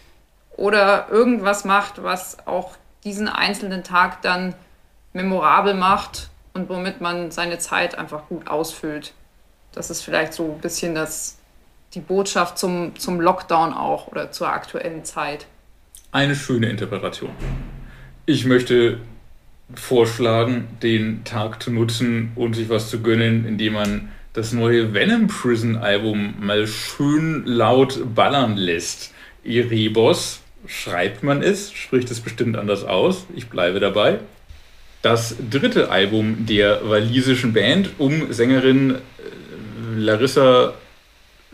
oder 0.57 1.09
irgendwas 1.11 1.65
macht, 1.65 2.03
was 2.03 2.47
auch 2.47 2.77
diesen 3.03 3.29
einzelnen 3.29 3.83
Tag 3.83 4.23
dann 4.23 4.55
memorabel 5.13 5.75
macht 5.75 6.31
und 6.53 6.69
womit 6.69 7.01
man 7.01 7.31
seine 7.31 7.59
Zeit 7.59 7.99
einfach 7.99 8.29
gut 8.29 8.47
ausfüllt. 8.47 9.15
Das 9.73 9.91
ist 9.91 10.03
vielleicht 10.03 10.33
so 10.33 10.53
ein 10.53 10.61
bisschen 10.61 10.95
das, 10.95 11.39
die 11.95 12.01
Botschaft 12.01 12.59
zum, 12.59 12.97
zum 12.97 13.21
Lockdown 13.21 13.73
auch 13.73 14.09
oder 14.09 14.33
zur 14.33 14.49
aktuellen 14.49 15.05
Zeit. 15.05 15.47
Eine 16.13 16.35
schöne 16.35 16.69
Interpretation. 16.69 17.31
Ich 18.27 18.45
möchte 18.45 18.99
vorschlagen, 19.75 20.69
den 20.83 21.25
Tag 21.25 21.63
zu 21.63 21.71
nutzen 21.71 22.33
und 22.37 22.55
sich 22.55 22.69
was 22.69 22.91
zu 22.91 23.01
gönnen, 23.01 23.47
indem 23.47 23.75
man 23.75 24.09
das 24.33 24.53
neue 24.53 24.95
Venom 24.95 25.29
Prison 25.29 25.77
Album 25.77 26.35
mal 26.41 26.67
schön 26.67 27.45
laut 27.47 28.15
ballern 28.15 28.57
lässt. 28.57 29.13
Erebos 29.45 30.41
schreibt 30.67 31.23
man 31.23 31.43
es, 31.43 31.73
spricht 31.73 32.11
es 32.11 32.21
bestimmt 32.21 32.57
anders 32.57 32.85
aus. 32.85 33.27
Ich 33.37 33.49
bleibe 33.49 33.81
dabei. 33.81 34.19
Das 35.03 35.37
dritte 35.51 35.91
Album 35.91 36.47
der 36.47 36.89
walisischen 36.89 37.53
Band 37.53 37.91
um 37.99 38.33
Sängerin 38.33 38.95
äh, 38.95 38.99
Larissa 39.97 40.75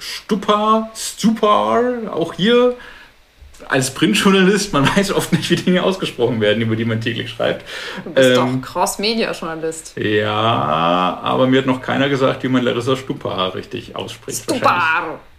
Stupar, 0.01 0.91
Stupar, 0.95 2.13
auch 2.13 2.35
hier 2.35 2.77
als 3.69 3.95
Printjournalist, 3.95 4.73
man 4.73 4.89
weiß 4.97 5.13
oft 5.13 5.33
nicht, 5.33 5.49
wie 5.51 5.57
Dinge 5.57 5.83
ausgesprochen 5.83 6.41
werden, 6.41 6.63
über 6.63 6.77
die 6.77 6.85
man 6.85 7.01
täglich 7.01 7.31
schreibt. 7.31 7.65
Du 8.05 8.11
bist 8.11 8.31
ähm, 8.31 8.63
doch 8.63 8.69
Cross-Media-Journalist. 8.69 9.97
Ja, 9.97 10.33
aber 10.33 11.47
mir 11.47 11.59
hat 11.59 11.67
noch 11.67 11.83
keiner 11.83 12.09
gesagt, 12.09 12.43
wie 12.43 12.49
man 12.49 12.63
Larissa 12.63 12.97
Stupar 12.97 13.55
richtig 13.55 13.97
ausspricht. 13.97 14.43
Stupar! 14.43 15.21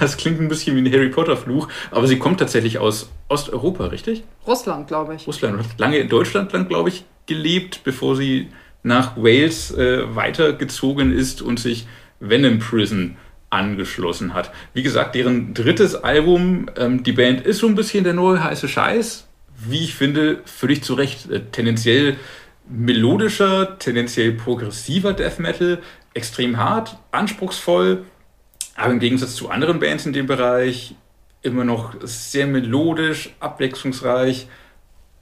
Das 0.00 0.16
klingt 0.16 0.40
ein 0.40 0.48
bisschen 0.48 0.74
wie 0.74 0.80
ein 0.80 0.92
Harry 0.92 1.08
Potter-Fluch, 1.08 1.68
aber 1.92 2.08
sie 2.08 2.18
kommt 2.18 2.40
tatsächlich 2.40 2.78
aus 2.78 3.10
Osteuropa, 3.28 3.86
richtig? 3.86 4.24
Russland, 4.44 4.88
glaube 4.88 5.14
ich. 5.14 5.24
Russland. 5.24 5.58
Hat 5.58 5.78
lange 5.78 5.98
in 5.98 6.08
Deutschland, 6.08 6.50
glaube 6.68 6.88
ich, 6.88 7.04
gelebt, 7.26 7.82
bevor 7.84 8.16
sie 8.16 8.48
nach 8.82 9.16
Wales 9.16 9.70
äh, 9.76 10.16
weitergezogen 10.16 11.12
ist 11.12 11.42
und 11.42 11.60
sich 11.60 11.86
Venom 12.18 12.58
Prison 12.58 13.16
angeschlossen 13.50 14.34
hat. 14.34 14.52
Wie 14.74 14.82
gesagt, 14.82 15.14
deren 15.14 15.54
drittes 15.54 15.94
Album, 15.94 16.70
ähm, 16.76 17.02
die 17.02 17.12
Band 17.12 17.40
ist 17.42 17.58
so 17.58 17.66
ein 17.66 17.74
bisschen 17.74 18.04
der 18.04 18.12
neue 18.12 18.42
heiße 18.42 18.68
Scheiß. 18.68 19.26
Wie 19.56 19.84
ich 19.84 19.94
finde, 19.94 20.40
völlig 20.44 20.82
zu 20.82 20.94
Recht. 20.94 21.30
Äh, 21.30 21.44
tendenziell 21.50 22.16
melodischer, 22.68 23.78
tendenziell 23.78 24.32
progressiver 24.32 25.14
Death 25.14 25.38
Metal, 25.38 25.78
extrem 26.14 26.58
hart, 26.58 26.98
anspruchsvoll, 27.10 28.04
aber 28.74 28.92
im 28.92 28.98
Gegensatz 28.98 29.34
zu 29.34 29.48
anderen 29.48 29.80
Bands 29.80 30.06
in 30.06 30.12
dem 30.12 30.26
Bereich 30.26 30.94
immer 31.42 31.64
noch 31.64 31.94
sehr 32.02 32.46
melodisch, 32.46 33.30
abwechslungsreich, 33.40 34.48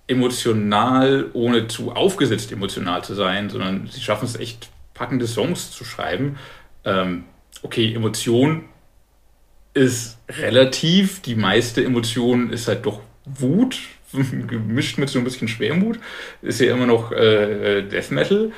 emotional, 0.08 1.26
ohne 1.32 1.68
zu 1.68 1.92
aufgesetzt 1.92 2.52
emotional 2.52 3.04
zu 3.04 3.14
sein, 3.14 3.50
sondern 3.50 3.88
sie 3.90 4.00
schaffen 4.00 4.26
es 4.26 4.36
echt 4.36 4.70
packende 4.94 5.26
Songs 5.26 5.70
zu 5.70 5.84
schreiben. 5.84 6.38
Ähm, 6.84 7.24
okay, 7.62 7.94
Emotion 7.94 8.64
ist 9.74 10.18
relativ. 10.28 11.20
Die 11.20 11.34
meiste 11.34 11.84
Emotion 11.84 12.50
ist 12.50 12.68
halt 12.68 12.86
doch 12.86 13.00
Wut, 13.24 13.78
gemischt 14.12 14.98
mit 14.98 15.08
so 15.08 15.18
ein 15.18 15.24
bisschen 15.24 15.48
Schwermut. 15.48 15.98
Ist 16.42 16.60
ja 16.60 16.72
immer 16.72 16.86
noch 16.86 17.12
äh, 17.12 17.82
Death 17.82 18.10
Metal. 18.10 18.52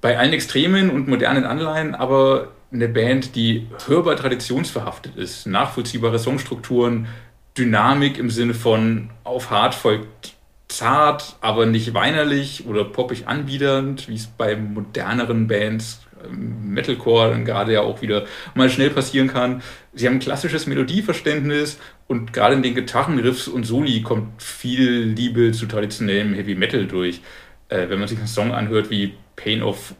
Bei 0.00 0.18
allen 0.18 0.32
Extremen 0.32 0.90
und 0.90 1.08
modernen 1.08 1.44
Anleihen, 1.44 1.94
aber 1.94 2.52
eine 2.72 2.88
Band, 2.88 3.34
die 3.34 3.66
hörbar 3.86 4.16
traditionsverhaftet 4.16 5.16
ist, 5.16 5.46
nachvollziehbare 5.46 6.18
Songstrukturen, 6.18 7.08
Dynamik 7.56 8.18
im 8.18 8.30
Sinne 8.30 8.54
von 8.54 9.10
auf 9.24 9.50
hart 9.50 9.74
folgt 9.74 10.34
zart, 10.68 11.36
aber 11.40 11.66
nicht 11.66 11.94
weinerlich 11.94 12.66
oder 12.66 12.84
poppig 12.84 13.26
anbiedernd, 13.26 14.08
wie 14.08 14.14
es 14.14 14.26
bei 14.26 14.54
moderneren 14.54 15.48
Bands 15.48 16.02
Metalcore 16.30 17.30
dann 17.30 17.44
gerade 17.44 17.72
ja 17.72 17.80
auch 17.82 18.02
wieder 18.02 18.24
mal 18.54 18.70
schnell 18.70 18.90
passieren 18.90 19.28
kann. 19.28 19.62
Sie 19.92 20.06
haben 20.06 20.14
ein 20.14 20.20
klassisches 20.20 20.66
Melodieverständnis 20.66 21.78
und 22.06 22.32
gerade 22.32 22.54
in 22.54 22.62
den 22.62 22.74
Gitarrenriffs 22.74 23.48
und 23.48 23.64
Soli 23.64 24.02
kommt 24.02 24.42
viel 24.42 25.02
Liebe 25.02 25.52
zu 25.52 25.66
traditionellem 25.66 26.34
Heavy 26.34 26.54
Metal 26.54 26.86
durch. 26.86 27.20
Äh, 27.68 27.88
wenn 27.88 27.98
man 27.98 28.08
sich 28.08 28.18
einen 28.18 28.26
Song 28.26 28.52
anhört 28.52 28.90
wie 28.90 29.14
Pain 29.36 29.62
of 29.62 29.94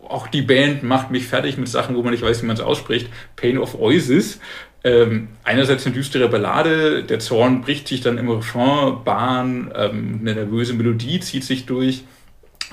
auch 0.00 0.28
die 0.28 0.42
Band 0.42 0.82
macht 0.84 1.10
mich 1.10 1.26
fertig 1.26 1.58
mit 1.58 1.68
Sachen, 1.68 1.96
wo 1.96 2.02
man 2.02 2.12
nicht 2.12 2.22
weiß, 2.22 2.42
wie 2.42 2.46
man 2.46 2.56
es 2.56 2.62
ausspricht. 2.62 3.08
Pain 3.36 3.58
of 3.58 3.74
Oasis. 3.74 4.40
Ähm, 4.84 5.28
einerseits 5.42 5.84
eine 5.86 5.94
düstere 5.94 6.28
Ballade, 6.28 7.02
der 7.02 7.18
Zorn 7.18 7.62
bricht 7.62 7.88
sich 7.88 8.00
dann 8.00 8.16
im 8.16 8.30
Refrain, 8.30 9.02
Bahn, 9.04 9.72
ähm, 9.74 10.20
eine 10.20 10.34
nervöse 10.34 10.72
Melodie 10.74 11.18
zieht 11.20 11.44
sich 11.44 11.66
durch. 11.66 12.04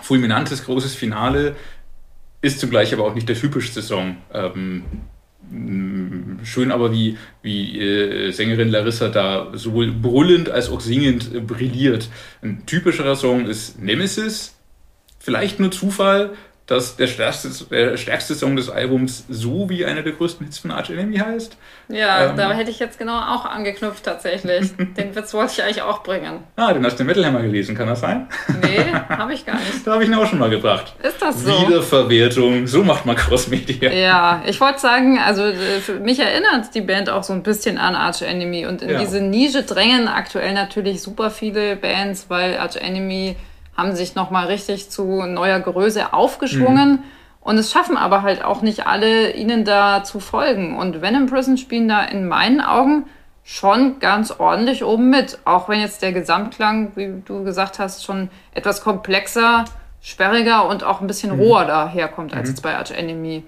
Fulminantes 0.02 0.66
großes 0.66 0.94
Finale 0.94 1.56
ist 2.46 2.60
zugleich 2.60 2.94
aber 2.94 3.06
auch 3.06 3.16
nicht 3.16 3.28
der 3.28 3.36
typischste 3.36 3.82
Song. 3.82 4.18
Ähm, 4.32 4.84
schön 6.44 6.72
aber, 6.72 6.92
wie, 6.92 7.18
wie 7.42 7.80
äh, 7.80 8.32
Sängerin 8.32 8.70
Larissa 8.70 9.10
da 9.10 9.52
sowohl 9.54 9.92
brüllend 9.92 10.50
als 10.50 10.70
auch 10.70 10.80
singend 10.80 11.34
äh, 11.34 11.40
brilliert. 11.40 12.10
Ein 12.44 12.66
typischerer 12.68 13.16
Song 13.16 13.48
ist 13.48 13.82
Nemesis. 13.82 14.56
Vielleicht 15.18 15.60
nur 15.60 15.72
Zufall, 15.72 16.34
dass 16.68 16.96
der 16.96 17.06
stärkste, 17.06 17.50
der 17.70 17.96
stärkste 17.96 18.34
Song 18.34 18.56
des 18.56 18.72
Albums 18.72 19.26
so 19.30 19.70
wie 19.70 19.86
einer 19.86 20.02
der 20.02 20.14
größten 20.14 20.46
Hits 20.46 20.58
von 20.58 20.72
Arch 20.72 20.90
Enemy 20.90 21.18
heißt. 21.18 21.58
Ja, 21.90 22.30
ähm, 22.30 22.38
da 22.38 22.52
hätte 22.54 22.72
ich 22.72 22.80
jetzt 22.80 22.98
genau 22.98 23.20
auch 23.20 23.46
angeknüpft 23.46 24.04
tatsächlich. 24.04 24.76
den 24.98 25.16
Witz 25.16 25.34
wollte 25.36 25.54
ich 25.54 25.64
eigentlich 25.64 25.84
auch 25.84 26.02
bringen. 26.02 26.40
Ah, 26.56 26.74
den 26.74 26.84
hast 26.84 26.98
du 26.98 27.04
im 27.04 27.08
Metal 27.08 27.24
Hammer 27.24 27.44
gelesen, 27.44 27.76
kann 27.76 27.88
das 27.88 28.00
sein? 28.00 28.28
Nee, 28.64 28.80
habe 29.10 29.34
ich 29.34 29.46
gar 29.46 29.56
nicht. 29.56 29.86
da 29.86 29.94
habe 29.94 30.04
ich 30.04 30.10
ihn 30.10 30.16
auch 30.16 30.26
schon 30.26 30.40
mal 30.40 30.50
gebracht. 30.50 30.96
Ist 31.04 31.22
das 31.22 31.44
so? 31.44 31.68
Wiederverwertung, 31.68 32.66
so 32.66 32.84
macht 32.84 33.06
man 33.06 33.16
Crossmedia. 33.16 33.92
Ja, 33.92 34.42
ich 34.48 34.60
wollte 34.60 34.80
sagen, 34.80 35.20
also 35.20 35.44
äh, 35.44 35.80
für 35.82 36.00
mich 36.00 36.20
erinnert 36.20 36.74
die 36.74 36.82
Band 36.82 37.12
auch 37.12 37.24
so 37.24 37.34
ein 37.34 37.44
bisschen 37.44 37.78
an 37.78 37.96
Arch 37.96 38.24
Enemy 38.24 38.66
und 38.66 38.82
in 38.82 38.90
ja. 38.90 39.00
diese 39.00 39.22
Nische 39.22 39.62
drängen 39.62 40.08
aktuell 40.08 40.54
natürlich 40.54 41.04
super 41.04 41.30
viele 41.30 41.76
Bands, 41.76 42.26
weil 42.30 42.58
Arch 42.58 42.78
Enemy 42.78 43.36
haben 43.76 43.96
sich 43.96 44.16
nochmal 44.16 44.48
richtig 44.48 44.90
zu 44.90 45.24
neuer 45.26 45.60
Größe 45.60 46.14
aufgeschwungen. 46.14 46.92
Mhm. 46.92 47.04
Und 47.42 47.58
es 47.60 47.72
schaffen 47.72 47.96
aber 47.96 48.24
halt 48.24 48.44
auch 48.44 48.62
nicht 48.62 48.88
alle, 48.88 49.32
ihnen 49.34 49.66
da 49.66 50.04
zu 50.04 50.20
folgen. 50.20 50.78
Und 50.78 51.02
Venom 51.02 51.28
Prison 51.28 51.58
spielen 51.58 51.88
da 51.88 52.04
in 52.04 52.28
meinen 52.28 52.60
Augen 52.60 53.06
schon 53.44 54.00
ganz 54.00 54.32
ordentlich 54.32 54.84
oben 54.84 55.12
mit. 55.12 55.38
Auch 55.46 55.70
wenn 55.70 55.80
jetzt 55.80 56.02
der 56.02 56.12
Gesamtklang, 56.12 56.94
wie 56.96 57.22
du 57.24 57.44
gesagt 57.44 57.78
hast, 57.78 58.04
schon 58.04 58.30
etwas 58.54 58.82
komplexer, 58.82 59.66
sperriger 60.02 60.68
und 60.68 60.84
auch 60.84 61.02
ein 61.02 61.08
bisschen 61.08 61.36
mhm. 61.36 61.42
roher 61.42 61.66
daherkommt 61.66 62.34
als 62.34 62.50
mhm. 62.50 62.56
jetzt 62.56 62.62
bei 62.62 62.76
Arch 62.76 62.92
Enemy. 62.92 63.44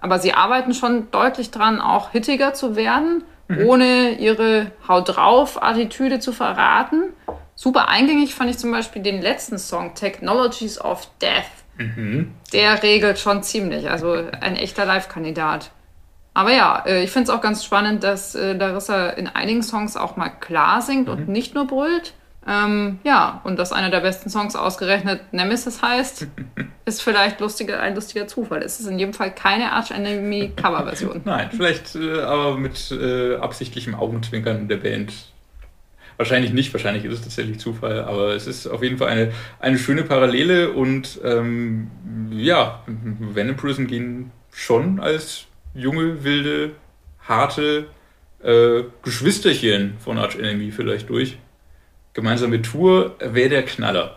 Aber 0.00 0.18
sie 0.18 0.34
arbeiten 0.34 0.74
schon 0.74 1.10
deutlich 1.10 1.50
dran, 1.50 1.80
auch 1.80 2.10
hittiger 2.10 2.54
zu 2.54 2.76
werden, 2.76 3.24
mhm. 3.48 3.66
ohne 3.66 4.10
ihre 4.18 4.70
Haut 4.86 5.16
drauf 5.16 5.62
Attitüde 5.62 6.20
zu 6.20 6.32
verraten. 6.32 7.12
Super 7.54 7.88
eingängig 7.88 8.34
fand 8.34 8.50
ich 8.50 8.58
zum 8.58 8.70
Beispiel 8.70 9.02
den 9.02 9.20
letzten 9.20 9.58
Song, 9.58 9.94
Technologies 9.94 10.80
of 10.80 11.08
Death. 11.20 11.44
Mhm. 11.78 12.32
Der 12.52 12.82
regelt 12.82 13.18
schon 13.18 13.42
ziemlich, 13.42 13.90
also 13.90 14.12
ein 14.40 14.56
echter 14.56 14.84
Live-Kandidat. 14.84 15.70
Aber 16.34 16.52
ja, 16.52 16.82
äh, 16.86 17.04
ich 17.04 17.10
finde 17.10 17.30
es 17.30 17.36
auch 17.36 17.42
ganz 17.42 17.64
spannend, 17.64 18.04
dass 18.04 18.34
äh, 18.34 18.54
Larissa 18.54 19.10
in 19.10 19.26
einigen 19.26 19.62
Songs 19.62 19.96
auch 19.96 20.16
mal 20.16 20.30
klar 20.30 20.80
singt 20.80 21.06
mhm. 21.06 21.12
und 21.12 21.28
nicht 21.28 21.54
nur 21.54 21.66
brüllt. 21.66 22.14
Ähm, 22.46 22.98
ja, 23.04 23.40
und 23.44 23.58
dass 23.58 23.72
einer 23.72 23.90
der 23.90 24.00
besten 24.00 24.28
Songs 24.28 24.56
ausgerechnet 24.56 25.32
Nemesis 25.32 25.80
heißt, 25.80 26.26
ist 26.84 27.02
vielleicht 27.02 27.40
lustiger, 27.40 27.80
ein 27.80 27.94
lustiger 27.94 28.26
Zufall. 28.26 28.62
Es 28.62 28.80
ist 28.80 28.86
in 28.86 28.98
jedem 28.98 29.14
Fall 29.14 29.32
keine 29.32 29.72
Arch 29.72 29.92
Enemy 29.92 30.52
Coverversion. 30.56 31.20
Nein, 31.24 31.50
vielleicht 31.52 31.94
äh, 31.94 32.20
aber 32.22 32.56
mit 32.56 32.90
äh, 32.90 33.36
absichtlichem 33.36 33.94
Augenzwinkern 33.94 34.66
der 34.66 34.78
Band 34.78 35.12
Wahrscheinlich 36.22 36.52
nicht, 36.52 36.72
wahrscheinlich 36.72 37.04
ist 37.04 37.14
es 37.14 37.22
tatsächlich 37.22 37.58
Zufall, 37.58 38.04
aber 38.04 38.28
es 38.36 38.46
ist 38.46 38.68
auf 38.68 38.80
jeden 38.84 38.96
Fall 38.96 39.08
eine, 39.08 39.32
eine 39.58 39.76
schöne 39.76 40.04
Parallele 40.04 40.70
und 40.70 41.18
ähm, 41.24 41.90
ja, 42.30 42.84
Venom 42.86 43.56
Prison 43.56 43.88
gehen 43.88 44.30
schon 44.52 45.00
als 45.00 45.46
junge, 45.74 46.22
wilde, 46.22 46.76
harte 47.26 47.88
äh, 48.40 48.84
Geschwisterchen 49.02 49.94
von 49.98 50.16
Arch 50.16 50.36
Enemy 50.36 50.70
vielleicht 50.70 51.08
durch. 51.08 51.38
Gemeinsame 52.12 52.62
Tour 52.62 53.16
wäre 53.18 53.48
der 53.48 53.64
Knaller. 53.64 54.16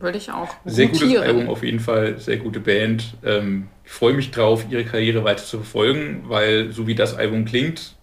Würde 0.00 0.18
ich 0.18 0.30
auch. 0.30 0.54
Sehr 0.66 0.88
gutes 0.88 1.16
Album 1.16 1.48
auf 1.48 1.62
jeden 1.62 1.80
Fall, 1.80 2.18
sehr 2.18 2.36
gute 2.36 2.60
Band. 2.60 3.14
Ähm, 3.24 3.68
ich 3.86 3.92
freue 3.92 4.12
mich 4.12 4.32
drauf, 4.32 4.66
ihre 4.68 4.84
Karriere 4.84 5.24
weiter 5.24 5.44
zu 5.44 5.56
verfolgen, 5.56 6.24
weil 6.26 6.72
so 6.72 6.86
wie 6.86 6.94
das 6.94 7.14
Album 7.14 7.46
klingt, 7.46 7.94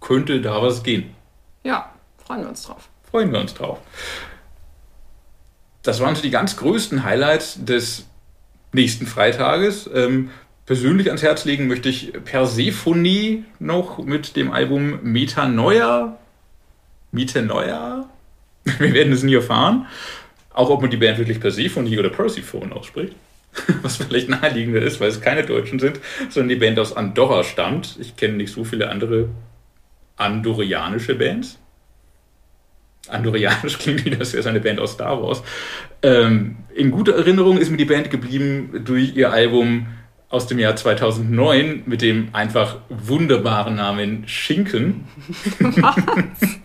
könnte 0.00 0.40
da 0.40 0.62
was 0.62 0.84
gehen. 0.84 1.16
Ja, 1.64 1.91
Freuen 2.26 2.42
wir 2.42 2.48
uns 2.48 2.62
drauf. 2.62 2.88
Freuen 3.10 3.32
wir 3.32 3.40
uns 3.40 3.54
drauf. 3.54 3.78
Das 5.82 6.00
waren 6.00 6.14
so 6.14 6.22
die 6.22 6.30
ganz 6.30 6.56
größten 6.56 7.04
Highlights 7.04 7.64
des 7.64 8.06
nächsten 8.72 9.06
Freitages. 9.06 9.90
Ähm, 9.92 10.30
persönlich 10.66 11.08
ans 11.08 11.22
Herz 11.22 11.44
legen 11.44 11.66
möchte 11.66 11.88
ich 11.88 12.12
Persephone 12.24 13.44
noch 13.58 13.98
mit 13.98 14.36
dem 14.36 14.52
Album 14.52 15.00
Metanoia. 15.02 16.18
Metanoia? 17.10 18.08
Wir 18.78 18.94
werden 18.94 19.12
es 19.12 19.22
nie 19.22 19.34
erfahren. 19.34 19.86
Auch 20.54 20.70
ob 20.70 20.82
man 20.82 20.90
die 20.90 20.96
Band 20.96 21.18
wirklich 21.18 21.40
Persephone 21.40 21.86
oder 21.98 22.10
Persephone 22.10 22.72
ausspricht. 22.72 23.14
Was 23.82 23.96
vielleicht 23.96 24.28
naheliegender 24.28 24.80
ist, 24.80 25.00
weil 25.00 25.08
es 25.08 25.20
keine 25.20 25.44
Deutschen 25.44 25.78
sind, 25.78 26.00
sondern 26.30 26.48
die 26.50 26.56
Band 26.56 26.78
aus 26.78 26.96
Andorra 26.96 27.44
stammt. 27.44 27.98
Ich 28.00 28.16
kenne 28.16 28.34
nicht 28.34 28.52
so 28.52 28.64
viele 28.64 28.88
andere 28.88 29.28
andorianische 30.16 31.14
Bands. 31.14 31.58
Andorianisch 33.08 33.78
klingt 33.78 34.04
wie 34.04 34.10
das 34.10 34.32
wäre 34.32 34.48
eine 34.48 34.60
Band 34.60 34.80
aus 34.80 34.92
Star 34.92 35.22
Wars. 35.22 35.42
Ähm, 36.02 36.56
in 36.74 36.90
guter 36.90 37.14
Erinnerung 37.14 37.58
ist 37.58 37.70
mir 37.70 37.76
die 37.76 37.84
Band 37.84 38.10
geblieben 38.10 38.82
durch 38.84 39.14
ihr 39.14 39.32
Album 39.32 39.86
aus 40.28 40.46
dem 40.46 40.58
Jahr 40.58 40.76
2009 40.76 41.82
mit 41.86 42.00
dem 42.00 42.28
einfach 42.32 42.78
wunderbaren 42.88 43.74
Namen 43.74 44.26
Schinken. 44.26 45.04
Was? 45.58 45.96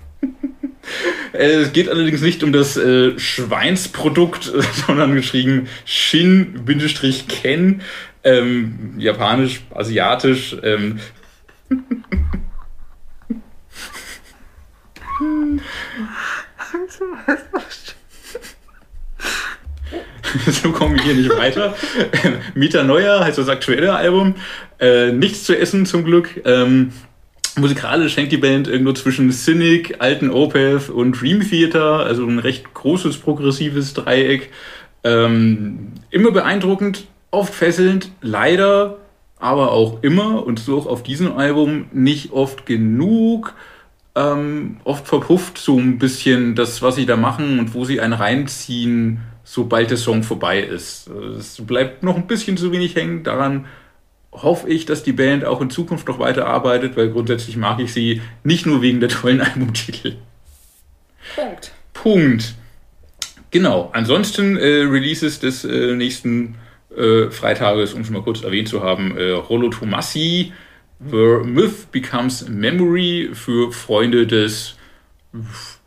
es 1.33 1.73
geht 1.73 1.89
allerdings 1.89 2.21
nicht 2.21 2.43
um 2.43 2.53
das 2.53 2.77
äh, 2.77 3.17
Schweinsprodukt, 3.19 4.51
sondern 4.87 5.15
geschrieben 5.15 5.67
Shin-Ken, 5.85 7.81
ähm, 8.23 8.93
japanisch, 8.97 9.61
asiatisch. 9.73 10.55
Ähm, 10.63 10.99
so 20.47 20.71
kommen 20.71 20.95
wir 20.95 21.03
hier 21.03 21.15
nicht 21.15 21.35
weiter. 21.35 21.75
Mieter 22.53 22.83
Neuer 22.83 23.23
heißt 23.23 23.37
das 23.37 23.49
aktuelle 23.49 23.95
Album. 23.95 24.35
Äh, 24.79 25.11
nichts 25.11 25.43
zu 25.43 25.57
essen 25.57 25.85
zum 25.85 26.03
Glück. 26.03 26.41
Ähm, 26.45 26.91
musikalisch 27.55 28.17
hängt 28.17 28.31
die 28.31 28.37
Band 28.37 28.67
irgendwo 28.67 28.93
zwischen 28.93 29.31
Cynic, 29.31 29.95
alten 29.99 30.29
Opeth 30.29 30.89
und 30.89 31.19
Dream 31.19 31.47
Theater, 31.47 32.05
also 32.05 32.25
ein 32.25 32.39
recht 32.39 32.73
großes 32.73 33.17
progressives 33.17 33.93
Dreieck. 33.93 34.51
Ähm, 35.03 35.93
immer 36.11 36.31
beeindruckend, 36.31 37.05
oft 37.31 37.53
fesselnd, 37.53 38.11
leider, 38.21 38.97
aber 39.39 39.71
auch 39.71 40.03
immer 40.03 40.45
und 40.45 40.59
so 40.59 40.77
auch 40.77 40.87
auf 40.87 41.03
diesem 41.03 41.37
Album 41.37 41.85
nicht 41.91 42.31
oft 42.31 42.65
genug 42.65 43.53
ähm, 44.17 44.77
oft 44.83 45.07
verpufft 45.07 45.57
so 45.57 45.77
ein 45.77 45.99
bisschen 45.99 46.55
das, 46.55 46.81
was 46.81 46.95
sie 46.95 47.05
da 47.05 47.15
machen 47.15 47.59
und 47.59 47.73
wo 47.75 47.85
sie 47.85 48.01
einen 48.01 48.13
reinziehen, 48.13 49.19
sobald 49.43 49.91
der 49.91 49.97
Song 49.97 50.23
vorbei 50.23 50.59
ist. 50.59 51.07
Es 51.07 51.61
bleibt 51.65 52.03
noch 52.03 52.15
ein 52.15 52.27
bisschen 52.27 52.57
zu 52.57 52.71
wenig 52.71 52.95
hängen. 52.95 53.23
Daran 53.23 53.67
hoffe 54.31 54.67
ich, 54.69 54.85
dass 54.85 55.03
die 55.03 55.13
Band 55.13 55.45
auch 55.45 55.61
in 55.61 55.69
Zukunft 55.69 56.07
noch 56.07 56.19
weiter 56.19 56.47
arbeitet, 56.47 56.97
weil 56.97 57.11
grundsätzlich 57.11 57.57
mag 57.57 57.79
ich 57.79 57.93
sie 57.93 58.21
nicht 58.43 58.65
nur 58.65 58.81
wegen 58.81 58.99
der 58.99 59.09
tollen 59.09 59.41
Albumtitel. 59.41 60.15
Punkt. 61.35 61.71
Punkt. 61.93 62.55
Genau. 63.51 63.89
Ansonsten 63.93 64.57
äh, 64.57 64.83
Releases 64.83 65.39
des 65.39 65.63
äh, 65.63 65.95
nächsten 65.95 66.55
äh, 66.95 67.29
Freitages, 67.29 67.93
um 67.93 68.03
schon 68.03 68.13
mal 68.13 68.23
kurz 68.23 68.43
erwähnt 68.43 68.67
zu 68.67 68.83
haben, 68.83 69.15
äh, 69.15 69.31
Rollo 69.31 69.69
Tomassi, 69.69 70.53
The 70.99 71.43
Myth 71.43 71.91
Becomes 71.91 72.47
Memory 72.49 73.29
für 73.33 73.71
Freunde 73.71 74.25
des 74.25 74.75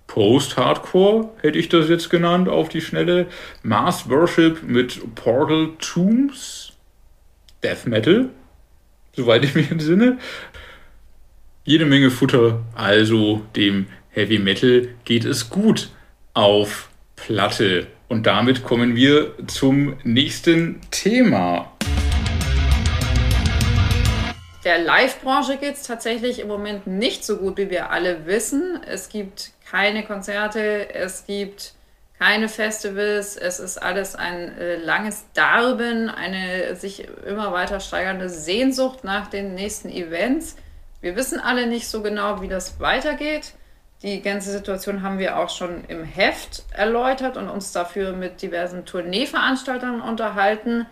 Post-Hardcore, 0.07 1.31
hätte 1.41 1.59
ich 1.59 1.69
das 1.69 1.89
jetzt 1.89 2.11
genannt, 2.11 2.49
auf 2.49 2.69
die 2.69 2.81
Schnelle. 2.81 3.27
Mars 3.63 4.09
Worship 4.09 4.63
mit 4.63 5.15
Portal 5.15 5.71
Tombs. 5.79 6.73
Death 7.63 7.87
Metal, 7.87 8.31
soweit 9.15 9.45
ich 9.45 9.55
mich 9.55 9.71
entsinne. 9.71 10.19
Jede 11.65 11.85
Menge 11.85 12.11
Futter, 12.11 12.63
also 12.75 13.43
dem 13.55 13.87
Heavy 14.11 14.39
Metal 14.39 14.89
geht 15.05 15.25
es 15.25 15.51
gut 15.51 15.91
auf 16.35 16.89
Platte. 17.17 17.87
Und 18.09 18.27
damit 18.27 18.65
kommen 18.65 18.97
wir 18.97 19.35
zum 19.47 19.97
nächsten 20.05 20.81
Thema. 20.91 21.71
Der 24.65 24.79
Live-Branche 24.79 25.57
geht 25.57 25.77
es 25.77 25.85
tatsächlich 25.85 26.39
im 26.39 26.49
Moment 26.49 26.87
nicht 26.87 27.25
so 27.25 27.39
gut, 27.39 27.57
wie 27.57 27.71
wir 27.71 27.91
alle 27.91 28.27
wissen. 28.27 28.81
Es 28.87 29.09
gibt 29.09 29.53
keine 29.71 30.05
Konzerte, 30.05 30.95
es 30.95 31.25
gibt 31.27 31.73
keine 32.19 32.51
Festivals, 32.51 33.39
es 33.39 33.59
ist 33.59 33.79
alles 33.79 34.15
ein 34.15 34.59
äh, 34.59 34.77
langes 34.77 35.25
Darben, 35.33 36.11
eine 36.11 36.77
sich 36.77 37.09
immer 37.25 37.53
weiter 37.53 37.81
steigernde 37.81 38.29
Sehnsucht 38.29 39.05
nach 39.05 39.29
den 39.29 39.55
nächsten 39.55 39.89
Events. 39.89 40.57
Wir 41.01 41.17
wissen 41.17 41.41
alle 41.41 41.67
nicht 41.67 41.89
so 41.89 42.03
genau, 42.03 42.43
wie 42.43 42.49
das 42.49 42.79
weitergeht. 42.79 43.55
Die 44.03 44.21
ganze 44.21 44.51
Situation 44.51 45.03
haben 45.03 45.19
wir 45.19 45.39
auch 45.39 45.49
schon 45.49 45.85
im 45.89 46.05
Heft 46.05 46.65
erläutert 46.73 47.39
und 47.39 47.49
uns 47.49 47.73
dafür 47.73 48.13
mit 48.13 48.43
diversen 48.43 48.85
Tourneeveranstaltern 48.85 50.03
unterhalten. 50.03 50.85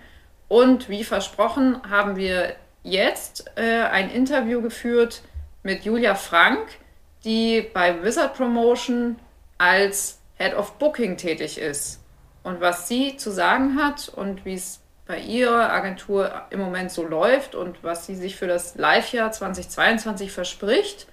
Und 0.49 0.89
wie 0.89 1.05
versprochen 1.05 1.83
haben 1.91 2.17
wir 2.17 2.55
jetzt 2.91 3.51
äh, 3.57 3.83
ein 3.83 4.11
Interview 4.11 4.63
geführt 4.63 5.23
mit 5.63 5.85
Julia 5.85 6.15
Frank, 6.15 6.79
die 7.25 7.63
bei 7.73 8.03
Wizard 8.03 8.35
Promotion 8.35 9.17
als 9.59 10.21
Head 10.37 10.55
of 10.55 10.75
Booking 10.79 11.17
tätig 11.17 11.59
ist. 11.59 12.01
Und 12.43 12.61
was 12.61 12.89
sie 12.89 13.17
zu 13.17 13.31
sagen 13.31 13.77
hat 13.83 14.09
und 14.09 14.45
wie 14.45 14.55
es 14.55 14.81
bei 15.07 15.19
ihrer 15.19 15.73
Agentur 15.73 16.43
im 16.51 16.61
Moment 16.61 16.91
so 16.93 17.05
läuft 17.05 17.55
und 17.55 17.83
was 17.83 18.07
sie 18.07 18.15
sich 18.15 18.37
für 18.37 18.47
das 18.47 18.77
Live-Jahr 18.77 19.33
2022 19.33 20.31
verspricht, 20.31 21.07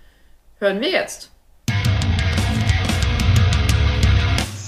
hören 0.59 0.81
wir 0.81 0.89
jetzt. 0.89 1.31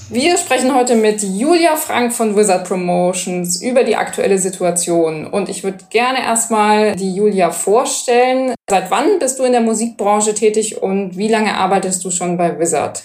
Wir 0.10 0.38
sprechen 0.38 0.74
heute 0.74 0.96
mit 0.96 1.22
Julia 1.22 1.76
Frank 1.76 2.14
von 2.14 2.38
Wizard 2.38 2.66
Promotions 2.66 3.62
über 3.62 3.84
die 3.84 3.98
aktuelle 3.98 4.40
Situation. 4.40 5.28
Und 5.28 5.50
ich 5.50 5.66
würde 5.66 5.80
gerne 5.90 6.20
erstmal 6.24 6.96
die 6.96 7.14
Julia 7.14 7.52
vorstellen. 7.52 8.56
Seit 8.70 8.90
wann 8.90 9.20
bist 9.20 9.38
du 9.38 9.44
in 9.44 9.52
der 9.52 9.60
Musikbranche 9.60 10.34
tätig 10.34 10.82
und 10.82 11.18
wie 11.18 11.28
lange 11.28 11.54
arbeitest 11.54 12.06
du 12.06 12.12
schon 12.12 12.38
bei 12.38 12.58
Wizard? 12.58 13.04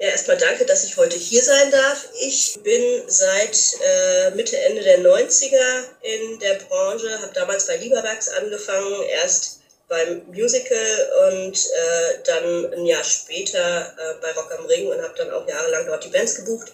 Ja, 0.00 0.08
erstmal 0.08 0.38
danke, 0.38 0.64
dass 0.64 0.84
ich 0.84 0.96
heute 0.96 1.18
hier 1.18 1.42
sein 1.42 1.70
darf. 1.70 2.08
Ich 2.22 2.58
bin 2.62 3.02
seit 3.06 3.58
äh, 3.84 4.30
Mitte, 4.34 4.58
Ende 4.58 4.82
der 4.82 5.00
90er 5.00 5.84
in 6.00 6.38
der 6.38 6.54
Branche, 6.54 7.20
habe 7.20 7.32
damals 7.34 7.66
bei 7.66 7.76
Lieberwerks 7.76 8.30
angefangen, 8.30 9.02
erst 9.22 9.55
beim 9.88 10.22
Musical 10.26 11.28
und 11.28 11.56
äh, 11.56 12.18
dann 12.24 12.72
ein 12.72 12.86
Jahr 12.86 13.04
später 13.04 13.94
äh, 13.96 14.20
bei 14.20 14.32
Rock 14.32 14.52
am 14.58 14.66
Ring 14.66 14.88
und 14.88 15.00
habe 15.00 15.14
dann 15.16 15.30
auch 15.30 15.48
jahrelang 15.48 15.86
dort 15.86 16.04
die 16.04 16.08
Bands 16.08 16.36
gebucht. 16.36 16.72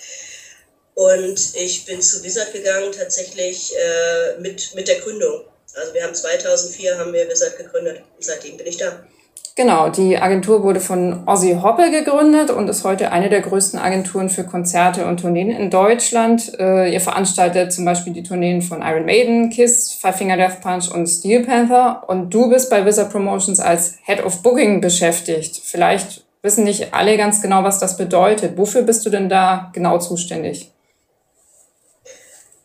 Und 0.95 1.55
ich 1.55 1.85
bin 1.85 2.03
zu 2.03 2.23
Wizard 2.23 2.53
gegangen 2.53 2.93
tatsächlich 2.93 3.75
äh, 3.77 4.39
mit, 4.39 4.75
mit 4.75 4.89
der 4.89 5.01
Gründung. 5.01 5.45
Also 5.75 5.95
wir 5.95 6.05
haben 6.05 6.15
2004 6.15 6.99
haben 6.99 7.13
wir 7.13 7.29
Wizard 7.29 7.57
gegründet. 7.57 8.03
Seitdem 8.19 8.57
bin 8.57 8.67
ich 8.67 8.77
da. 8.77 9.07
Genau, 9.55 9.91
die 9.91 10.17
Agentur 10.17 10.63
wurde 10.63 10.81
von 10.81 11.29
Ozzy 11.29 11.59
Hoppe 11.63 11.91
gegründet 11.91 12.51
und 12.51 12.69
ist 12.69 12.85
heute 12.85 13.13
eine 13.13 13.29
der 13.29 13.43
größten 13.43 13.79
Agenturen 13.79 14.31
für 14.31 14.45
Konzerte 14.45 15.05
und 15.05 15.21
Tourneen 15.21 15.51
in 15.51 15.69
Deutschland. 15.69 16.59
Äh, 16.59 16.91
ihr 16.91 17.03
veranstaltet 17.03 17.71
zum 17.71 17.85
Beispiel 17.85 18.15
die 18.15 18.23
Tourneen 18.23 18.63
von 18.63 18.81
Iron 18.81 19.05
Maiden, 19.05 19.51
Kiss, 19.51 19.93
Five 19.93 20.17
Finger 20.17 20.39
Death 20.39 20.63
Punch 20.63 20.91
und 20.91 21.07
Steel 21.07 21.45
Panther. 21.45 22.03
Und 22.07 22.31
du 22.31 22.49
bist 22.49 22.71
bei 22.71 22.87
Wizard 22.87 23.13
Promotions 23.13 23.61
als 23.61 23.99
Head 24.07 24.25
of 24.25 24.43
Booking 24.43 24.81
beschäftigt. 24.81 25.61
Vielleicht 25.63 26.25
wissen 26.41 26.65
nicht 26.65 26.95
alle 26.95 27.19
ganz 27.19 27.43
genau, 27.43 27.63
was 27.63 27.79
das 27.79 27.99
bedeutet. 27.99 28.57
Wofür 28.57 28.81
bist 28.83 29.05
du 29.05 29.11
denn 29.11 29.29
da 29.29 29.71
genau 29.75 29.99
zuständig? 29.99 30.73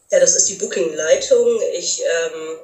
Ja, 0.09 0.22
das 0.22 0.38
ist 0.38 0.49
die 0.49 0.55
Booking-Leitung. 0.55 1.59
Ich 1.78 2.01
ähm, 2.01 2.59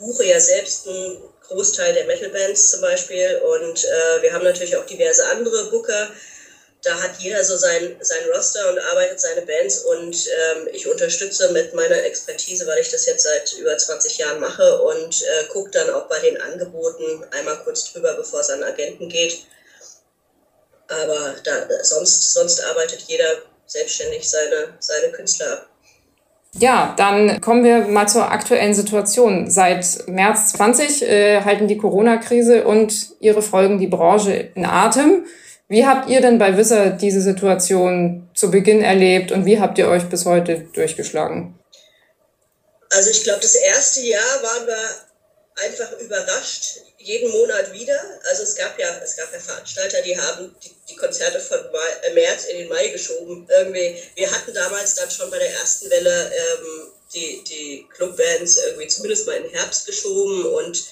buche 0.00 0.24
ja 0.24 0.40
selbst 0.40 0.88
ein 0.88 1.16
Großteil 1.48 1.94
der 1.94 2.06
Metal-Bands 2.06 2.70
zum 2.70 2.80
Beispiel. 2.80 3.40
Und 3.44 3.84
äh, 3.84 4.22
wir 4.22 4.32
haben 4.32 4.44
natürlich 4.44 4.76
auch 4.76 4.86
diverse 4.86 5.26
andere 5.26 5.70
Booker. 5.70 6.10
Da 6.82 6.94
hat 7.02 7.18
jeder 7.18 7.42
so 7.42 7.56
sein, 7.56 7.96
sein 8.00 8.24
Roster 8.32 8.70
und 8.70 8.78
arbeitet 8.78 9.20
seine 9.20 9.42
Bands 9.42 9.78
und 9.78 10.14
ähm, 10.14 10.68
ich 10.72 10.86
unterstütze 10.86 11.50
mit 11.50 11.74
meiner 11.74 12.04
Expertise, 12.04 12.68
weil 12.68 12.78
ich 12.78 12.90
das 12.90 13.04
jetzt 13.06 13.24
seit 13.24 13.52
über 13.54 13.76
20 13.76 14.16
Jahren 14.18 14.38
mache 14.38 14.80
und 14.82 15.22
äh, 15.22 15.44
gucke 15.48 15.72
dann 15.72 15.90
auch 15.90 16.06
bei 16.06 16.20
den 16.20 16.40
Angeboten 16.40 17.24
einmal 17.32 17.58
kurz 17.64 17.92
drüber, 17.92 18.14
bevor 18.14 18.40
es 18.40 18.50
an 18.50 18.62
Agenten 18.62 19.08
geht. 19.08 19.38
Aber 20.86 21.34
da, 21.42 21.66
sonst, 21.82 22.32
sonst 22.32 22.62
arbeitet 22.62 23.00
jeder 23.08 23.42
selbstständig 23.66 24.28
seine, 24.28 24.76
seine 24.78 25.10
Künstler 25.10 25.52
ab. 25.54 25.68
Ja, 26.54 26.94
dann 26.96 27.40
kommen 27.40 27.62
wir 27.62 27.80
mal 27.86 28.08
zur 28.08 28.30
aktuellen 28.30 28.74
Situation. 28.74 29.50
Seit 29.50 30.08
März 30.08 30.52
20 30.54 31.02
äh, 31.02 31.42
halten 31.42 31.68
die 31.68 31.76
Corona-Krise 31.76 32.64
und 32.64 33.10
ihre 33.20 33.42
Folgen 33.42 33.78
die 33.78 33.86
Branche 33.86 34.50
in 34.54 34.64
Atem. 34.64 35.26
Wie 35.68 35.86
habt 35.86 36.08
ihr 36.08 36.22
denn 36.22 36.38
bei 36.38 36.56
Wisser 36.56 36.90
diese 36.90 37.20
Situation 37.20 38.28
zu 38.34 38.50
Beginn 38.50 38.82
erlebt 38.82 39.32
und 39.32 39.44
wie 39.44 39.60
habt 39.60 39.76
ihr 39.78 39.88
euch 39.88 40.08
bis 40.08 40.24
heute 40.24 40.66
durchgeschlagen? 40.72 41.58
Also 42.90 43.10
ich 43.10 43.22
glaube, 43.22 43.40
das 43.42 43.54
erste 43.54 44.00
Jahr 44.00 44.42
waren 44.42 44.66
wir 44.66 45.66
einfach 45.66 46.00
überrascht, 46.00 46.78
jeden 46.98 47.30
Monat 47.30 47.72
wieder. 47.72 47.98
Also 48.28 48.42
es 48.42 48.54
gab 48.54 48.78
ja, 48.78 49.00
es 49.02 49.16
gab 49.16 49.32
ja 49.32 49.38
Veranstalter, 49.38 50.02
die 50.02 50.18
haben 50.18 50.54
die, 50.62 50.70
die 50.90 50.96
Konzerte 50.96 51.40
von 51.40 51.58
Mai, 51.72 52.08
äh, 52.08 52.12
März 52.14 52.44
in 52.46 52.58
den 52.58 52.68
Mai 52.68 52.88
geschoben. 52.88 53.46
Irgendwie, 53.48 53.96
wir 54.16 54.30
hatten 54.30 54.52
damals 54.52 54.94
dann 54.94 55.10
schon 55.10 55.30
bei 55.30 55.38
der 55.38 55.52
ersten 55.52 55.90
Welle 55.90 56.32
ähm, 56.34 56.92
die, 57.14 57.42
die 57.44 57.86
Clubbands 57.94 58.58
irgendwie 58.58 58.88
zumindest 58.88 59.26
mal 59.26 59.36
in 59.36 59.44
den 59.44 59.54
Herbst 59.54 59.86
geschoben 59.86 60.44
und 60.44 60.84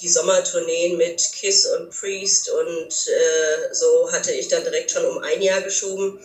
die 0.00 0.08
Sommertourneen 0.08 0.96
mit 0.96 1.22
Kiss 1.32 1.66
und 1.66 1.90
Priest 1.90 2.50
und 2.50 3.08
äh, 3.08 3.72
so 3.74 4.10
hatte 4.10 4.32
ich 4.32 4.48
dann 4.48 4.64
direkt 4.64 4.90
schon 4.90 5.04
um 5.04 5.18
ein 5.18 5.40
Jahr 5.40 5.62
geschoben. 5.62 6.24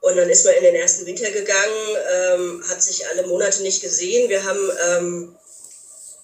Und 0.00 0.16
dann 0.16 0.30
ist 0.30 0.46
man 0.46 0.54
in 0.54 0.62
den 0.62 0.76
ersten 0.76 1.04
Winter 1.04 1.30
gegangen, 1.30 1.96
ähm, 2.10 2.64
hat 2.70 2.82
sich 2.82 3.06
alle 3.08 3.26
Monate 3.26 3.62
nicht 3.62 3.82
gesehen. 3.82 4.30
Wir 4.30 4.44
haben 4.44 4.70
ähm, 4.88 5.36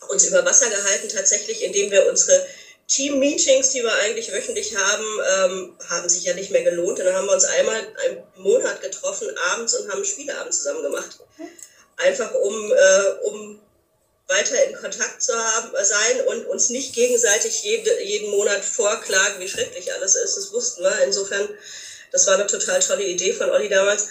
uns 0.09 0.25
über 0.25 0.45
Wasser 0.45 0.69
gehalten, 0.69 1.09
tatsächlich, 1.09 1.63
indem 1.63 1.91
wir 1.91 2.09
unsere 2.09 2.47
Team-Meetings, 2.89 3.71
die 3.71 3.83
wir 3.83 3.95
eigentlich 3.95 4.33
wöchentlich 4.33 4.77
haben, 4.77 5.05
ähm, 5.37 5.77
haben 5.89 6.09
sich 6.09 6.25
ja 6.25 6.35
nicht 6.35 6.51
mehr 6.51 6.63
gelohnt. 6.63 6.99
Und 6.99 7.05
dann 7.05 7.15
haben 7.15 7.27
wir 7.27 7.33
uns 7.33 7.45
einmal 7.45 7.77
einen 8.05 8.23
Monat 8.37 8.81
getroffen, 8.81 9.29
abends 9.53 9.75
und 9.75 9.91
haben 9.91 10.05
Spieleabend 10.05 10.55
zusammen 10.55 10.83
gemacht. 10.83 11.19
Einfach 11.97 12.33
um, 12.35 12.73
äh, 12.73 13.11
um 13.25 13.61
weiter 14.29 14.65
in 14.65 14.77
Kontakt 14.77 15.23
zu 15.23 15.35
haben, 15.35 15.75
äh, 15.75 15.85
sein 15.85 16.21
und 16.27 16.47
uns 16.47 16.69
nicht 16.69 16.95
gegenseitig 16.95 17.63
jede, 17.63 18.03
jeden 18.03 18.31
Monat 18.31 18.65
vorklagen, 18.65 19.41
wie 19.41 19.49
schrecklich 19.49 19.93
alles 19.95 20.15
ist. 20.15 20.37
Das 20.37 20.53
wussten 20.53 20.83
wir. 20.83 20.99
Insofern, 21.05 21.49
das 22.13 22.27
war 22.27 22.35
eine 22.35 22.47
total 22.47 22.81
tolle 22.81 23.05
Idee 23.05 23.33
von 23.33 23.51
Olli 23.51 23.69
damals. 23.69 24.09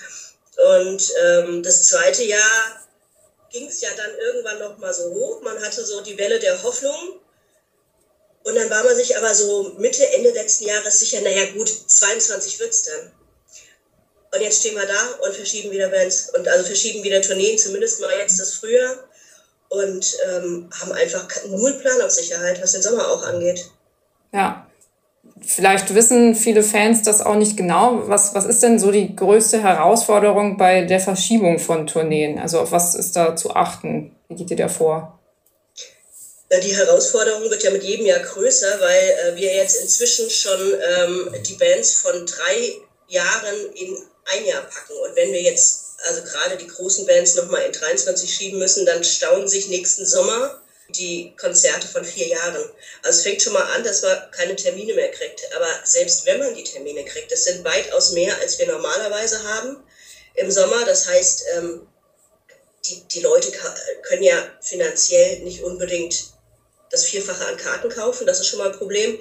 Und 0.82 1.14
ähm, 1.24 1.64
das 1.64 1.84
zweite 1.84 2.24
Jahr 2.24 2.85
ging 3.56 3.68
es 3.68 3.80
ja 3.80 3.90
dann 3.96 4.12
irgendwann 4.18 4.60
noch 4.60 4.78
mal 4.78 4.94
so 4.94 5.10
hoch. 5.14 5.42
Man 5.42 5.62
hatte 5.64 5.86
so 5.86 6.02
die 6.02 6.18
Welle 6.18 6.40
der 6.40 6.62
Hoffnung. 6.62 7.22
Und 8.44 8.56
dann 8.56 8.70
war 8.70 8.84
man 8.84 8.96
sich 8.96 9.18
aber 9.18 9.34
so 9.34 9.74
Mitte, 9.78 10.06
Ende 10.14 10.32
letzten 10.32 10.66
Jahres 10.66 11.00
sicher, 11.00 11.22
naja 11.22 11.52
gut, 11.54 11.70
22 11.70 12.60
wird 12.60 12.72
es 12.72 12.84
dann. 12.84 13.12
Und 14.34 14.42
jetzt 14.42 14.60
stehen 14.60 14.76
wir 14.76 14.86
da 14.86 15.12
und 15.26 15.34
verschieben 15.34 15.72
wieder 15.72 15.88
Bands 15.88 16.30
und 16.38 16.48
also 16.48 16.66
verschieben 16.66 17.04
wieder 17.04 17.22
Tourneen, 17.22 17.58
zumindest 17.58 18.02
mal 18.02 18.18
jetzt 18.20 18.40
das 18.40 18.56
Frühjahr. 18.56 19.08
Und 19.70 20.18
ähm, 20.28 20.70
haben 20.80 20.92
einfach 20.92 21.28
null 21.48 21.74
Planungssicherheit, 21.80 22.62
was 22.62 22.74
den 22.74 22.84
Sommer 22.84 23.10
auch 23.10 23.24
angeht. 23.24 23.72
Ja, 24.32 24.65
Vielleicht 25.48 25.94
wissen 25.94 26.36
viele 26.36 26.64
Fans 26.64 27.04
das 27.04 27.22
auch 27.22 27.36
nicht 27.36 27.56
genau. 27.56 28.04
Was, 28.08 28.34
was 28.34 28.46
ist 28.46 28.64
denn 28.64 28.80
so 28.80 28.92
die 28.92 29.16
größte 29.16 29.62
Herausforderung 29.62 30.58
bei 30.58 30.82
der 30.82 31.00
Verschiebung 31.00 31.60
von 31.60 31.86
Tourneen? 31.86 32.40
Also 32.40 32.60
auf 32.60 32.72
was 32.72 32.96
ist 32.96 33.16
da 33.16 33.36
zu 33.36 33.52
achten? 33.52 34.16
Wie 34.28 34.36
geht 34.36 34.50
ihr 34.50 34.58
da 34.58 34.70
vor? 34.70 35.20
Die 36.64 36.76
Herausforderung 36.76 37.50
wird 37.50 37.64
ja 37.64 37.72
mit 37.72 37.84
jedem 37.84 38.06
Jahr 38.06 38.20
größer, 38.20 38.80
weil 38.80 39.34
äh, 39.34 39.36
wir 39.36 39.54
jetzt 39.54 39.82
inzwischen 39.82 40.30
schon 40.30 40.60
ähm, 40.62 41.36
die 41.44 41.56
Bands 41.56 41.96
von 41.96 42.26
drei 42.26 42.74
Jahren 43.08 43.56
in 43.74 43.98
ein 44.38 44.46
Jahr 44.46 44.62
packen. 44.62 44.94
Und 45.08 45.16
wenn 45.16 45.32
wir 45.32 45.42
jetzt 45.42 45.98
also 46.08 46.22
gerade 46.22 46.58
die 46.58 46.68
großen 46.68 47.06
Bands 47.06 47.36
nochmal 47.36 47.62
in 47.64 47.72
23 47.72 48.32
schieben 48.32 48.60
müssen, 48.60 48.86
dann 48.86 49.04
stauen 49.04 49.48
sich 49.48 49.70
nächsten 49.70 50.06
Sommer 50.06 50.62
die 50.90 51.36
Konzerte 51.36 51.88
von 51.88 52.06
vier 52.06 52.28
Jahren. 52.28 52.56
Also 53.02 53.20
es 53.20 53.22
fängt 53.22 53.42
schon 53.42 53.54
mal 53.54 53.64
an, 53.76 53.84
dass 53.84 54.02
man 54.02 54.32
keine 54.32 54.56
Termine 54.56 54.94
mehr 54.94 55.12
kriegt. 55.12 55.42
Aber 55.56 55.68
selbst 55.84 56.26
wenn 56.26 56.40
man 56.40 56.54
die 56.54 56.64
Termine 56.64 57.04
kriegt, 57.06 57.32
das 57.32 57.46
sind 57.46 57.64
weitaus 57.64 58.12
mehr, 58.12 58.38
als 58.40 58.60
wir 58.60 58.68
normalerweise 58.68 59.44
haben 59.44 59.78
im 60.36 60.52
Sommer. 60.52 60.86
Das 60.86 61.08
heißt, 61.08 61.46
ähm, 61.56 61.88
die, 62.86 63.04
die 63.08 63.22
Leute 63.22 63.52
können 64.04 64.24
ja 64.24 64.38
finanziell 64.62 65.40
nicht 65.40 65.64
unbedingt 65.64 66.34
das 66.92 67.06
Vierfache 67.06 67.46
an 67.46 67.58
Karten 67.58 67.90
kaufen. 67.90 68.28
Das 68.28 68.40
ist 68.40 68.48
schon 68.48 68.60
mal 68.60 68.72
ein 68.72 68.78
Problem. 68.78 69.20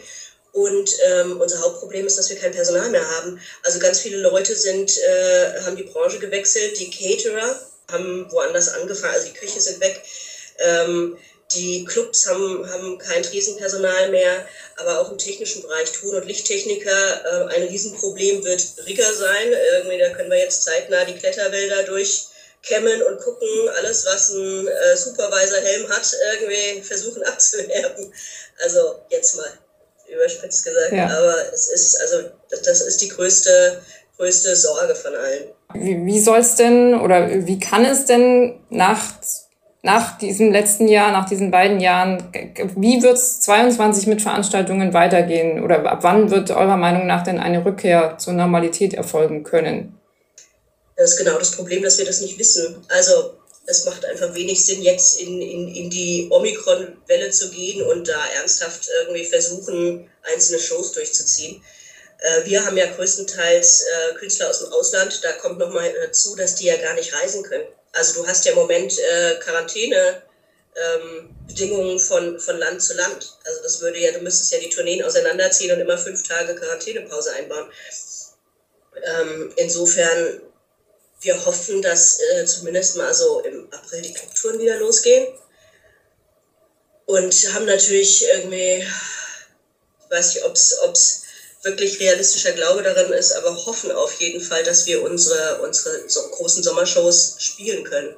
Und 0.52 0.88
ähm, 1.04 1.40
unser 1.40 1.60
Hauptproblem 1.60 2.06
ist, 2.06 2.16
dass 2.16 2.30
wir 2.30 2.38
kein 2.38 2.52
Personal 2.52 2.88
mehr 2.90 3.08
haben. 3.16 3.40
Also 3.64 3.80
ganz 3.80 3.98
viele 3.98 4.18
Leute 4.18 4.54
sind, 4.54 4.96
äh, 4.98 5.60
haben 5.62 5.76
die 5.76 5.82
Branche 5.82 6.20
gewechselt. 6.20 6.78
Die 6.78 6.90
Caterer 6.90 7.58
haben 7.90 8.30
woanders 8.30 8.68
angefangen. 8.68 9.14
Also 9.14 9.28
die 9.28 9.34
Küche 9.34 9.60
sind 9.60 9.80
weg. 9.80 10.00
Ähm, 10.58 11.18
die 11.53 11.84
Clubs 11.84 12.28
haben, 12.28 12.68
haben 12.70 12.99
kein 12.99 13.22
Tresenpersonal 13.22 14.11
mehr, 14.11 14.47
aber 14.76 15.01
auch 15.01 15.11
im 15.11 15.18
technischen 15.18 15.62
Bereich 15.62 15.92
Ton- 15.92 16.16
und 16.16 16.26
Lichttechniker. 16.26 16.90
Äh, 17.51 17.55
ein 17.55 17.62
Riesenproblem 17.64 18.45
wird 18.45 18.62
Rigger 18.86 19.12
sein. 19.12 19.53
Irgendwie, 19.74 19.99
da 19.99 20.11
können 20.11 20.30
wir 20.30 20.38
jetzt 20.38 20.64
zeitnah 20.64 21.05
die 21.05 21.16
Kletterwälder 21.16 21.84
durchkämmen 21.84 23.03
und 23.03 23.20
gucken, 23.20 23.49
alles, 23.78 24.07
was 24.07 24.30
ein 24.30 24.66
äh, 24.66 24.97
Supervisor-Helm 24.97 25.88
hat, 25.88 26.16
irgendwie 26.32 26.82
versuchen 26.82 27.22
abzuwerben. 27.24 28.12
Also 28.62 29.01
jetzt 29.11 29.36
mal 29.36 29.53
überspitzt 30.12 30.64
gesagt. 30.64 30.92
Ja. 30.92 31.07
Aber 31.07 31.53
es 31.53 31.68
ist, 31.68 32.01
also 32.01 32.28
das 32.51 32.80
ist 32.80 33.01
die 33.01 33.09
größte, 33.09 33.80
größte 34.16 34.55
Sorge 34.57 34.95
von 34.95 35.14
allen. 35.14 35.53
Wie, 35.74 36.05
wie 36.07 36.20
soll 36.20 36.38
es 36.38 36.55
denn 36.57 36.95
oder 36.95 37.28
wie 37.47 37.59
kann 37.59 37.84
es 37.84 38.07
denn 38.07 38.61
nach 38.70 39.01
nach 39.85 40.16
diesem 40.16 40.51
letzten 40.51 40.89
Jahr, 40.89 41.12
nach 41.12 41.28
diesen 41.28 41.51
beiden 41.51 41.78
Jahren, 41.78 42.30
wie 42.74 43.03
wird 43.03 43.18
es 43.18 43.43
22 43.43 44.07
mit 44.07 44.22
Veranstaltungen 44.22 44.95
weitergehen? 44.95 45.62
Oder 45.62 45.85
ab 45.85 45.99
wann 46.01 46.30
wird 46.30 46.51
eurer 46.51 46.78
Meinung 46.78 47.07
nach 47.07 47.22
denn 47.22 47.39
eine 47.39 47.66
Rückkehr 47.66 48.16
zur 48.16 48.32
Normalität 48.32 48.95
erfolgen 48.95 49.45
können? 49.45 50.01
Das 50.97 51.12
ist 51.12 51.18
genau 51.18 51.39
das 51.39 51.51
Problem, 51.51 51.82
dass 51.82 51.99
wir 51.99 52.07
das 52.07 52.22
nicht 52.22 52.39
wissen. 52.39 52.82
Also 52.89 53.35
es 53.66 53.85
macht 53.85 54.07
einfach 54.07 54.35
wenig 54.35 54.64
Sinn, 54.64 54.80
jetzt 54.80 55.20
in, 55.20 55.43
in, 55.43 55.74
in 55.74 55.91
die 55.91 56.28
Omikron-Welle 56.30 57.30
zu 57.30 57.51
gehen 57.51 57.82
und 57.82 58.09
da 58.09 58.24
ernsthaft 58.39 58.89
irgendwie 59.03 59.26
versuchen, 59.26 60.09
einzelne 60.32 60.61
Shows 60.61 60.93
durchzuziehen. 60.93 61.62
Äh, 62.20 62.47
wir 62.47 62.64
haben 62.64 62.78
ja 62.78 62.87
größtenteils 62.87 63.82
äh, 63.82 64.14
Künstler 64.14 64.49
aus 64.49 64.61
dem 64.61 64.72
Ausland. 64.72 65.20
Da 65.22 65.32
kommt 65.32 65.59
nochmal 65.59 65.93
dazu, 66.07 66.37
dass 66.37 66.55
die 66.55 66.68
ja 66.68 66.76
gar 66.76 66.95
nicht 66.95 67.12
reisen 67.12 67.43
können. 67.43 67.66
Also 67.95 68.22
du 68.22 68.26
hast 68.28 68.45
ja 68.45 68.53
im 68.53 68.59
Moment 68.59 68.99
äh, 68.99 69.36
Quarantäne. 69.40 70.22
Ähm, 70.76 71.30
von, 71.99 72.40
von 72.40 72.59
Land 72.59 72.82
zu 72.82 72.95
Land. 72.95 73.38
Also 73.45 73.62
das 73.62 73.80
würde 73.80 73.99
ja, 73.99 74.12
du 74.12 74.20
müsstest 74.20 74.53
ja 74.53 74.59
die 74.59 74.68
Tourneen 74.68 75.05
auseinanderziehen 75.05 75.72
und 75.72 75.80
immer 75.80 75.99
fünf 75.99 76.26
Tage 76.26 76.55
Quarantänepause 76.55 77.32
einbauen. 77.32 77.70
Ähm, 79.03 79.53
insofern, 79.57 80.40
wir 81.20 81.47
hoffen, 81.47 81.80
dass 81.82 82.20
äh, 82.20 82.45
zumindest 82.45 82.97
mal 82.97 83.14
so 83.14 83.40
im 83.40 83.68
April 83.72 84.03
die 84.03 84.12
Clubtouren 84.12 84.59
wieder 84.59 84.78
losgehen. 84.78 85.26
Und 87.07 87.34
haben 87.53 87.66
natürlich 87.66 88.26
irgendwie, 88.26 88.82
ich 88.82 90.11
weiß 90.11 90.34
nicht, 90.34 90.45
ob 90.45 90.55
es 90.55 91.24
wirklich 91.64 91.98
realistischer 92.00 92.52
Glaube 92.52 92.82
darin 92.82 93.12
ist, 93.12 93.32
aber 93.32 93.54
hoffen 93.66 93.90
auf 93.92 94.20
jeden 94.20 94.40
Fall, 94.40 94.62
dass 94.64 94.86
wir 94.86 95.02
unsere, 95.02 95.62
unsere 95.62 96.08
so 96.08 96.20
großen 96.30 96.62
Sommershows 96.62 97.36
spielen 97.38 97.84
können. 97.84 98.14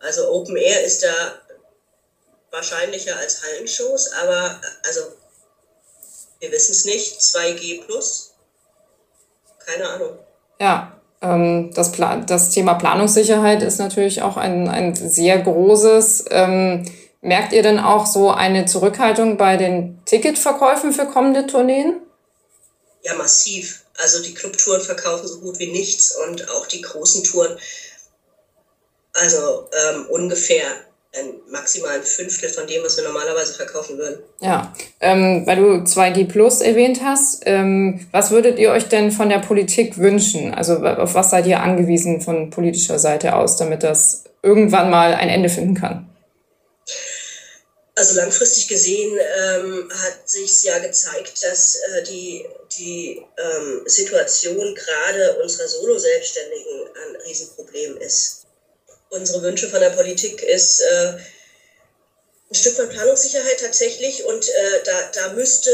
Also 0.00 0.30
Open 0.30 0.56
Air 0.56 0.84
ist 0.84 1.02
da 1.02 1.34
wahrscheinlicher 2.50 3.16
als 3.16 3.42
Hallenshows, 3.42 4.12
aber 4.12 4.60
also 4.86 5.00
wir 6.40 6.50
wissen 6.50 6.72
es 6.72 6.84
nicht. 6.84 7.20
2G 7.20 7.84
plus? 7.84 8.32
Keine 9.64 9.88
Ahnung. 9.88 10.18
Ja, 10.58 11.00
ähm, 11.22 11.70
das, 11.74 11.92
das 12.26 12.50
Thema 12.50 12.74
Planungssicherheit 12.74 13.62
ist 13.62 13.78
natürlich 13.78 14.22
auch 14.22 14.36
ein, 14.36 14.68
ein 14.68 14.94
sehr 14.94 15.38
großes. 15.38 16.24
Ähm, 16.30 16.86
merkt 17.20 17.52
ihr 17.52 17.62
denn 17.62 17.78
auch 17.78 18.06
so 18.06 18.30
eine 18.30 18.64
Zurückhaltung 18.64 19.36
bei 19.36 19.58
den 19.58 20.00
Ticketverkäufen 20.06 20.92
für 20.92 21.06
kommende 21.06 21.46
Tourneen? 21.46 22.00
Ja, 23.02 23.14
massiv. 23.14 23.82
Also 23.98 24.22
die 24.22 24.34
Clubtouren 24.34 24.80
verkaufen 24.80 25.26
so 25.26 25.40
gut 25.40 25.58
wie 25.58 25.70
nichts 25.70 26.16
und 26.16 26.48
auch 26.50 26.66
die 26.66 26.80
großen 26.80 27.24
Touren, 27.24 27.58
also 29.12 29.68
ähm, 29.72 30.06
ungefähr 30.08 30.64
ein 31.12 31.34
maximal 31.50 31.96
ein 31.96 32.02
Fünftel 32.02 32.48
von 32.48 32.66
dem, 32.68 32.84
was 32.84 32.96
wir 32.96 33.04
normalerweise 33.04 33.54
verkaufen 33.54 33.98
würden. 33.98 34.20
Ja, 34.40 34.72
ähm, 35.00 35.42
weil 35.44 35.56
du 35.56 35.84
2G 35.84 36.28
Plus 36.28 36.60
erwähnt 36.60 37.00
hast, 37.04 37.42
ähm, 37.46 38.06
was 38.12 38.30
würdet 38.30 38.58
ihr 38.58 38.70
euch 38.70 38.88
denn 38.88 39.10
von 39.10 39.28
der 39.28 39.40
Politik 39.40 39.98
wünschen? 39.98 40.54
Also 40.54 40.76
auf 40.76 41.14
was 41.14 41.30
seid 41.30 41.46
ihr 41.46 41.60
angewiesen 41.60 42.20
von 42.20 42.50
politischer 42.50 43.00
Seite 43.00 43.34
aus, 43.34 43.56
damit 43.56 43.82
das 43.82 44.24
irgendwann 44.42 44.90
mal 44.90 45.14
ein 45.14 45.28
Ende 45.28 45.48
finden 45.48 45.74
kann? 45.74 46.09
Also 48.00 48.14
langfristig 48.14 48.66
gesehen 48.66 49.20
ähm, 49.20 49.92
hat 49.92 50.26
sich 50.26 50.62
ja 50.62 50.78
gezeigt, 50.78 51.42
dass 51.42 51.76
äh, 51.76 52.02
die, 52.04 52.46
die 52.78 53.22
ähm, 53.36 53.82
Situation 53.84 54.74
gerade 54.74 55.38
unserer 55.42 55.68
Solo-Selbstständigen 55.68 56.88
ein 56.94 57.16
Riesenproblem 57.16 57.98
ist. 57.98 58.46
Unsere 59.10 59.42
Wünsche 59.42 59.68
von 59.68 59.80
der 59.80 59.90
Politik 59.90 60.42
ist 60.42 60.80
äh, 60.80 61.12
ein 62.50 62.54
Stück 62.54 62.74
von 62.76 62.88
Planungssicherheit 62.88 63.60
tatsächlich 63.60 64.24
und 64.24 64.48
äh, 64.48 64.82
da, 64.86 65.10
da 65.12 65.32
müsste 65.34 65.70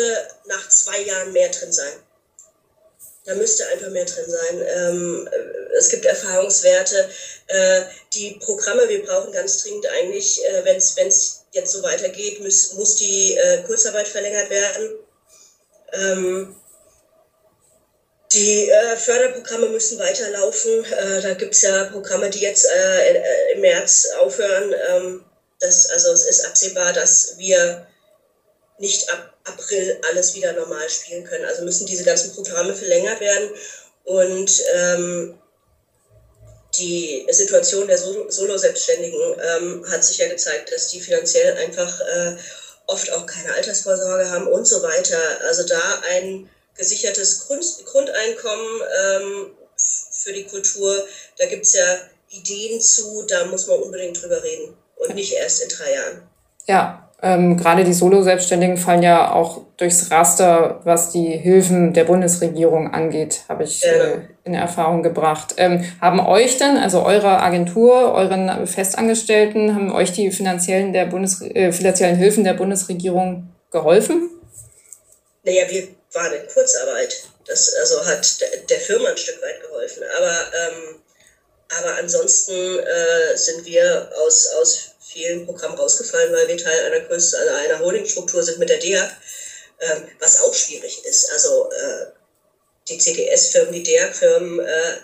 nach 0.46 0.68
zwei 0.68 1.02
Jahren 1.02 1.32
mehr 1.32 1.50
drin 1.50 1.72
sein. 1.72 1.94
Da 3.24 3.36
müsste 3.36 3.68
einfach 3.68 3.90
mehr 3.90 4.04
drin 4.04 4.28
sein. 4.28 4.66
Ähm, 4.66 5.28
es 5.78 5.90
gibt 5.90 6.04
Erfahrungswerte. 6.04 7.08
Äh, 7.46 7.82
die 8.14 8.40
Programme, 8.40 8.88
wir 8.88 9.04
brauchen 9.04 9.32
ganz 9.32 9.62
dringend 9.62 9.86
eigentlich, 9.86 10.44
äh, 10.44 10.64
wenn 10.64 10.76
es 10.76 11.45
jetzt 11.56 11.72
so 11.72 11.82
weitergeht, 11.82 12.40
muss, 12.40 12.74
muss 12.74 12.96
die 12.96 13.36
äh, 13.36 13.62
Kurzarbeit 13.64 14.06
verlängert 14.06 14.50
werden. 14.50 14.90
Ähm, 15.92 16.56
die 18.32 18.68
äh, 18.68 18.96
Förderprogramme 18.96 19.68
müssen 19.68 19.98
weiterlaufen. 19.98 20.84
Äh, 20.84 21.22
da 21.22 21.34
gibt 21.34 21.54
es 21.54 21.62
ja 21.62 21.84
Programme, 21.84 22.30
die 22.30 22.40
jetzt 22.40 22.66
äh, 22.66 23.12
äh, 23.12 23.52
im 23.54 23.60
März 23.60 24.08
aufhören. 24.20 24.74
Ähm, 24.90 25.24
das, 25.60 25.90
also 25.90 26.12
es 26.12 26.26
ist 26.26 26.44
absehbar, 26.44 26.92
dass 26.92 27.38
wir 27.38 27.86
nicht 28.78 29.10
ab 29.10 29.32
April 29.44 30.00
alles 30.10 30.34
wieder 30.34 30.52
normal 30.52 30.88
spielen 30.90 31.24
können. 31.24 31.44
Also 31.44 31.64
müssen 31.64 31.86
diese 31.86 32.04
ganzen 32.04 32.34
Programme 32.34 32.74
verlängert 32.74 33.20
werden. 33.20 33.50
Und 34.04 34.62
ähm, 34.74 35.38
die 36.78 37.26
Situation 37.30 37.86
der 37.86 37.98
Solo-Selbstständigen 37.98 39.36
ähm, 39.40 39.84
hat 39.90 40.04
sich 40.04 40.18
ja 40.18 40.28
gezeigt, 40.28 40.72
dass 40.72 40.88
die 40.88 41.00
finanziell 41.00 41.56
einfach 41.56 42.00
äh, 42.00 42.36
oft 42.86 43.12
auch 43.12 43.26
keine 43.26 43.52
Altersvorsorge 43.54 44.30
haben 44.30 44.46
und 44.46 44.66
so 44.66 44.82
weiter. 44.82 45.18
Also 45.46 45.64
da 45.64 46.02
ein 46.10 46.48
gesichertes 46.76 47.46
Grund, 47.46 47.64
Grundeinkommen 47.84 48.80
ähm, 49.02 49.56
für 49.76 50.32
die 50.32 50.44
Kultur, 50.44 51.06
da 51.38 51.46
gibt 51.46 51.66
es 51.66 51.74
ja 51.74 51.98
Ideen 52.30 52.80
zu, 52.80 53.24
da 53.28 53.44
muss 53.46 53.66
man 53.66 53.80
unbedingt 53.80 54.20
drüber 54.20 54.42
reden 54.42 54.76
und 54.96 55.14
nicht 55.14 55.32
erst 55.32 55.62
in 55.62 55.68
drei 55.68 55.94
Jahren. 55.94 56.28
Ja, 56.66 57.05
ähm, 57.22 57.56
Gerade 57.56 57.82
die 57.84 57.94
Solo-Selbstständigen 57.94 58.76
fallen 58.76 59.02
ja 59.02 59.32
auch 59.32 59.62
durchs 59.78 60.10
Raster, 60.10 60.80
was 60.84 61.12
die 61.12 61.28
Hilfen 61.28 61.94
der 61.94 62.04
Bundesregierung 62.04 62.92
angeht, 62.92 63.40
habe 63.48 63.64
ich 63.64 63.82
äh, 63.84 64.18
in 64.44 64.52
Erfahrung 64.52 65.02
gebracht. 65.02 65.54
Ähm, 65.56 65.90
haben 66.00 66.20
euch 66.20 66.58
denn, 66.58 66.76
also 66.76 67.02
eure 67.04 67.40
Agentur, 67.40 68.12
euren 68.12 68.66
Festangestellten, 68.66 69.74
haben 69.74 69.92
euch 69.92 70.12
die 70.12 70.30
finanziellen, 70.30 70.92
der 70.92 71.06
Bundes 71.06 71.40
äh, 71.40 71.72
finanziellen 71.72 72.16
Hilfen 72.16 72.44
der 72.44 72.54
Bundesregierung 72.54 73.48
geholfen? 73.70 74.30
Naja, 75.42 75.64
wir 75.70 75.88
waren 76.12 76.34
in 76.34 76.46
Kurzarbeit. 76.52 77.24
Das 77.46 77.72
also 77.80 78.04
hat 78.04 78.38
der 78.68 78.78
Firma 78.78 79.08
ein 79.08 79.16
Stück 79.16 79.40
weit 79.40 79.62
geholfen. 79.62 80.02
Aber, 80.18 80.32
ähm, 80.32 80.96
aber 81.78 81.96
ansonsten 81.98 82.78
äh, 82.78 83.36
sind 83.36 83.64
wir 83.64 84.10
aus, 84.26 84.48
aus 84.60 84.95
vielen 85.06 85.46
Programmen 85.46 85.78
rausgefallen, 85.78 86.32
weil 86.32 86.48
wir 86.48 86.56
Teil 86.56 86.86
einer 86.86 87.00
größten, 87.06 87.40
also 87.40 87.54
einer 87.54 87.78
Holdingstruktur 87.80 88.42
sind 88.42 88.58
mit 88.58 88.68
der 88.68 88.78
DEAG, 88.78 89.10
ähm, 89.80 90.08
was 90.20 90.40
auch 90.42 90.54
schwierig 90.54 91.04
ist. 91.04 91.30
Also 91.32 91.70
äh, 91.70 92.06
die 92.88 92.98
CDS-Firmen, 92.98 93.72
die 93.72 93.82
DEAG-Firmen, 93.82 94.60
äh, 94.60 94.96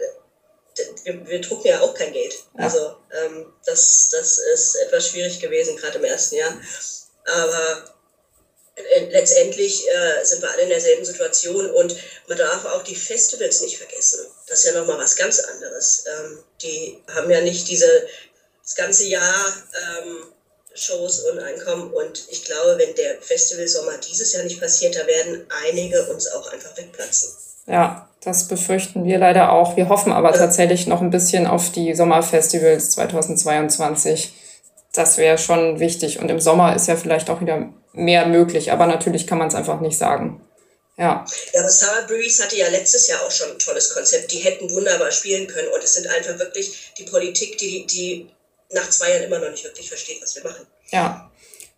wir, 1.05 1.27
wir, 1.27 1.41
drucken 1.41 1.69
ja 1.69 1.81
auch 1.81 1.95
kein 1.95 2.13
Geld. 2.13 2.35
Ja. 2.59 2.65
Also 2.65 2.97
ähm, 3.13 3.53
das, 3.67 4.09
das 4.11 4.39
ist 4.39 4.77
etwas 4.77 5.09
schwierig 5.09 5.41
gewesen, 5.41 5.77
gerade 5.77 5.99
im 5.99 6.05
ersten 6.05 6.37
Jahr. 6.37 6.57
Aber 7.27 7.85
äh, 8.75 9.11
letztendlich 9.11 9.87
äh, 9.89 10.25
sind 10.25 10.43
wir 10.43 10.51
alle 10.51 10.63
in 10.63 10.71
derselben 10.71 11.05
Situation 11.05 11.71
und 11.71 11.95
man 12.27 12.39
darf 12.39 12.65
auch 12.65 12.83
die 12.85 12.97
Festivals 12.97 13.61
nicht 13.61 13.77
vergessen. 13.77 14.27
Das 14.47 14.61
ist 14.61 14.73
ja 14.73 14.81
nochmal 14.81 14.99
was 14.99 15.17
ganz 15.17 15.41
anderes. 15.41 16.05
Ähm, 16.07 16.45
die 16.63 17.03
haben 17.09 17.31
ja 17.31 17.43
nicht 17.43 17.69
diese 17.69 18.07
das 18.73 18.85
ganze 18.85 19.07
Jahr 19.07 19.47
ähm, 19.75 20.17
Shows 20.75 21.21
und 21.21 21.39
Einkommen. 21.39 21.93
Und 21.93 22.25
ich 22.31 22.45
glaube, 22.45 22.79
wenn 22.79 22.95
der 22.95 23.21
Festival 23.21 23.69
Sommer 23.69 23.93
dieses 23.99 24.33
Jahr 24.33 24.45
nicht 24.45 24.61
passiert, 24.61 24.97
da 24.97 25.07
werden 25.07 25.47
einige 25.69 26.05
uns 26.07 26.31
auch 26.33 26.51
einfach 26.53 26.77
wegplatzen. 26.77 27.31
Ja, 27.67 28.09
das 28.25 28.49
befürchten 28.49 29.05
wir 29.05 29.19
leider 29.19 29.53
auch. 29.53 29.77
Wir 29.77 29.89
hoffen 29.89 30.13
aber 30.13 30.33
ja. 30.33 30.39
tatsächlich 30.39 30.87
noch 30.87 31.01
ein 31.01 31.11
bisschen 31.11 31.47
auf 31.47 31.71
die 31.71 31.95
Sommerfestivals 31.95 32.91
2022. 32.93 34.33
Das 34.93 35.19
wäre 35.19 35.39
schon 35.39 35.79
wichtig. 35.79 36.19
Und 36.19 36.31
im 36.31 36.41
Sommer 36.41 36.75
ist 36.75 36.89
ja 36.89 36.97
vielleicht 36.97 37.31
auch 37.31 37.41
wieder 37.41 37.73
mehr 37.93 38.27
möglich, 38.27 38.73
aber 38.73 38.87
natürlich 38.87 39.27
kann 39.27 39.39
man 39.39 39.49
es 39.49 39.55
einfach 39.55 39.81
nicht 39.81 39.99
sagen. 39.99 40.41
Ja. 40.97 41.25
Ja, 41.53 41.61
aber 41.61 41.71
Sarah 41.71 42.07
Breeze 42.07 42.43
hatte 42.43 42.57
ja 42.57 42.69
letztes 42.69 43.09
Jahr 43.09 43.23
auch 43.23 43.31
schon 43.31 43.51
ein 43.51 43.59
tolles 43.59 43.95
Konzept. 43.95 44.31
Die 44.33 44.39
hätten 44.39 44.71
wunderbar 44.71 45.11
spielen 45.11 45.47
können. 45.47 45.69
Und 45.69 45.83
es 45.83 45.95
sind 45.95 46.07
einfach 46.07 46.39
wirklich 46.39 46.93
die 46.99 47.05
Politik, 47.05 47.59
die, 47.59 47.87
die 47.87 48.29
nach 48.73 48.89
zwei 48.91 49.11
Jahren 49.11 49.25
immer 49.25 49.39
noch 49.39 49.51
nicht 49.51 49.65
wirklich 49.65 49.89
versteht, 49.89 50.21
was 50.23 50.35
wir 50.37 50.45
machen. 50.45 50.67
Ja. 50.91 51.31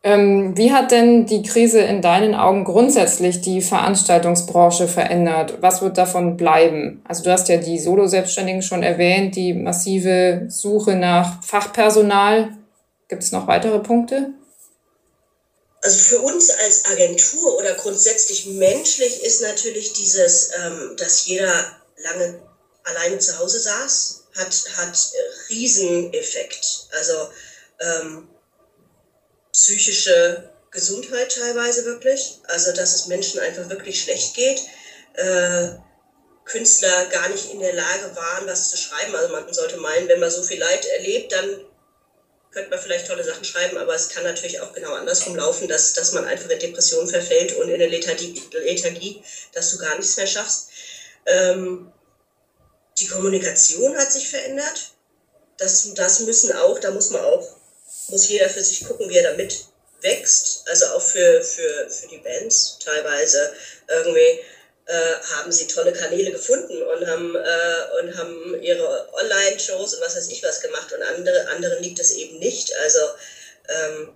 Ähm, 0.02 0.54
wie 0.54 0.70
hat 0.70 0.90
denn 0.90 1.24
die 1.24 1.42
Krise 1.42 1.80
in 1.80 2.02
deinen 2.02 2.34
Augen 2.34 2.64
grundsätzlich 2.64 3.40
die 3.40 3.62
Veranstaltungsbranche 3.62 4.86
verändert? 4.86 5.54
Was 5.62 5.80
wird 5.80 5.96
davon 5.96 6.36
bleiben? 6.36 7.02
Also 7.08 7.22
du 7.22 7.32
hast 7.32 7.48
ja 7.48 7.56
die 7.56 7.78
Solo-Selbstständigen 7.78 8.60
schon 8.60 8.82
erwähnt, 8.82 9.34
die 9.34 9.54
massive 9.54 10.46
Suche 10.48 10.94
nach 10.94 11.42
Fachpersonal. 11.42 12.50
Gibt 13.08 13.22
es 13.22 13.32
noch 13.32 13.46
weitere 13.46 13.78
Punkte? 13.78 14.34
Also 15.80 15.98
für 15.98 16.20
uns 16.20 16.50
als 16.50 16.84
Agentur 16.86 17.58
oder 17.58 17.72
grundsätzlich 17.74 18.46
menschlich 18.46 19.22
ist 19.22 19.40
natürlich 19.40 19.94
dieses, 19.94 20.50
ähm, 20.62 20.96
dass 20.98 21.26
jeder 21.26 21.50
lange 21.96 22.40
alleine 22.84 23.18
zu 23.18 23.38
Hause 23.38 23.58
saß, 23.58 24.23
hat, 24.36 24.64
hat 24.76 25.12
Rieseneffekt. 25.48 26.88
Also 26.92 27.30
ähm, 27.80 28.28
psychische 29.52 30.50
Gesundheit 30.70 31.32
teilweise 31.32 31.84
wirklich, 31.84 32.38
also 32.48 32.72
dass 32.72 32.94
es 32.94 33.06
Menschen 33.06 33.40
einfach 33.40 33.68
wirklich 33.68 34.02
schlecht 34.02 34.34
geht. 34.34 34.60
Äh, 35.14 35.68
Künstler 36.44 37.06
gar 37.06 37.28
nicht 37.28 37.50
in 37.52 37.60
der 37.60 37.72
Lage 37.72 38.14
waren, 38.14 38.46
was 38.46 38.70
zu 38.70 38.76
schreiben. 38.76 39.14
Also 39.14 39.32
man 39.32 39.52
sollte 39.52 39.76
meinen, 39.78 40.08
wenn 40.08 40.20
man 40.20 40.30
so 40.30 40.42
viel 40.42 40.58
Leid 40.58 40.84
erlebt, 40.86 41.32
dann 41.32 41.64
könnte 42.54 42.70
man 42.70 42.78
vielleicht 42.78 43.08
tolle 43.08 43.24
Sachen 43.24 43.44
schreiben, 43.44 43.76
aber 43.78 43.94
es 43.94 44.08
kann 44.08 44.22
natürlich 44.22 44.60
auch 44.60 44.72
genau 44.72 44.92
andersrum 44.92 45.34
laufen, 45.34 45.66
dass, 45.66 45.92
dass 45.92 46.12
man 46.12 46.24
einfach 46.24 46.48
in 46.48 46.60
Depressionen 46.60 47.08
verfällt 47.08 47.52
und 47.56 47.68
in 47.68 47.80
der 47.80 47.88
Lethargie, 47.88 48.40
Lethargie 48.52 49.22
dass 49.52 49.70
du 49.70 49.78
gar 49.78 49.96
nichts 49.96 50.16
mehr 50.16 50.28
schaffst. 50.28 50.68
Ähm, 51.26 51.92
die 52.98 53.06
Kommunikation 53.06 53.96
hat 53.96 54.12
sich 54.12 54.28
verändert. 54.28 54.92
Das, 55.58 55.92
das 55.94 56.20
müssen 56.20 56.52
auch, 56.52 56.78
da 56.78 56.90
muss 56.90 57.10
man 57.10 57.22
auch 57.22 57.56
muss 58.08 58.28
jeder 58.28 58.48
für 58.48 58.62
sich 58.62 58.84
gucken, 58.84 59.08
wie 59.08 59.16
er 59.16 59.30
damit 59.30 59.64
wächst. 60.00 60.64
Also 60.68 60.86
auch 60.86 61.02
für, 61.02 61.42
für, 61.42 61.88
für 61.88 62.08
die 62.08 62.18
Bands 62.18 62.78
teilweise 62.84 63.52
irgendwie 63.88 64.40
äh, 64.86 65.14
haben 65.34 65.50
sie 65.50 65.66
tolle 65.66 65.92
Kanäle 65.92 66.30
gefunden 66.30 66.82
und 66.82 67.06
haben, 67.06 67.34
äh, 67.34 68.00
und 68.00 68.16
haben 68.16 68.62
ihre 68.62 69.12
Online-Shows 69.14 69.94
und 69.94 70.00
was 70.02 70.16
weiß 70.16 70.28
ich 70.28 70.42
was 70.42 70.60
gemacht 70.60 70.92
und 70.92 71.02
andere, 71.02 71.48
anderen 71.48 71.82
liegt 71.82 71.98
es 71.98 72.12
eben 72.12 72.38
nicht. 72.38 72.74
Also 72.76 73.00
ähm, 73.68 74.12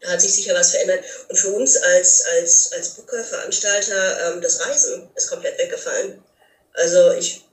da 0.00 0.10
hat 0.10 0.20
sich 0.20 0.34
sicher 0.34 0.54
was 0.54 0.72
verändert. 0.72 1.04
Und 1.28 1.36
für 1.36 1.50
uns 1.50 1.76
als, 1.76 2.24
als, 2.26 2.72
als 2.72 2.90
Booker, 2.90 3.22
Veranstalter, 3.22 4.32
ähm, 4.32 4.40
das 4.40 4.60
Reisen 4.60 5.08
ist 5.14 5.28
komplett 5.28 5.58
weggefallen. 5.58 6.22
Also 6.74 7.12
ich 7.12 7.45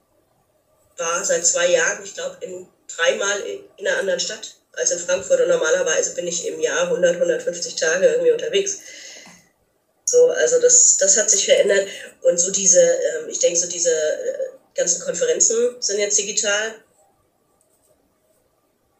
war 0.98 1.24
seit 1.24 1.46
zwei 1.46 1.68
Jahren, 1.68 2.04
ich 2.04 2.14
glaube, 2.14 2.38
in 2.42 2.68
dreimal 2.96 3.40
in 3.42 3.88
einer 3.88 3.98
anderen 4.00 4.20
Stadt 4.20 4.56
als 4.74 4.92
in 4.92 5.00
Frankfurt 5.00 5.42
und 5.42 5.50
normalerweise 5.50 6.16
bin 6.16 6.28
ich 6.28 6.48
im 6.48 6.60
Jahr 6.60 6.84
100, 6.84 7.16
150 7.16 7.76
Tage 7.76 8.08
irgendwie 8.08 8.32
unterwegs. 8.32 8.80
So, 10.06 10.30
also 10.30 10.60
das, 10.60 10.98
das 10.98 11.18
hat 11.18 11.30
sich 11.30 11.46
verändert 11.46 11.88
und 12.22 12.38
so 12.40 12.52
diese, 12.52 12.82
ähm, 12.82 13.30
ich 13.30 13.40
denke, 13.40 13.60
so 13.60 13.68
diese 13.68 13.92
äh, 13.92 14.50
ganzen 14.76 15.02
Konferenzen 15.02 15.76
sind 15.80 16.00
jetzt 16.00 16.18
digital. 16.18 16.76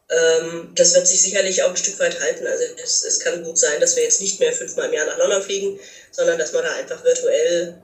Ähm, 0.10 0.72
das 0.76 0.94
wird 0.94 1.08
sich 1.08 1.22
sicherlich 1.22 1.64
auch 1.64 1.70
ein 1.70 1.78
Stück 1.78 2.00
weit 2.00 2.20
halten. 2.20 2.46
Also 2.48 2.64
es, 2.82 3.04
es 3.04 3.20
kann 3.20 3.44
gut 3.44 3.58
sein, 3.58 3.80
dass 3.82 3.96
wir 3.96 4.04
jetzt 4.04 4.22
nicht 4.22 4.40
mehr 4.40 4.54
fünfmal 4.54 4.88
im 4.88 4.94
Jahr 4.94 5.06
nach 5.06 5.18
London 5.18 5.42
fliegen, 5.42 5.80
sondern 6.12 6.38
dass 6.38 6.54
man 6.54 6.64
da 6.64 6.74
einfach 6.76 7.04
virtuell 7.04 7.84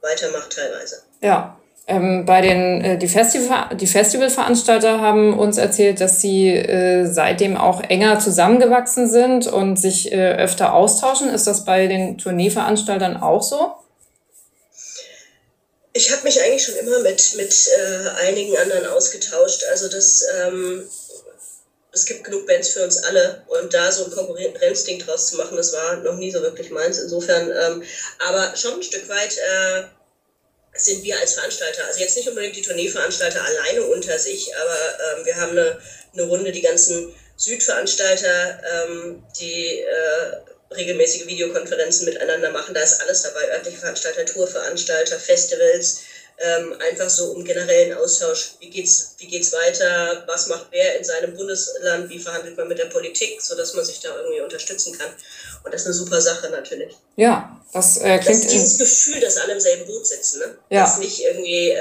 weitermacht 0.00 0.52
teilweise. 0.52 1.02
Ja, 1.20 1.59
ähm, 1.86 2.24
bei 2.24 2.40
den 2.40 2.84
äh, 2.84 2.98
die, 2.98 3.08
Festival, 3.08 3.76
die 3.76 3.86
Festivalveranstalter 3.86 5.00
haben 5.00 5.38
uns 5.38 5.58
erzählt, 5.58 6.00
dass 6.00 6.20
sie 6.20 6.48
äh, 6.48 7.06
seitdem 7.06 7.56
auch 7.56 7.82
enger 7.82 8.20
zusammengewachsen 8.20 9.10
sind 9.10 9.46
und 9.46 9.76
sich 9.76 10.12
äh, 10.12 10.36
öfter 10.36 10.74
austauschen. 10.74 11.28
Ist 11.28 11.46
das 11.46 11.64
bei 11.64 11.88
den 11.88 12.16
Tourneeveranstaltern 12.16 13.16
auch 13.16 13.42
so? 13.42 13.72
Ich 15.92 16.12
habe 16.12 16.22
mich 16.22 16.40
eigentlich 16.40 16.64
schon 16.64 16.76
immer 16.76 17.00
mit, 17.00 17.34
mit 17.36 17.68
äh, 17.76 18.26
einigen 18.28 18.56
anderen 18.56 18.86
ausgetauscht. 18.86 19.64
Also 19.70 19.88
das, 19.88 20.24
ähm, 20.46 20.88
es 21.92 22.04
gibt 22.04 22.22
genug 22.22 22.46
Bands 22.46 22.68
für 22.68 22.84
uns 22.84 22.98
alle 22.98 23.42
und 23.48 23.74
da 23.74 23.90
so 23.90 24.04
ein 24.04 24.12
Konkurrenzding 24.12 25.00
draus 25.00 25.26
zu 25.30 25.36
machen, 25.36 25.56
das 25.56 25.72
war 25.72 25.96
noch 25.96 26.14
nie 26.14 26.30
so 26.30 26.40
wirklich 26.42 26.70
meins. 26.70 27.00
Insofern, 27.00 27.50
ähm, 27.50 27.82
aber 28.28 28.54
schon 28.54 28.74
ein 28.74 28.82
Stück 28.84 29.08
weit 29.08 29.36
äh, 29.36 29.82
sind 30.74 31.02
wir 31.02 31.18
als 31.18 31.34
Veranstalter, 31.34 31.86
also 31.86 32.00
jetzt 32.00 32.16
nicht 32.16 32.28
unbedingt 32.28 32.56
die 32.56 32.62
Tourneeveranstalter 32.62 33.42
alleine 33.42 33.82
unter 33.82 34.18
sich, 34.18 34.54
aber 34.56 35.18
ähm, 35.18 35.26
wir 35.26 35.36
haben 35.36 35.50
eine, 35.52 35.78
eine 36.12 36.22
Runde, 36.22 36.52
die 36.52 36.62
ganzen 36.62 37.12
Südveranstalter, 37.36 38.62
ähm, 38.72 39.22
die 39.38 39.80
äh, 39.80 40.74
regelmäßige 40.74 41.26
Videokonferenzen 41.26 42.04
miteinander 42.04 42.50
machen. 42.50 42.74
Da 42.74 42.82
ist 42.82 43.00
alles 43.00 43.22
dabei, 43.22 43.50
örtliche 43.50 43.78
Veranstalter, 43.78 44.24
Tourveranstalter, 44.24 45.18
Festivals, 45.18 46.02
ähm, 46.38 46.74
einfach 46.80 47.10
so 47.10 47.32
um 47.32 47.44
generellen 47.44 47.96
Austausch. 47.96 48.52
Wie 48.60 48.70
geht's, 48.70 49.14
wie 49.18 49.26
geht's 49.26 49.52
weiter? 49.52 50.24
Was 50.26 50.46
macht 50.46 50.68
wer 50.70 50.96
in 50.96 51.04
seinem 51.04 51.34
Bundesland? 51.34 52.08
Wie 52.08 52.18
verhandelt 52.18 52.56
man 52.56 52.68
mit 52.68 52.78
der 52.78 52.86
Politik, 52.86 53.42
sodass 53.42 53.74
man 53.74 53.84
sich 53.84 54.00
da 54.00 54.16
irgendwie 54.16 54.40
unterstützen 54.40 54.96
kann? 54.96 55.10
Und 55.62 55.74
das 55.74 55.82
ist 55.82 55.86
eine 55.88 55.94
super 55.94 56.20
Sache 56.20 56.48
natürlich. 56.50 56.96
Ja, 57.16 57.60
das 57.72 57.98
äh, 57.98 58.18
klingt. 58.18 58.44
Das 58.44 58.50
dieses 58.50 58.78
Gefühl, 58.78 59.20
dass 59.20 59.36
alle 59.36 59.52
im 59.52 59.60
selben 59.60 59.86
Boot 59.86 60.06
sitzen, 60.06 60.40
ne? 60.40 60.56
Ja. 60.70 60.82
Dass 60.82 60.98
nicht 60.98 61.22
irgendwie, 61.22 61.70
äh, 61.70 61.80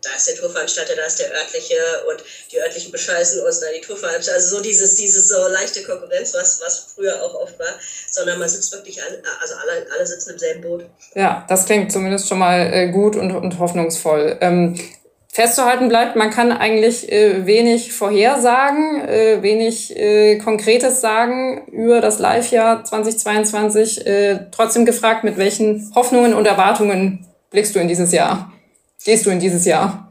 da 0.00 0.10
ist 0.16 0.28
der 0.28 0.36
Tourveranstalter, 0.36 0.94
da 0.94 1.04
ist 1.04 1.18
der 1.18 1.32
örtliche 1.32 1.74
und 2.08 2.22
die 2.52 2.58
örtlichen 2.58 2.92
bescheißen 2.92 3.44
uns, 3.44 3.60
da 3.60 3.66
die 3.74 3.80
Tourveranstalter. 3.80 4.40
Also 4.40 4.56
so 4.56 4.62
dieses, 4.62 4.94
dieses 4.94 5.28
so 5.28 5.48
leichte 5.48 5.82
Konkurrenz, 5.82 6.32
was, 6.34 6.60
was 6.60 6.86
früher 6.94 7.22
auch 7.22 7.34
oft 7.34 7.58
war, 7.58 7.74
sondern 8.10 8.38
man 8.38 8.48
sitzt 8.48 8.72
wirklich, 8.72 9.02
alle, 9.02 9.20
also 9.40 9.54
alle, 9.56 9.86
alle 9.92 10.06
sitzen 10.06 10.30
im 10.30 10.38
selben 10.38 10.62
Boot. 10.62 10.86
Ja, 11.14 11.44
das 11.48 11.66
klingt 11.66 11.90
zumindest 11.92 12.28
schon 12.28 12.38
mal 12.38 12.72
äh, 12.72 12.88
gut 12.90 13.16
und, 13.16 13.32
und 13.32 13.58
hoffnungsvoll. 13.58 14.38
Ähm, 14.40 14.78
festzuhalten 15.36 15.90
bleibt, 15.90 16.16
man 16.16 16.30
kann 16.30 16.50
eigentlich 16.50 17.12
äh, 17.12 17.44
wenig 17.44 17.92
vorhersagen, 17.92 19.06
äh, 19.06 19.42
wenig 19.42 19.94
äh, 19.94 20.38
Konkretes 20.38 21.02
sagen 21.02 21.68
über 21.70 22.00
das 22.00 22.18
Live-Jahr 22.18 22.82
2022. 22.82 24.06
Äh, 24.06 24.46
trotzdem 24.50 24.86
gefragt, 24.86 25.24
mit 25.24 25.36
welchen 25.36 25.94
Hoffnungen 25.94 26.32
und 26.32 26.46
Erwartungen 26.46 27.26
blickst 27.50 27.74
du 27.74 27.80
in 27.80 27.86
dieses 27.86 28.12
Jahr? 28.12 28.50
Gehst 29.04 29.26
du 29.26 29.30
in 29.30 29.38
dieses 29.38 29.66
Jahr? 29.66 30.10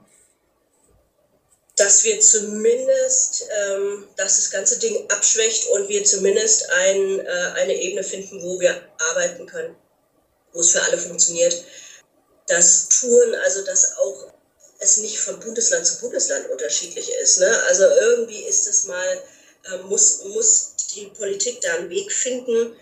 Dass 1.76 2.04
wir 2.04 2.20
zumindest, 2.20 3.48
ähm, 3.50 4.04
dass 4.18 4.36
das 4.36 4.52
ganze 4.52 4.78
Ding 4.78 4.96
abschwächt 5.10 5.70
und 5.72 5.90
wir 5.90 6.04
zumindest 6.04 6.70
ein, 6.70 7.20
äh, 7.20 7.62
eine 7.64 7.74
Ebene 7.74 8.04
finden, 8.04 8.44
wo 8.44 8.60
wir 8.60 8.80
arbeiten 9.12 9.48
können, 9.48 9.76
wo 10.54 10.60
es 10.60 10.70
für 10.70 10.84
alle 10.84 11.00
funktioniert. 11.00 11.64
Das 12.48 12.90
Touren, 12.90 13.34
also 13.44 13.66
das 13.66 13.98
auch 13.98 14.35
es 14.80 14.98
nicht 14.98 15.20
von 15.20 15.40
Bundesland 15.40 15.86
zu 15.86 16.00
Bundesland 16.00 16.50
unterschiedlich 16.50 17.12
ist. 17.22 17.40
Ne? 17.40 17.64
Also 17.68 17.84
irgendwie 17.84 18.44
ist 18.44 18.68
es 18.68 18.86
mal, 18.86 19.24
äh, 19.66 19.78
muss, 19.84 20.24
muss 20.26 20.74
die 20.96 21.08
Politik 21.08 21.62
da 21.62 21.74
einen 21.74 21.90
Weg 21.90 22.12
finden, 22.12 22.76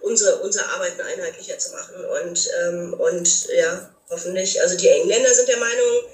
unsere, 0.00 0.38
unsere 0.40 0.66
Arbeiten 0.66 1.00
einheitlicher 1.00 1.58
zu 1.58 1.72
machen. 1.72 2.04
Und, 2.04 2.50
ähm, 2.60 2.94
und 2.94 3.48
ja, 3.48 3.94
hoffentlich, 4.10 4.60
also 4.60 4.76
die 4.76 4.88
Engländer 4.88 5.32
sind 5.34 5.48
der 5.48 5.58
Meinung, 5.58 6.04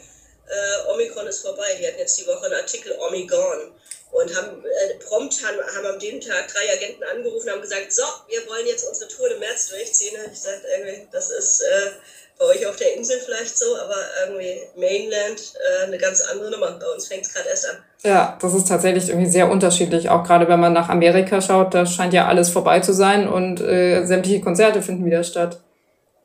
äh, 0.49 0.91
Omikron 0.93 1.27
ist 1.27 1.41
vorbei. 1.41 1.77
Die 1.79 1.87
hatten 1.87 1.99
jetzt 1.99 2.19
die 2.19 2.27
Woche 2.27 2.47
einen 2.47 2.55
Artikel 2.55 2.93
Omikron 2.93 3.73
und 4.11 4.37
haben 4.37 4.65
äh, 4.65 4.95
prompt 5.05 5.43
haben, 5.45 5.59
haben 5.77 5.87
am 5.87 5.99
dem 5.99 6.21
Tag 6.21 6.49
drei 6.49 6.73
Agenten 6.73 7.05
angerufen 7.05 7.49
und 7.49 7.55
haben 7.55 7.63
gesagt, 7.63 7.93
so, 7.93 8.03
wir 8.29 8.47
wollen 8.49 8.67
jetzt 8.67 8.89
unsere 8.89 9.09
Tour 9.09 9.31
im 9.31 9.39
März 9.39 9.69
durchziehen. 9.69 10.17
Und 10.25 10.33
ich 10.33 10.41
sagte 10.41 10.67
irgendwie, 10.67 11.09
das 11.13 11.31
ist 11.31 11.61
äh, 11.61 11.91
bei 12.39 12.47
euch 12.47 12.67
auf 12.67 12.77
der 12.77 12.95
Insel 12.95 13.19
vielleicht 13.25 13.59
so, 13.59 13.77
aber 13.77 13.97
irgendwie 14.25 14.61
Mainland 14.77 15.41
äh, 15.55 15.85
eine 15.85 15.99
ganz 15.99 16.21
andere 16.23 16.51
Nummer. 16.51 16.79
Bei 16.79 16.87
uns 16.95 17.09
fängt 17.09 17.27
es 17.27 17.35
gerade 17.35 17.49
erst 17.49 17.69
an. 17.69 17.77
Ja, 18.03 18.39
das 18.41 18.55
ist 18.55 18.69
tatsächlich 18.69 19.09
irgendwie 19.09 19.31
sehr 19.31 19.51
unterschiedlich. 19.51 20.09
Auch 20.09 20.25
gerade 20.25 20.49
wenn 20.49 20.61
man 20.61 20.73
nach 20.73 20.89
Amerika 20.89 21.41
schaut, 21.41 21.75
da 21.75 21.85
scheint 21.85 22.15
ja 22.15 22.29
alles 22.29 22.49
vorbei 22.49 22.81
zu 22.81 22.93
sein 22.93 23.29
und 23.29 23.61
äh, 23.61 24.05
sämtliche 24.07 24.41
Konzerte 24.41 24.83
finden 24.83 25.05
wieder 25.05 25.25
statt. 25.25 25.61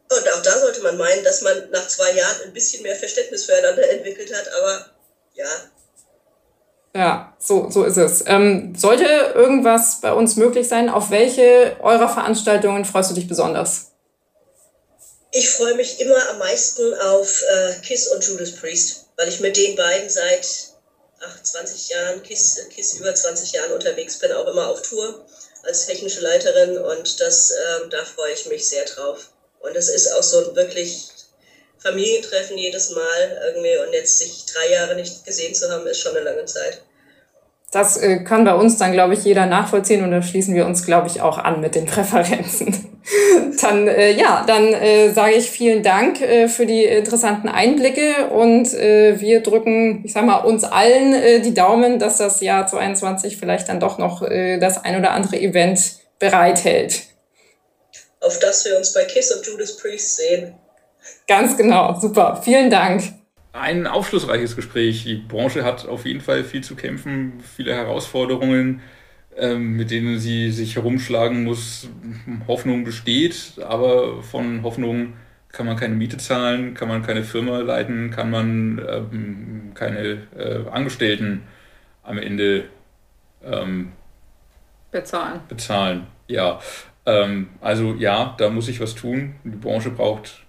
Und 0.10 0.34
auch 0.34 0.44
da 0.44 0.60
sollte 0.60 0.84
man 0.84 0.98
meinen, 0.98 1.24
dass 1.24 1.42
man 1.42 1.70
nach 1.72 1.88
zwei 1.88 2.12
Jahren 2.12 2.44
ein 2.46 2.54
bisschen 2.54 2.84
mehr 2.84 2.96
Verständnis 2.96 3.46
füreinander 3.46 3.90
entwickelt 3.90 4.32
hat, 4.34 4.48
aber. 4.62 4.86
Ja, 6.96 7.36
so, 7.40 7.70
so 7.72 7.84
ist 7.86 7.98
es. 7.98 8.24
Ähm, 8.28 8.76
sollte 8.78 9.06
irgendwas 9.34 10.00
bei 10.02 10.14
uns 10.14 10.36
möglich 10.36 10.68
sein, 10.68 10.90
auf 10.90 11.10
welche 11.10 11.76
eurer 11.82 12.08
Veranstaltungen 12.08 12.86
freust 12.86 13.10
du 13.10 13.16
dich 13.16 13.28
besonders? 13.28 13.92
Ich 15.32 15.50
freue 15.50 15.74
mich 15.74 16.00
immer 16.00 16.30
am 16.30 16.38
meisten 16.38 16.94
auf 16.94 17.42
äh, 17.42 17.74
Kiss 17.82 18.08
und 18.10 18.24
Judas 18.24 18.52
Priest, 18.52 19.08
weil 19.18 19.28
ich 19.28 19.40
mit 19.40 19.58
den 19.58 19.76
beiden 19.76 20.08
seit 20.08 20.48
ach, 21.22 21.42
20 21.42 21.90
Jahren, 21.90 22.22
Kiss, 22.22 22.62
Kiss 22.70 22.94
über 22.94 23.16
20 23.16 23.52
Jahren 23.54 23.72
unterwegs 23.72 24.20
bin, 24.20 24.32
auch 24.32 24.48
immer 24.48 24.68
auf 24.68 24.84
Tour 24.84 25.26
als 25.64 25.88
technische 25.88 26.22
Leiterin 26.22 26.78
und 26.78 27.20
das, 27.20 27.52
äh, 27.52 27.90
da 27.90 28.04
freue 28.04 28.34
ich 28.34 28.46
mich 28.48 28.68
sehr 28.68 28.86
drauf. 28.86 29.30
Und 29.62 29.76
es 29.76 29.90
ist 29.90 30.12
auch 30.14 30.22
so 30.22 30.50
ein 30.50 30.56
wirklich 30.56 31.08
Familientreffen 31.84 32.58
jedes 32.58 32.92
Mal 32.92 33.42
irgendwie 33.48 33.78
und 33.86 33.94
jetzt 33.94 34.18
sich 34.18 34.46
drei 34.46 34.74
Jahre 34.74 34.96
nicht 34.96 35.26
gesehen 35.26 35.54
zu 35.54 35.70
haben, 35.70 35.86
ist 35.86 36.00
schon 36.00 36.16
eine 36.16 36.26
lange 36.26 36.46
Zeit. 36.46 36.82
Das 37.74 37.98
äh, 37.98 38.20
kann 38.20 38.46
bei 38.46 38.54
uns 38.54 38.78
dann, 38.78 38.92
glaube 38.92 39.16
ich, 39.16 39.24
jeder 39.24 39.48
nachvollziehen 39.48 40.04
und 40.04 40.12
da 40.12 40.22
schließen 40.22 40.54
wir 40.54 40.68
uns, 40.68 40.86
glaube 40.86 41.08
ich, 41.08 41.22
auch 41.22 41.40
an 41.40 41.60
mit 41.60 41.74
den 41.74 41.86
Präferenzen. 41.88 43.02
dann, 43.60 43.88
äh, 43.88 44.12
ja, 44.12 44.46
dann 44.46 44.74
äh, 44.74 45.12
sage 45.12 45.34
ich 45.34 45.50
vielen 45.50 45.82
Dank 45.82 46.22
äh, 46.22 46.48
für 46.48 46.68
die 46.68 46.86
interessanten 46.86 47.50
Einblicke 47.50 48.28
und 48.30 48.74
äh, 48.76 49.20
wir 49.20 49.42
drücken, 49.42 50.04
ich 50.06 50.14
sag 50.14 50.24
mal, 50.24 50.38
uns 50.38 50.64
allen 50.64 51.14
äh, 51.14 51.42
die 51.42 51.56
Daumen, 51.56 51.98
dass 51.98 52.18
das 52.18 52.42
Jahr 52.42 52.68
22 52.68 53.38
vielleicht 53.38 53.68
dann 53.70 53.80
doch 53.80 53.98
noch 53.98 54.22
das 54.22 54.84
ein 54.84 54.98
oder 54.98 55.12
andere 55.12 55.40
Event 55.40 55.80
bereithält. 56.20 57.02
Auf 58.22 58.40
das 58.40 58.64
wir 58.66 58.78
uns 58.78 58.94
bei 58.94 59.04
Kiss 59.06 59.36
of 59.36 59.46
Judas 59.46 59.76
Priest 59.78 60.18
sehen. 60.18 60.56
Ganz 61.28 61.58
genau, 61.58 62.00
super. 62.00 62.42
Vielen 62.44 62.70
Dank 62.70 63.04
ein 63.54 63.88
aufschlussreiches 63.88 64.56
Gespräch. 64.56 65.04
Die 65.06 65.16
Branche 65.16 65.64
hat 65.64 65.88
auf 65.88 66.06
jeden 66.06 66.22
Fall 66.22 66.44
viel 66.44 66.64
zu 66.64 66.76
kämpfen, 66.76 67.34
viele 67.56 67.74
Herausforderungen, 67.74 68.82
ähm, 69.38 69.78
mit 69.78 69.92
denen 69.92 70.20
sie 70.20 70.52
sich 70.52 70.76
herumschlagen 70.76 71.44
muss. 71.44 71.88
Hoffnung 72.48 72.84
besteht, 72.84 73.54
aber 73.66 74.22
von 74.24 74.64
Hoffnung 74.64 75.14
kann 75.50 75.68
man 75.68 75.78
keine 75.78 75.94
Miete 75.94 76.18
zahlen, 76.18 76.74
kann 76.74 76.88
man 76.88 77.04
keine 77.04 77.24
Firma 77.24 77.60
leiten, 77.60 78.10
kann 78.10 78.32
man 78.32 78.82
ähm, 78.90 79.72
keine 79.76 80.24
äh, 80.36 80.68
Angestellten 80.72 81.44
am 82.02 82.18
Ende 82.18 82.66
ähm, 83.44 83.92
bezahlen. 84.92 85.42
Bezahlen, 85.48 86.08
ja. 86.28 86.60
Ähm, 87.06 87.50
also 87.62 87.94
ja, 87.94 88.34
da 88.40 88.50
muss 88.50 88.68
ich 88.68 88.80
was 88.80 88.96
tun. 88.96 89.36
Die 89.44 89.50
Branche 89.50 89.92
braucht 89.92 90.44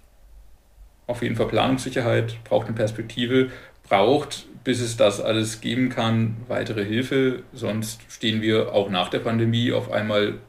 auf 1.07 1.21
jeden 1.21 1.35
Fall 1.35 1.47
Planungssicherheit, 1.47 2.43
braucht 2.43 2.67
eine 2.67 2.75
Perspektive, 2.75 3.51
braucht, 3.87 4.45
bis 4.63 4.81
es 4.81 4.97
das 4.97 5.21
alles 5.21 5.61
geben 5.61 5.89
kann, 5.89 6.37
weitere 6.47 6.83
Hilfe. 6.83 7.43
Sonst 7.53 8.01
stehen 8.09 8.41
wir 8.41 8.73
auch 8.73 8.89
nach 8.89 9.09
der 9.09 9.19
Pandemie 9.19 9.71
auf 9.71 9.91
einmal 9.91 10.39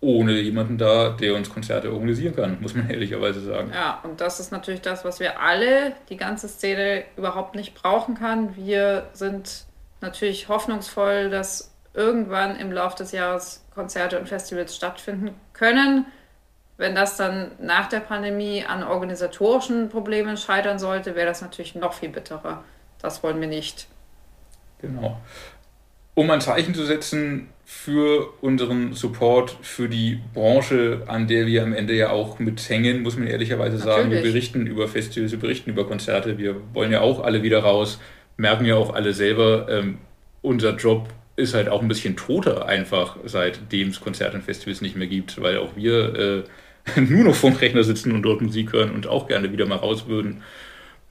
ohne 0.00 0.38
jemanden 0.38 0.78
da, 0.78 1.10
der 1.10 1.34
uns 1.34 1.50
Konzerte 1.50 1.92
organisieren 1.92 2.36
kann, 2.36 2.58
muss 2.60 2.74
man 2.74 2.88
ehrlicherweise 2.90 3.40
sagen. 3.40 3.72
Ja, 3.74 4.00
und 4.04 4.20
das 4.20 4.38
ist 4.38 4.52
natürlich 4.52 4.80
das, 4.80 5.04
was 5.04 5.18
wir 5.18 5.40
alle, 5.40 5.92
die 6.08 6.16
ganze 6.16 6.48
Szene, 6.48 7.04
überhaupt 7.16 7.56
nicht 7.56 7.74
brauchen 7.74 8.14
kann. 8.14 8.54
Wir 8.56 9.08
sind 9.12 9.64
natürlich 10.00 10.48
hoffnungsvoll, 10.48 11.30
dass 11.30 11.74
irgendwann 11.94 12.56
im 12.56 12.70
Laufe 12.70 12.96
des 12.98 13.12
Jahres 13.12 13.64
Konzerte 13.74 14.18
und 14.18 14.28
Festivals 14.28 14.76
stattfinden 14.76 15.34
können. 15.52 16.06
Wenn 16.78 16.94
das 16.94 17.16
dann 17.16 17.50
nach 17.60 17.88
der 17.88 17.98
Pandemie 17.98 18.64
an 18.64 18.84
organisatorischen 18.84 19.88
Problemen 19.88 20.36
scheitern 20.36 20.78
sollte, 20.78 21.16
wäre 21.16 21.26
das 21.26 21.42
natürlich 21.42 21.74
noch 21.74 21.92
viel 21.92 22.08
bitterer. 22.08 22.62
Das 23.02 23.22
wollen 23.24 23.40
wir 23.40 23.48
nicht. 23.48 23.88
Genau. 24.80 25.20
Um 26.14 26.30
ein 26.30 26.40
Zeichen 26.40 26.74
zu 26.74 26.84
setzen 26.84 27.48
für 27.64 28.32
unseren 28.40 28.92
Support 28.92 29.56
für 29.60 29.88
die 29.88 30.20
Branche, 30.34 31.02
an 31.08 31.26
der 31.26 31.46
wir 31.46 31.64
am 31.64 31.72
Ende 31.72 31.94
ja 31.94 32.10
auch 32.10 32.38
mithängen, 32.38 33.02
muss 33.02 33.16
man 33.16 33.26
ehrlicherweise 33.26 33.76
sagen. 33.78 34.04
Natürlich. 34.04 34.24
Wir 34.24 34.32
berichten 34.32 34.66
über 34.66 34.86
Festivals, 34.86 35.32
wir 35.32 35.40
berichten 35.40 35.70
über 35.70 35.86
Konzerte, 35.86 36.38
wir 36.38 36.56
wollen 36.72 36.92
ja 36.92 37.00
auch 37.00 37.24
alle 37.24 37.42
wieder 37.42 37.58
raus, 37.58 37.98
merken 38.36 38.64
ja 38.64 38.76
auch 38.76 38.94
alle 38.94 39.12
selber, 39.12 39.66
ähm, 39.68 39.98
unser 40.42 40.76
Job 40.76 41.08
ist 41.34 41.54
halt 41.54 41.68
auch 41.68 41.82
ein 41.82 41.88
bisschen 41.88 42.16
toter 42.16 42.66
einfach, 42.66 43.16
seitdem 43.24 43.88
es 43.88 44.00
Konzerte 44.00 44.36
und 44.36 44.44
Festivals 44.44 44.80
nicht 44.80 44.96
mehr 44.96 45.08
gibt, 45.08 45.40
weil 45.42 45.58
auch 45.58 45.76
wir 45.76 46.14
äh, 46.14 46.44
nur 46.96 47.24
noch 47.24 47.34
vorm 47.34 47.54
Rechner 47.54 47.84
sitzen 47.84 48.12
und 48.12 48.22
dort 48.22 48.42
Musik 48.42 48.72
hören 48.72 48.90
und 48.90 49.06
auch 49.06 49.28
gerne 49.28 49.52
wieder 49.52 49.66
mal 49.66 49.76
raus 49.76 50.06
würden. 50.06 50.42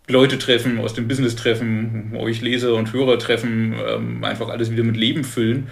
Leute 0.10 0.38
treffen, 0.38 0.80
aus 0.80 0.94
dem 0.94 1.08
Business 1.08 1.36
treffen, 1.36 2.14
euch 2.16 2.42
Leser 2.42 2.76
und 2.76 2.94
Hörer 2.94 3.20
treffen, 3.20 3.76
ähm, 3.86 4.24
einfach 4.24 4.48
alles 4.48 4.72
wieder 4.72 4.84
mit 4.84 4.96
Leben 4.96 5.26
füllen, 5.26 5.68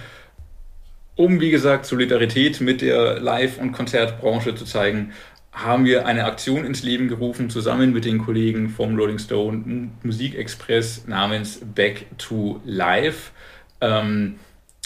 um, 1.15 1.39
wie 1.39 1.49
gesagt, 1.49 1.85
Solidarität 1.85 2.59
mit 2.59 2.81
der 2.81 3.21
Live- 3.21 3.57
und 3.57 3.71
Konzertbranche 3.71 4.53
zu 4.55 4.65
zeigen, 4.65 5.13
haben 5.53 5.85
wir 5.85 6.05
eine 6.05 6.25
Aktion 6.25 6.65
ins 6.65 6.83
Leben 6.83 7.07
gerufen, 7.07 7.49
zusammen 7.49 7.93
mit 7.93 8.03
den 8.03 8.17
Kollegen 8.17 8.67
vom 8.67 8.97
Rolling 8.97 9.19
Stone 9.19 9.89
Musikexpress 10.03 11.07
namens 11.07 11.61
Back 11.73 12.07
to 12.17 12.59
Live. 12.65 13.31
Ähm, 13.79 14.35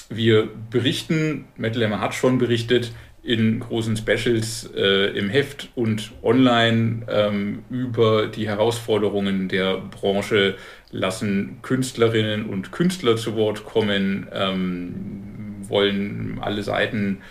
wir 0.10 0.50
berichten, 0.70 1.46
Metal 1.58 1.84
Hammer 1.84 2.00
hat 2.00 2.14
schon 2.14 2.38
berichtet, 2.38 2.92
in 3.24 3.60
großen 3.60 3.98
Specials 3.98 4.70
äh, 4.76 5.18
im 5.18 5.30
Heft 5.30 5.70
und 5.76 6.12
online 6.24 7.06
ähm, 7.10 7.64
über 7.70 8.28
die 8.28 8.48
Herausforderungen 8.48 9.50
der 9.50 9.78
Branche, 9.78 10.56
lassen 10.92 11.60
Künstlerinnen 11.62 12.46
und 12.46 12.72
Künstler 12.72 13.18
zu 13.18 13.36
Wort 13.36 13.66
kommen, 13.66 14.28
ähm, 14.32 15.58
wollen 15.68 16.40
alle 16.42 16.64
Seiten 16.64 17.22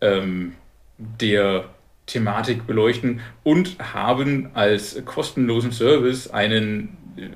ähm, 0.00 0.52
der 0.98 1.66
Thematik 2.06 2.66
beleuchten 2.66 3.20
und 3.42 3.76
haben 3.94 4.50
als 4.54 5.02
kostenlosen 5.04 5.72
Service 5.72 6.28
einen 6.28 6.96
äh, 7.16 7.28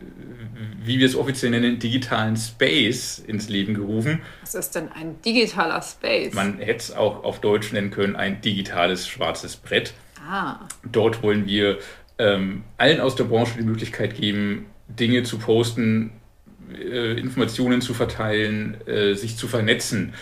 wie 0.89 0.99
wir 0.99 1.07
es 1.07 1.15
offiziell 1.15 1.53
nennen, 1.53 1.79
digitalen 1.79 2.37
Space 2.37 3.23
ins 3.25 3.49
Leben 3.49 3.75
gerufen. 3.75 4.21
Was 4.41 4.55
ist 4.55 4.75
denn 4.75 4.91
ein 4.93 5.21
digitaler 5.23 5.81
Space? 5.83 6.35
Man 6.35 6.59
hätte 6.59 6.79
es 6.79 6.93
auch 6.93 7.23
auf 7.23 7.41
Deutsch 7.41 7.73
nennen 7.73 7.91
können, 7.91 8.17
ein 8.17 8.41
digitales 8.41 9.07
schwarzes 9.07 9.57
Brett. 9.57 9.95
Ah. 10.29 10.61
Dort 10.91 11.23
wollen 11.23 11.47
wir 11.47 11.79
ähm, 12.19 12.65
allen 12.77 13.01
aus 13.01 13.15
der 13.15 13.25
Branche 13.25 13.59
die 13.59 13.65
Möglichkeit 13.65 14.17
geben, 14.17 14.67
Dinge 14.89 15.23
zu 15.23 15.39
posten, 15.39 16.11
äh, 16.75 17.19
Informationen 17.19 17.81
zu 17.81 17.95
verteilen, 17.95 18.77
äh, 18.87 19.15
sich 19.15 19.37
zu 19.37 19.47
vernetzen 19.47 20.15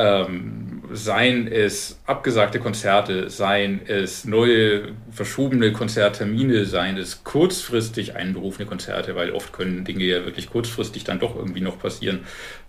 ähm, 0.00 0.82
seien 0.92 1.46
es 1.46 2.00
abgesagte 2.06 2.58
Konzerte, 2.58 3.28
seien 3.28 3.80
es 3.86 4.24
neue 4.24 4.92
verschobene 5.10 5.72
Konzerttermine, 5.72 6.64
seien 6.64 6.96
es 6.96 7.22
kurzfristig 7.22 8.16
einberufene 8.16 8.66
Konzerte, 8.66 9.14
weil 9.14 9.30
oft 9.30 9.52
können 9.52 9.84
Dinge 9.84 10.04
ja 10.04 10.24
wirklich 10.24 10.50
kurzfristig 10.50 11.04
dann 11.04 11.20
doch 11.20 11.36
irgendwie 11.36 11.60
noch 11.60 11.78
passieren, 11.78 12.20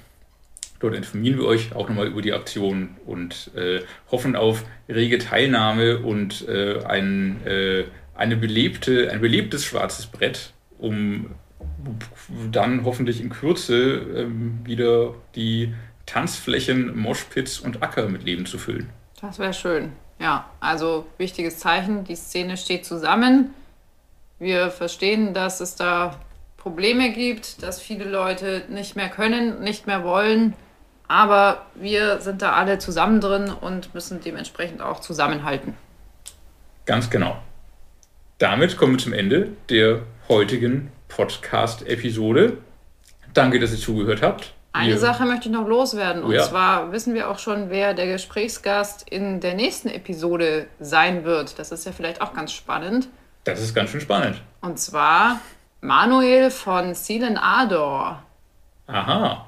Dort 0.79 0.95
informieren 0.95 1.37
wir 1.37 1.45
euch 1.45 1.75
auch 1.75 1.87
nochmal 1.87 2.07
über 2.07 2.21
die 2.21 2.33
Aktion 2.33 2.89
und 3.05 3.51
äh, 3.55 3.81
hoffen 4.11 4.35
auf 4.35 4.65
rege 4.89 5.17
Teilnahme 5.17 5.99
und 5.99 6.45
äh, 6.47 6.83
einen 6.83 7.45
äh, 7.45 7.85
eine 8.15 8.35
belebte, 8.35 9.09
ein 9.11 9.21
belebtes 9.21 9.65
schwarzes 9.65 10.05
Brett, 10.07 10.53
um 10.77 11.31
dann 12.51 12.85
hoffentlich 12.85 13.21
in 13.21 13.29
Kürze 13.29 13.95
ähm, 14.15 14.59
wieder 14.63 15.15
die 15.35 15.73
Tanzflächen, 16.05 16.97
Moshpits 16.97 17.59
und 17.59 17.81
Acker 17.81 18.07
mit 18.07 18.23
Leben 18.23 18.45
zu 18.45 18.57
füllen. 18.57 18.89
Das 19.19 19.39
wäre 19.39 19.53
schön. 19.53 19.93
Ja, 20.19 20.49
also 20.59 21.05
wichtiges 21.17 21.59
Zeichen, 21.59 22.03
die 22.03 22.15
Szene 22.15 22.57
steht 22.57 22.85
zusammen. 22.85 23.53
Wir 24.39 24.69
verstehen, 24.69 25.33
dass 25.33 25.61
es 25.61 25.75
da 25.75 26.19
Probleme 26.57 27.11
gibt, 27.11 27.63
dass 27.63 27.81
viele 27.81 28.05
Leute 28.05 28.63
nicht 28.69 28.95
mehr 28.95 29.09
können, 29.09 29.61
nicht 29.61 29.87
mehr 29.87 30.03
wollen. 30.03 30.53
Aber 31.07 31.65
wir 31.75 32.21
sind 32.21 32.41
da 32.41 32.53
alle 32.53 32.79
zusammen 32.79 33.21
drin 33.21 33.49
und 33.49 33.93
müssen 33.93 34.21
dementsprechend 34.21 34.81
auch 34.81 34.99
zusammenhalten. 34.99 35.75
Ganz 36.85 37.09
genau 37.09 37.37
damit 38.37 38.77
kommen 38.77 38.93
wir 38.93 38.99
zum 38.99 39.13
Ende 39.13 39.49
der 39.69 40.01
heutigen 40.29 40.91
Podcast-Episode. 41.07 42.57
Danke, 43.33 43.59
dass 43.59 43.71
ihr 43.71 43.79
zugehört 43.79 44.21
habt. 44.21 44.53
Eine 44.73 44.93
wir 44.93 44.99
Sache 44.99 45.25
möchte 45.25 45.49
ich 45.49 45.53
noch 45.53 45.67
loswerden. 45.67 46.23
Und 46.23 46.33
ja. 46.33 46.43
zwar 46.43 46.91
wissen 46.91 47.13
wir 47.13 47.29
auch 47.29 47.37
schon, 47.37 47.69
wer 47.69 47.93
der 47.93 48.07
Gesprächsgast 48.07 49.07
in 49.07 49.39
der 49.39 49.53
nächsten 49.53 49.87
Episode 49.87 50.65
sein 50.79 51.23
wird. 51.23 51.59
Das 51.59 51.71
ist 51.71 51.85
ja 51.85 51.91
vielleicht 51.91 52.21
auch 52.21 52.33
ganz 52.33 52.51
spannend. 52.51 53.07
Das 53.43 53.61
ist 53.61 53.75
ganz 53.75 53.91
schön 53.91 54.01
spannend. 54.01 54.41
Und 54.61 54.79
zwar 54.79 55.39
Manuel 55.81 56.49
von 56.49 56.95
Seelen 56.95 57.37
Ador. 57.37 58.23
Aha. 58.87 59.47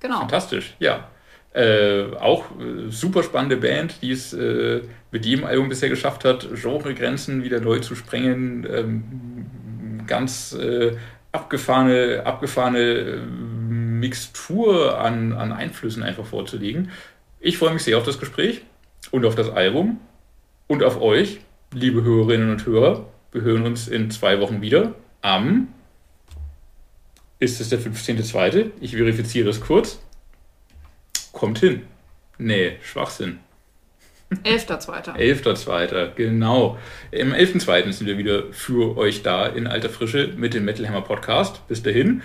Genau. 0.00 0.18
Fantastisch, 0.18 0.74
ja. 0.80 1.08
Äh, 1.54 2.14
auch 2.18 2.46
äh, 2.58 2.90
super 2.90 3.22
spannende 3.22 3.58
Band, 3.58 4.00
die 4.00 4.10
es 4.10 4.32
äh, 4.32 4.80
mit 5.10 5.26
jedem 5.26 5.44
Album 5.44 5.68
bisher 5.68 5.90
geschafft 5.90 6.24
hat, 6.24 6.48
Genregrenzen 6.54 7.44
wieder 7.44 7.60
neu 7.60 7.80
zu 7.80 7.94
sprengen. 7.94 8.66
Ähm, 8.70 10.06
ganz 10.06 10.54
äh, 10.54 10.96
abgefahrene, 11.30 12.22
abgefahrene 12.24 12.78
äh, 12.78 13.16
Mixtur 13.18 14.98
an, 14.98 15.32
an 15.32 15.52
Einflüssen 15.52 16.02
einfach 16.02 16.24
vorzulegen. 16.24 16.90
Ich 17.40 17.58
freue 17.58 17.72
mich 17.74 17.82
sehr 17.82 17.98
auf 17.98 18.04
das 18.04 18.18
Gespräch 18.18 18.62
und 19.10 19.24
auf 19.24 19.34
das 19.34 19.50
Album 19.50 20.00
und 20.68 20.82
auf 20.82 21.00
euch, 21.00 21.40
liebe 21.74 22.02
Hörerinnen 22.02 22.50
und 22.50 22.64
Hörer. 22.64 23.06
Wir 23.32 23.42
hören 23.42 23.64
uns 23.64 23.88
in 23.88 24.10
zwei 24.10 24.40
Wochen 24.40 24.60
wieder 24.62 24.94
am. 25.22 25.68
Ist 27.38 27.60
es 27.60 27.70
der 27.70 27.80
15.2.? 27.80 28.70
Ich 28.80 28.96
verifiziere 28.96 29.46
das 29.46 29.60
kurz. 29.60 30.00
Kommt 31.32 31.58
hin. 31.58 31.82
Nee, 32.38 32.76
Schwachsinn. 32.82 33.40
11.2. 34.44 35.16
11.2. 35.16 36.14
Genau. 36.14 36.78
Am 37.12 37.32
11.2. 37.32 37.92
sind 37.92 38.06
wir 38.06 38.18
wieder 38.18 38.44
für 38.52 38.96
euch 38.96 39.22
da 39.22 39.46
in 39.46 39.66
alter 39.66 39.90
Frische 39.90 40.32
mit 40.36 40.54
dem 40.54 40.64
Metal 40.64 40.88
Hammer 40.88 41.02
Podcast. 41.02 41.66
Bis 41.68 41.82
dahin. 41.82 42.22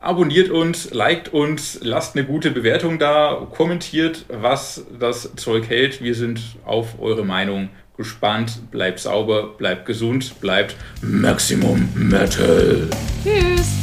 Abonniert 0.00 0.50
uns, 0.50 0.92
liked 0.92 1.32
uns, 1.32 1.78
lasst 1.82 2.14
eine 2.14 2.26
gute 2.26 2.50
Bewertung 2.50 2.98
da, 2.98 3.46
kommentiert, 3.50 4.26
was 4.28 4.84
das 4.98 5.34
Zeug 5.36 5.68
hält. 5.70 6.02
Wir 6.02 6.14
sind 6.14 6.42
auf 6.66 7.00
eure 7.00 7.24
Meinung 7.24 7.70
gespannt. 7.96 8.70
Bleibt 8.70 9.00
sauber, 9.00 9.54
bleibt 9.56 9.86
gesund, 9.86 10.40
bleibt 10.40 10.76
Maximum 11.00 11.88
Metal. 11.94 12.90
Tschüss. 13.22 13.78